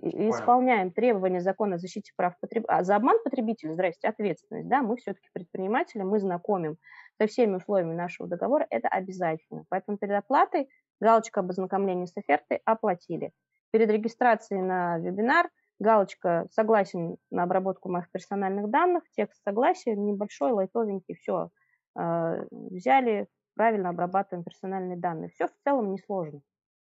исполняем 0.00 0.90
требования 0.90 1.40
закона 1.40 1.76
о 1.76 1.78
защите 1.78 2.12
прав 2.16 2.38
потребителя. 2.40 2.76
А 2.76 2.84
за 2.84 2.96
обман 2.96 3.18
потребителя, 3.22 3.72
здрасте, 3.72 4.08
ответственность, 4.08 4.68
да, 4.68 4.82
мы 4.82 4.96
все-таки 4.96 5.28
предприниматели, 5.32 6.02
мы 6.02 6.20
знакомим 6.20 6.76
со 7.20 7.26
всеми 7.26 7.56
условиями 7.56 7.94
нашего 7.94 8.28
договора, 8.28 8.66
это 8.70 8.88
обязательно. 8.88 9.64
Поэтому 9.68 9.98
перед 9.98 10.14
оплатой 10.14 10.68
галочка 11.00 11.40
об 11.40 11.50
ознакомлении 11.50 12.06
с 12.06 12.16
офертой 12.16 12.60
оплатили. 12.64 13.32
Перед 13.70 13.90
регистрацией 13.90 14.62
на 14.62 14.98
вебинар 14.98 15.48
галочка 15.78 16.46
«Согласен 16.50 17.16
на 17.30 17.44
обработку 17.44 17.88
моих 17.88 18.10
персональных 18.10 18.70
данных», 18.70 19.04
текст 19.16 19.42
согласия, 19.44 19.94
небольшой, 19.96 20.52
лайтовенький, 20.52 21.14
все, 21.14 21.50
э, 21.98 22.46
взяли, 22.50 23.28
правильно 23.54 23.90
обрабатываем 23.90 24.44
персональные 24.44 24.98
данные. 24.98 25.30
Все 25.30 25.48
в 25.48 25.52
целом 25.64 25.92
несложно. 25.92 26.40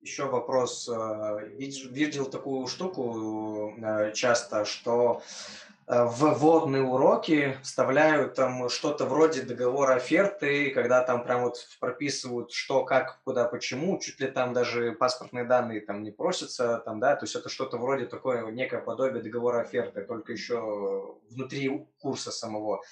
Еще 0.00 0.24
вопрос. 0.26 0.88
Э, 0.88 1.46
видел 1.56 2.26
такую 2.26 2.66
штуку 2.66 3.74
э, 3.76 4.12
часто, 4.12 4.64
что 4.64 5.22
вводные 5.90 6.82
уроки 6.82 7.56
вставляют 7.62 8.34
там 8.34 8.68
что-то 8.68 9.06
вроде 9.06 9.42
договора 9.42 9.94
оферты, 9.94 10.70
когда 10.70 11.02
там 11.02 11.24
прям 11.24 11.42
вот 11.42 11.56
прописывают, 11.80 12.52
что, 12.52 12.84
как, 12.84 13.20
куда, 13.24 13.46
почему, 13.46 13.98
чуть 13.98 14.20
ли 14.20 14.28
там 14.28 14.52
даже 14.52 14.92
паспортные 14.92 15.44
данные 15.44 15.80
там 15.80 16.04
не 16.04 16.12
просятся, 16.12 16.78
там, 16.84 17.00
да, 17.00 17.16
то 17.16 17.24
есть 17.24 17.34
это 17.34 17.48
что-то 17.48 17.76
вроде 17.76 18.06
такое, 18.06 18.52
некое 18.52 18.80
подобие 18.80 19.20
договора 19.20 19.62
оферты, 19.62 20.02
только 20.02 20.32
еще 20.32 21.16
внутри 21.28 21.88
курса 21.98 22.30
самого. 22.30 22.82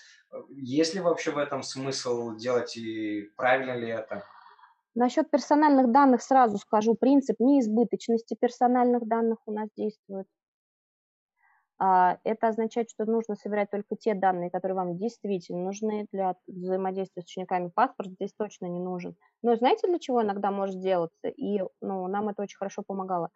Есть 0.51 0.95
ли 0.95 1.01
вообще 1.01 1.31
в 1.31 1.39
этом 1.39 1.63
смысл 1.63 2.35
делать 2.35 2.77
и 2.77 3.31
правильно 3.37 3.77
ли 3.77 3.89
это? 3.89 4.25
Насчет 4.97 5.31
персональных 5.31 5.93
данных 5.93 6.21
сразу 6.21 6.59
скажу, 6.59 6.97
принцип 6.97 7.39
неизбыточности 7.39 8.35
персональных 8.35 9.07
данных 9.07 9.39
у 9.47 9.53
нас 9.53 9.69
действует. 9.77 10.27
А, 11.81 12.18
это 12.24 12.49
означает, 12.49 12.91
что 12.91 13.05
нужно 13.05 13.37
собирать 13.37 13.70
только 13.70 13.97
те 13.97 14.14
данные, 14.14 14.51
которые 14.51 14.74
вам 14.76 14.97
действительно 14.99 15.62
нужны 15.64 16.07
для 16.12 16.35
взаимодействия 16.47 17.22
с 17.22 17.26
учениками. 17.26 17.70
Паспорт 17.72 18.11
здесь 18.11 18.33
точно 18.37 18.66
не 18.66 18.81
нужен. 18.81 19.14
Но 19.43 19.55
знаете, 19.57 19.87
для 19.87 19.99
чего 19.99 20.22
иногда 20.22 20.51
может 20.51 20.81
делаться? 20.81 21.29
И 21.29 21.62
ну, 21.81 22.07
нам 22.09 22.29
это 22.29 22.43
очень 22.43 22.57
хорошо 22.59 22.83
помогало. 22.87 23.31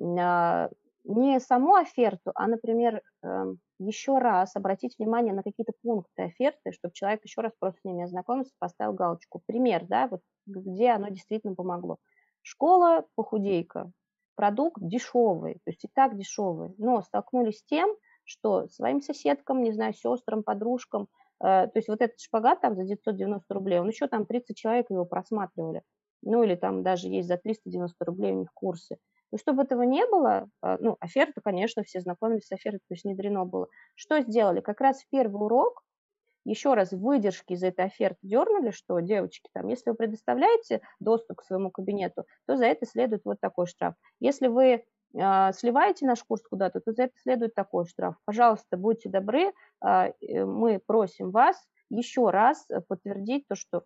А, 0.00 0.70
не 1.04 1.38
саму 1.38 1.74
оферту, 1.74 2.32
а, 2.34 2.46
например, 2.46 3.02
эм, 3.22 3.58
еще 3.78 4.18
раз 4.18 4.56
обратить 4.56 4.94
внимание 4.98 5.34
на 5.34 5.42
какие-то 5.42 5.72
пункты 5.82 6.22
оферты, 6.22 6.72
чтобы 6.72 6.94
человек 6.94 7.22
еще 7.24 7.42
раз 7.42 7.52
просто 7.58 7.80
с 7.80 7.84
ними 7.84 8.04
ознакомился, 8.04 8.52
поставил 8.58 8.94
галочку. 8.94 9.42
Пример, 9.46 9.84
да, 9.86 10.08
вот 10.08 10.22
где 10.46 10.90
оно 10.90 11.08
действительно 11.08 11.54
помогло. 11.54 11.98
Школа 12.42 13.04
похудейка, 13.14 13.92
продукт 14.34 14.80
дешевый, 14.80 15.54
то 15.64 15.70
есть 15.70 15.84
и 15.84 15.88
так 15.92 16.16
дешевый, 16.16 16.74
но 16.78 17.02
столкнулись 17.02 17.58
с 17.58 17.64
тем, 17.64 17.94
что 18.24 18.68
своим 18.68 19.00
соседкам, 19.00 19.62
не 19.62 19.72
знаю, 19.72 19.94
сестрам, 19.94 20.42
подружкам, 20.42 21.08
э, 21.40 21.66
то 21.66 21.72
есть 21.74 21.88
вот 21.88 22.00
этот 22.00 22.20
шпагат 22.20 22.60
там 22.60 22.74
за 22.76 22.84
990 22.84 23.54
рублей, 23.54 23.80
он 23.80 23.88
еще 23.88 24.06
там 24.08 24.26
30 24.26 24.56
человек 24.56 24.86
его 24.90 25.04
просматривали, 25.04 25.82
ну 26.22 26.42
или 26.42 26.54
там 26.54 26.82
даже 26.82 27.08
есть 27.08 27.28
за 27.28 27.36
390 27.36 28.04
рублей 28.04 28.32
у 28.32 28.40
них 28.40 28.50
курсы. 28.54 28.96
Но 29.30 29.38
чтобы 29.38 29.62
этого 29.64 29.82
не 29.82 30.06
было, 30.06 30.48
э, 30.62 30.76
ну, 30.80 30.96
оферта, 31.00 31.40
конечно, 31.42 31.82
все 31.82 32.00
знакомились 32.00 32.46
с 32.46 32.52
офертой, 32.52 32.80
то 32.86 32.94
есть 32.94 33.04
не 33.04 33.14
дрено 33.14 33.44
было. 33.44 33.68
Что 33.94 34.20
сделали? 34.20 34.60
Как 34.60 34.80
раз 34.80 35.02
в 35.02 35.08
первый 35.10 35.44
урок 35.44 35.82
еще 36.44 36.74
раз 36.74 36.92
выдержки 36.92 37.54
из 37.54 37.62
этой 37.62 37.86
оферты 37.86 38.18
дернули, 38.22 38.70
что, 38.70 39.00
девочки, 39.00 39.48
там, 39.52 39.68
если 39.68 39.90
вы 39.90 39.96
предоставляете 39.96 40.82
доступ 41.00 41.38
к 41.38 41.44
своему 41.44 41.70
кабинету, 41.70 42.24
то 42.46 42.56
за 42.56 42.66
это 42.66 42.86
следует 42.86 43.22
вот 43.24 43.40
такой 43.40 43.66
штраф. 43.66 43.94
Если 44.20 44.48
вы 44.48 44.84
э, 45.14 45.52
сливаете 45.52 46.06
наш 46.06 46.22
курс 46.22 46.42
куда-то, 46.42 46.80
то 46.80 46.92
за 46.92 47.04
это 47.04 47.14
следует 47.22 47.54
такой 47.54 47.86
штраф. 47.86 48.16
Пожалуйста, 48.24 48.76
будьте 48.76 49.08
добры, 49.08 49.52
э, 49.84 50.12
мы 50.44 50.80
просим 50.86 51.30
вас 51.30 51.56
еще 51.90 52.30
раз 52.30 52.66
подтвердить 52.88 53.46
то, 53.48 53.54
что, 53.54 53.84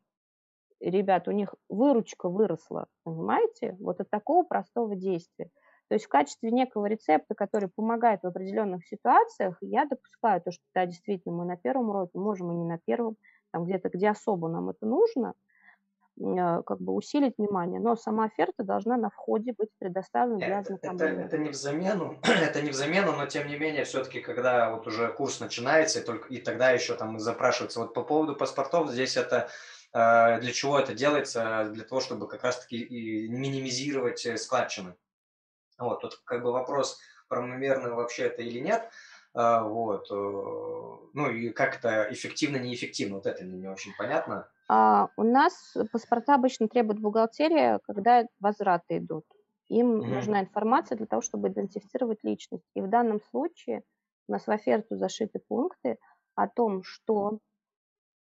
ребят, 0.81 1.29
у 1.29 1.33
них 1.33 1.55
выручка 1.69 2.29
выросла, 2.29 2.87
понимаете? 3.05 3.77
Вот 3.81 4.01
от 4.01 4.11
такого 4.11 4.45
простого 4.45 4.97
действия. 4.97 5.51
То 5.89 5.95
есть 5.95 6.05
в 6.05 6.09
качестве 6.09 6.51
некого 6.51 6.87
рецепта, 6.87 7.35
который 7.35 7.71
помогает 7.75 8.21
в 8.23 8.27
определенных 8.27 8.87
ситуациях, 8.87 9.57
я 9.63 9.87
допускаю 9.87 10.41
то, 10.43 10.53
что 10.53 10.63
да, 10.75 10.85
действительно, 10.85 11.35
мы 11.35 11.45
на 11.47 11.57
первом 11.57 11.89
уроке 11.89 12.19
можем 12.19 12.53
и 12.53 12.57
не 12.57 12.65
на 12.65 12.79
первом, 12.79 13.17
там 13.53 13.65
где-то, 13.65 13.89
где 13.89 14.11
особо 14.11 14.49
нам 14.49 14.69
это 14.69 14.85
нужно, 14.85 15.33
э, 16.21 16.63
как 16.67 16.79
бы 16.83 16.93
усилить 16.93 17.39
внимание, 17.39 17.81
но 17.81 17.97
сама 17.97 18.27
оферта 18.27 18.65
должна 18.65 18.99
на 18.99 19.09
входе 19.09 19.55
быть 19.57 19.71
предоставлена 19.79 20.37
для 20.37 20.59
ознакомления. 20.59 21.25
Это, 21.25 21.37
это 21.37 21.39
не 21.39 21.49
в 21.49 21.55
замену, 21.55 22.19
это 22.23 22.61
не 22.61 22.71
в 22.71 22.75
замену, 22.75 23.13
но 23.13 23.25
тем 23.25 23.49
не 23.49 23.57
менее, 23.57 23.85
все-таки, 23.85 24.21
когда 24.21 24.71
вот 24.71 24.87
уже 24.87 25.09
курс 25.09 25.41
начинается, 25.41 26.01
и, 26.01 26.05
только, 26.05 26.29
и 26.29 26.37
тогда 26.37 26.71
еще 26.71 26.97
там 26.97 27.19
запрашивается. 27.19 27.81
Вот 27.81 27.95
по 27.95 28.03
поводу 28.03 28.37
паспортов, 28.37 28.91
здесь 28.91 29.17
это 29.17 29.49
э, 29.95 30.39
для 30.41 30.53
чего 30.53 30.79
это 30.79 30.93
делается? 30.93 31.71
Для 31.73 31.85
того, 31.85 32.03
чтобы 32.03 32.29
как 32.29 32.45
раз-таки 32.45 32.87
минимизировать 33.31 34.27
э, 34.27 34.37
складчины. 34.37 34.95
Вот, 35.79 36.01
тут 36.01 36.21
как 36.25 36.43
бы 36.43 36.53
вопрос, 36.53 36.99
правомерно 37.29 37.95
вообще 37.95 38.25
это 38.25 38.43
или 38.43 38.59
нет. 38.61 38.91
А, 39.35 39.63
вот. 39.63 40.11
Э, 40.11 41.09
ну 41.15 41.31
и 41.31 41.51
как 41.51 41.77
это 41.79 42.09
эффективно, 42.11 42.57
неэффективно, 42.57 43.17
вот 43.17 43.27
это 43.27 43.45
мне 43.45 43.59
не 43.59 43.69
очень 43.69 43.93
понятно. 43.97 44.49
А, 44.69 45.09
у 45.17 45.23
нас 45.23 45.77
паспорта 45.93 46.35
обычно 46.35 46.69
требует 46.69 47.01
бухгалтерия, 47.01 47.81
когда 47.87 48.25
возвраты 48.41 48.99
идут. 48.99 49.25
Им 49.69 50.01
mm 50.01 50.07
нужна 50.07 50.41
информация 50.41 50.97
для 50.97 51.07
того, 51.07 51.23
чтобы 51.23 51.49
идентифицировать 51.49 52.25
личность. 52.25 52.65
И 52.75 52.81
в 52.81 52.89
данном 52.89 53.21
случае 53.31 53.83
у 54.27 54.33
нас 54.33 54.47
в 54.47 54.51
оферту 54.51 54.97
зашиты 54.97 55.41
пункты 55.47 55.99
о 56.35 56.49
том, 56.49 56.83
что 56.83 57.39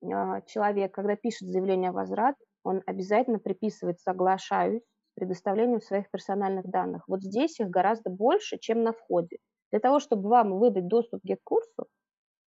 а, 0.03 0.41
человек, 0.41 0.93
когда 0.93 1.15
пишет 1.15 1.47
заявление 1.47 1.91
о 1.91 1.93
возврат, 1.93 2.35
он 2.63 2.81
обязательно 2.85 3.39
приписывает 3.39 3.99
«соглашаюсь 3.99 4.83
предоставлением 5.15 5.81
своих 5.81 6.09
персональных 6.11 6.65
данных. 6.67 7.07
Вот 7.07 7.23
здесь 7.23 7.59
их 7.59 7.69
гораздо 7.69 8.09
больше, 8.09 8.57
чем 8.57 8.83
на 8.83 8.93
входе. 8.93 9.37
Для 9.71 9.79
того, 9.79 9.99
чтобы 9.99 10.29
вам 10.29 10.57
выдать 10.59 10.87
доступ 10.87 11.21
к 11.21 11.37
курсу 11.43 11.87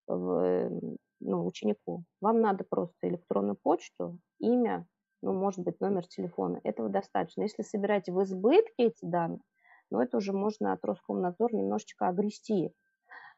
ну, 0.07 1.45
ученику, 1.45 2.03
вам 2.21 2.41
надо 2.41 2.63
просто 2.69 3.09
электронную 3.09 3.57
почту, 3.61 4.19
имя, 4.39 4.87
ну, 5.21 5.33
может 5.33 5.59
быть, 5.59 5.79
номер 5.81 6.07
телефона. 6.07 6.59
Этого 6.63 6.89
достаточно. 6.89 7.41
Если 7.41 7.63
собираете 7.63 8.13
в 8.13 8.23
избытке 8.23 8.71
эти 8.77 9.03
данные, 9.03 9.41
ну, 9.89 9.99
это 9.99 10.17
уже 10.17 10.33
можно 10.33 10.73
от 10.73 10.83
Роскомнадзора 10.85 11.55
немножечко 11.55 12.07
огрести. 12.07 12.71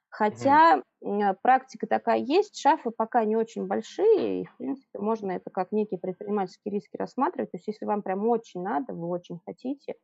Хотя 0.09 0.81
угу. 1.01 1.21
практика 1.41 1.87
такая 1.87 2.19
есть, 2.19 2.59
шафы 2.59 2.89
пока 2.91 3.23
не 3.25 3.35
очень 3.35 3.67
большие, 3.67 4.41
и, 4.41 4.45
в 4.45 4.57
принципе, 4.57 4.99
можно 4.99 5.31
это 5.31 5.49
как 5.51 5.71
некие 5.71 5.99
предпринимательские 5.99 6.73
риски 6.73 6.97
рассматривать. 6.97 7.51
То 7.51 7.57
есть, 7.57 7.67
если 7.67 7.85
вам 7.85 8.01
прям 8.01 8.27
очень 8.27 8.61
надо, 8.61 8.93
вы 8.93 9.07
очень 9.07 9.39
хотите, 9.45 9.95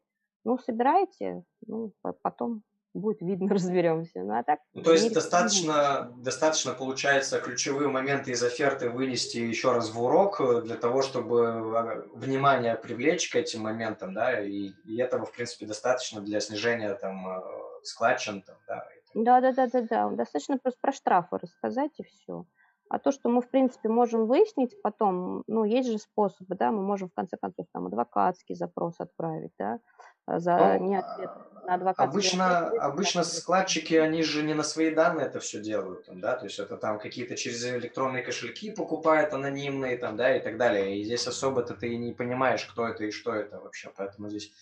ну, 0.43 0.59
собирайте, 0.59 1.43
ну, 1.65 1.91
потом 2.21 2.61
будет 2.93 3.21
видно, 3.21 3.49
разберемся. 3.53 4.21
Ну, 4.21 4.37
а 4.37 4.43
так, 4.43 4.59
ну, 4.73 4.81
то 4.81 4.93
есть 4.93 5.13
достаточно, 5.13 6.13
достаточно, 6.17 6.73
получается, 6.73 7.39
ключевые 7.39 7.89
моменты 7.89 8.31
из 8.31 8.41
оферты 8.41 8.89
вынести 8.89 9.37
еще 9.37 9.73
раз 9.73 9.91
в 9.91 10.01
урок 10.01 10.39
э, 10.39 10.61
для 10.61 10.75
того, 10.75 11.01
чтобы 11.01 11.47
а, 11.47 12.05
внимание 12.13 12.75
привлечь 12.75 13.29
к 13.29 13.35
этим 13.35 13.61
моментам, 13.61 14.13
да, 14.13 14.39
и, 14.39 14.71
и 14.85 14.97
этого, 14.97 15.25
в 15.25 15.31
принципе, 15.33 15.65
достаточно 15.65 16.21
для 16.21 16.39
снижения 16.39 16.93
там 16.93 17.27
э, 17.27 17.41
складчин, 17.83 18.41
там, 18.41 18.55
да, 18.67 18.87
да, 19.15 19.41
да, 19.41 19.53
да, 19.53 19.67
да, 19.67 19.81
да. 19.81 20.09
Достаточно 20.09 20.57
просто 20.57 20.79
про 20.81 20.91
штрафы 20.91 21.37
рассказать 21.37 21.91
и 21.97 22.03
все. 22.03 22.45
А 22.87 22.99
то, 22.99 23.11
что 23.11 23.29
мы, 23.29 23.41
в 23.41 23.49
принципе, 23.49 23.89
можем 23.89 24.27
выяснить 24.27 24.79
потом, 24.83 25.43
ну, 25.47 25.63
есть 25.63 25.89
же 25.89 25.97
способы, 25.97 26.55
да, 26.55 26.71
мы 26.71 26.83
можем, 26.83 27.09
в 27.09 27.13
конце 27.15 27.35
концов, 27.35 27.65
там, 27.73 27.87
адвокатский 27.87 28.53
запрос 28.53 28.99
отправить, 28.99 29.53
да, 29.57 29.79
за 30.27 30.77
ну, 30.79 30.89
неответ 30.89 31.31
на 31.65 31.73
адвокатский 31.75 32.09
Обычно, 32.09 32.67
ответ, 32.67 32.81
обычно 32.81 33.23
складчики, 33.23 33.95
они 33.95 34.21
же 34.21 34.43
не 34.43 34.53
на 34.53 34.61
свои 34.61 34.93
данные 34.93 35.25
это 35.25 35.39
все 35.39 35.61
делают, 35.61 36.05
там, 36.05 36.21
да, 36.21 36.35
то 36.35 36.45
есть 36.45 36.59
это 36.59 36.77
там 36.77 36.99
какие-то 36.99 37.35
через 37.35 37.65
электронные 37.65 38.21
кошельки 38.21 38.69
покупают 38.71 39.33
анонимные, 39.33 39.97
там, 39.97 40.15
да, 40.15 40.35
и 40.35 40.39
так 40.39 40.57
далее. 40.57 40.99
И 40.99 41.03
здесь 41.03 41.25
особо-то 41.25 41.73
ты 41.73 41.97
не 41.97 42.13
понимаешь, 42.13 42.65
кто 42.65 42.87
это 42.87 43.05
и 43.05 43.11
что 43.11 43.33
это 43.33 43.59
вообще, 43.59 43.91
поэтому 43.95 44.29
здесь 44.29 44.53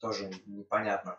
тоже 0.00 0.30
непонятно. 0.46 1.18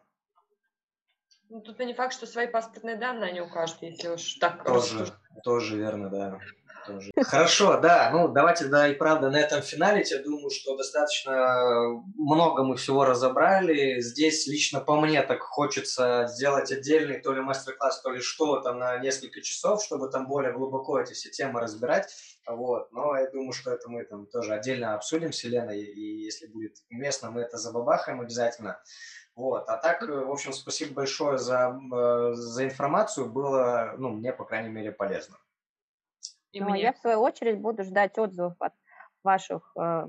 Ну, 1.50 1.62
тут 1.62 1.80
не 1.80 1.94
факт, 1.94 2.14
что 2.14 2.26
свои 2.26 2.48
паспортные 2.48 2.98
данные 2.98 3.30
они 3.30 3.42
укажут, 3.42 3.78
если 3.82 4.10
уж 4.10 4.34
так 4.36 4.66
Тоже, 4.66 5.08
тоже 5.44 5.78
верно, 5.78 6.10
да. 6.10 6.40
Тоже. 6.86 7.12
Хорошо, 7.22 7.80
да, 7.82 8.10
ну 8.14 8.30
давайте, 8.30 8.66
да, 8.68 8.88
и 8.88 8.96
правда, 8.96 9.30
на 9.30 9.38
этом 9.38 9.62
финале, 9.62 10.06
я 10.10 10.24
думаю, 10.24 10.50
что 10.50 10.78
достаточно 10.78 12.02
много 12.16 12.64
мы 12.64 12.78
всего 12.78 13.04
разобрали. 13.04 14.00
Здесь 14.00 14.48
лично 14.48 14.80
по 14.80 14.96
мне 15.00 15.22
так 15.22 15.42
хочется 15.42 16.28
сделать 16.30 16.72
отдельный 16.72 17.20
то 17.20 17.34
ли 17.34 17.42
мастер-класс, 17.42 18.02
то 18.02 18.12
ли 18.12 18.22
что 18.22 18.62
там 18.62 18.80
на 18.80 18.98
несколько 19.00 19.42
часов, 19.42 19.84
чтобы 19.84 20.10
там 20.10 20.28
более 20.28 20.54
глубоко 20.54 21.00
эти 21.00 21.12
все 21.12 21.30
темы 21.30 21.60
разбирать. 21.60 22.08
Вот, 22.46 22.90
но 22.94 23.18
я 23.18 23.30
думаю, 23.30 23.52
что 23.52 23.72
это 23.72 23.90
мы 23.90 24.06
там 24.06 24.26
тоже 24.26 24.54
отдельно 24.54 24.96
обсудим 24.96 25.34
с 25.34 25.44
Еленой, 25.44 25.82
и 25.82 26.24
если 26.24 26.48
будет 26.48 26.78
уместно, 26.90 27.32
мы 27.32 27.42
это 27.42 27.58
забабахаем 27.58 28.22
обязательно. 28.22 28.80
Вот. 29.38 29.70
А 29.70 29.78
так, 29.78 30.02
в 30.02 30.32
общем, 30.32 30.52
спасибо 30.52 30.96
большое 30.96 31.38
за, 31.38 31.80
э, 31.94 32.34
за 32.34 32.66
информацию. 32.66 33.30
Было, 33.30 33.94
ну, 33.96 34.10
мне, 34.10 34.34
по 34.34 34.44
крайней 34.46 34.70
мере, 34.70 34.92
полезно. 34.92 35.38
И 36.52 36.60
ну, 36.60 36.66
а 36.66 36.70
мне. 36.72 36.82
Я, 36.82 36.94
в 36.94 36.98
свою 36.98 37.22
очередь, 37.22 37.60
буду 37.60 37.84
ждать 37.84 38.18
отзывов 38.18 38.56
от 38.60 38.74
ваших 39.24 39.72
э, 39.80 40.08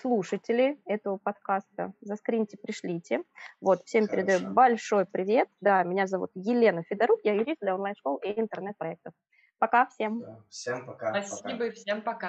слушателей 0.00 0.80
этого 0.86 1.18
подкаста. 1.18 1.94
Заскриньте, 2.00 2.58
пришлите. 2.58 3.24
Вот, 3.60 3.82
всем 3.86 4.06
Хорошо. 4.06 4.26
передаю 4.26 4.52
большой 4.52 5.04
привет. 5.04 5.48
Да, 5.60 5.82
меня 5.82 6.06
зовут 6.06 6.30
Елена 6.34 6.84
Федорук, 6.84 7.18
я 7.24 7.34
юрист 7.34 7.60
для 7.60 7.74
онлайн-школ 7.74 8.18
и 8.18 8.40
интернет-проектов. 8.40 9.14
Пока 9.58 9.86
всем. 9.86 10.20
Да, 10.20 10.38
всем 10.48 10.86
пока. 10.86 11.10
Спасибо 11.10 11.50
пока. 11.50 11.66
и 11.66 11.70
всем 11.72 12.02
пока. 12.02 12.28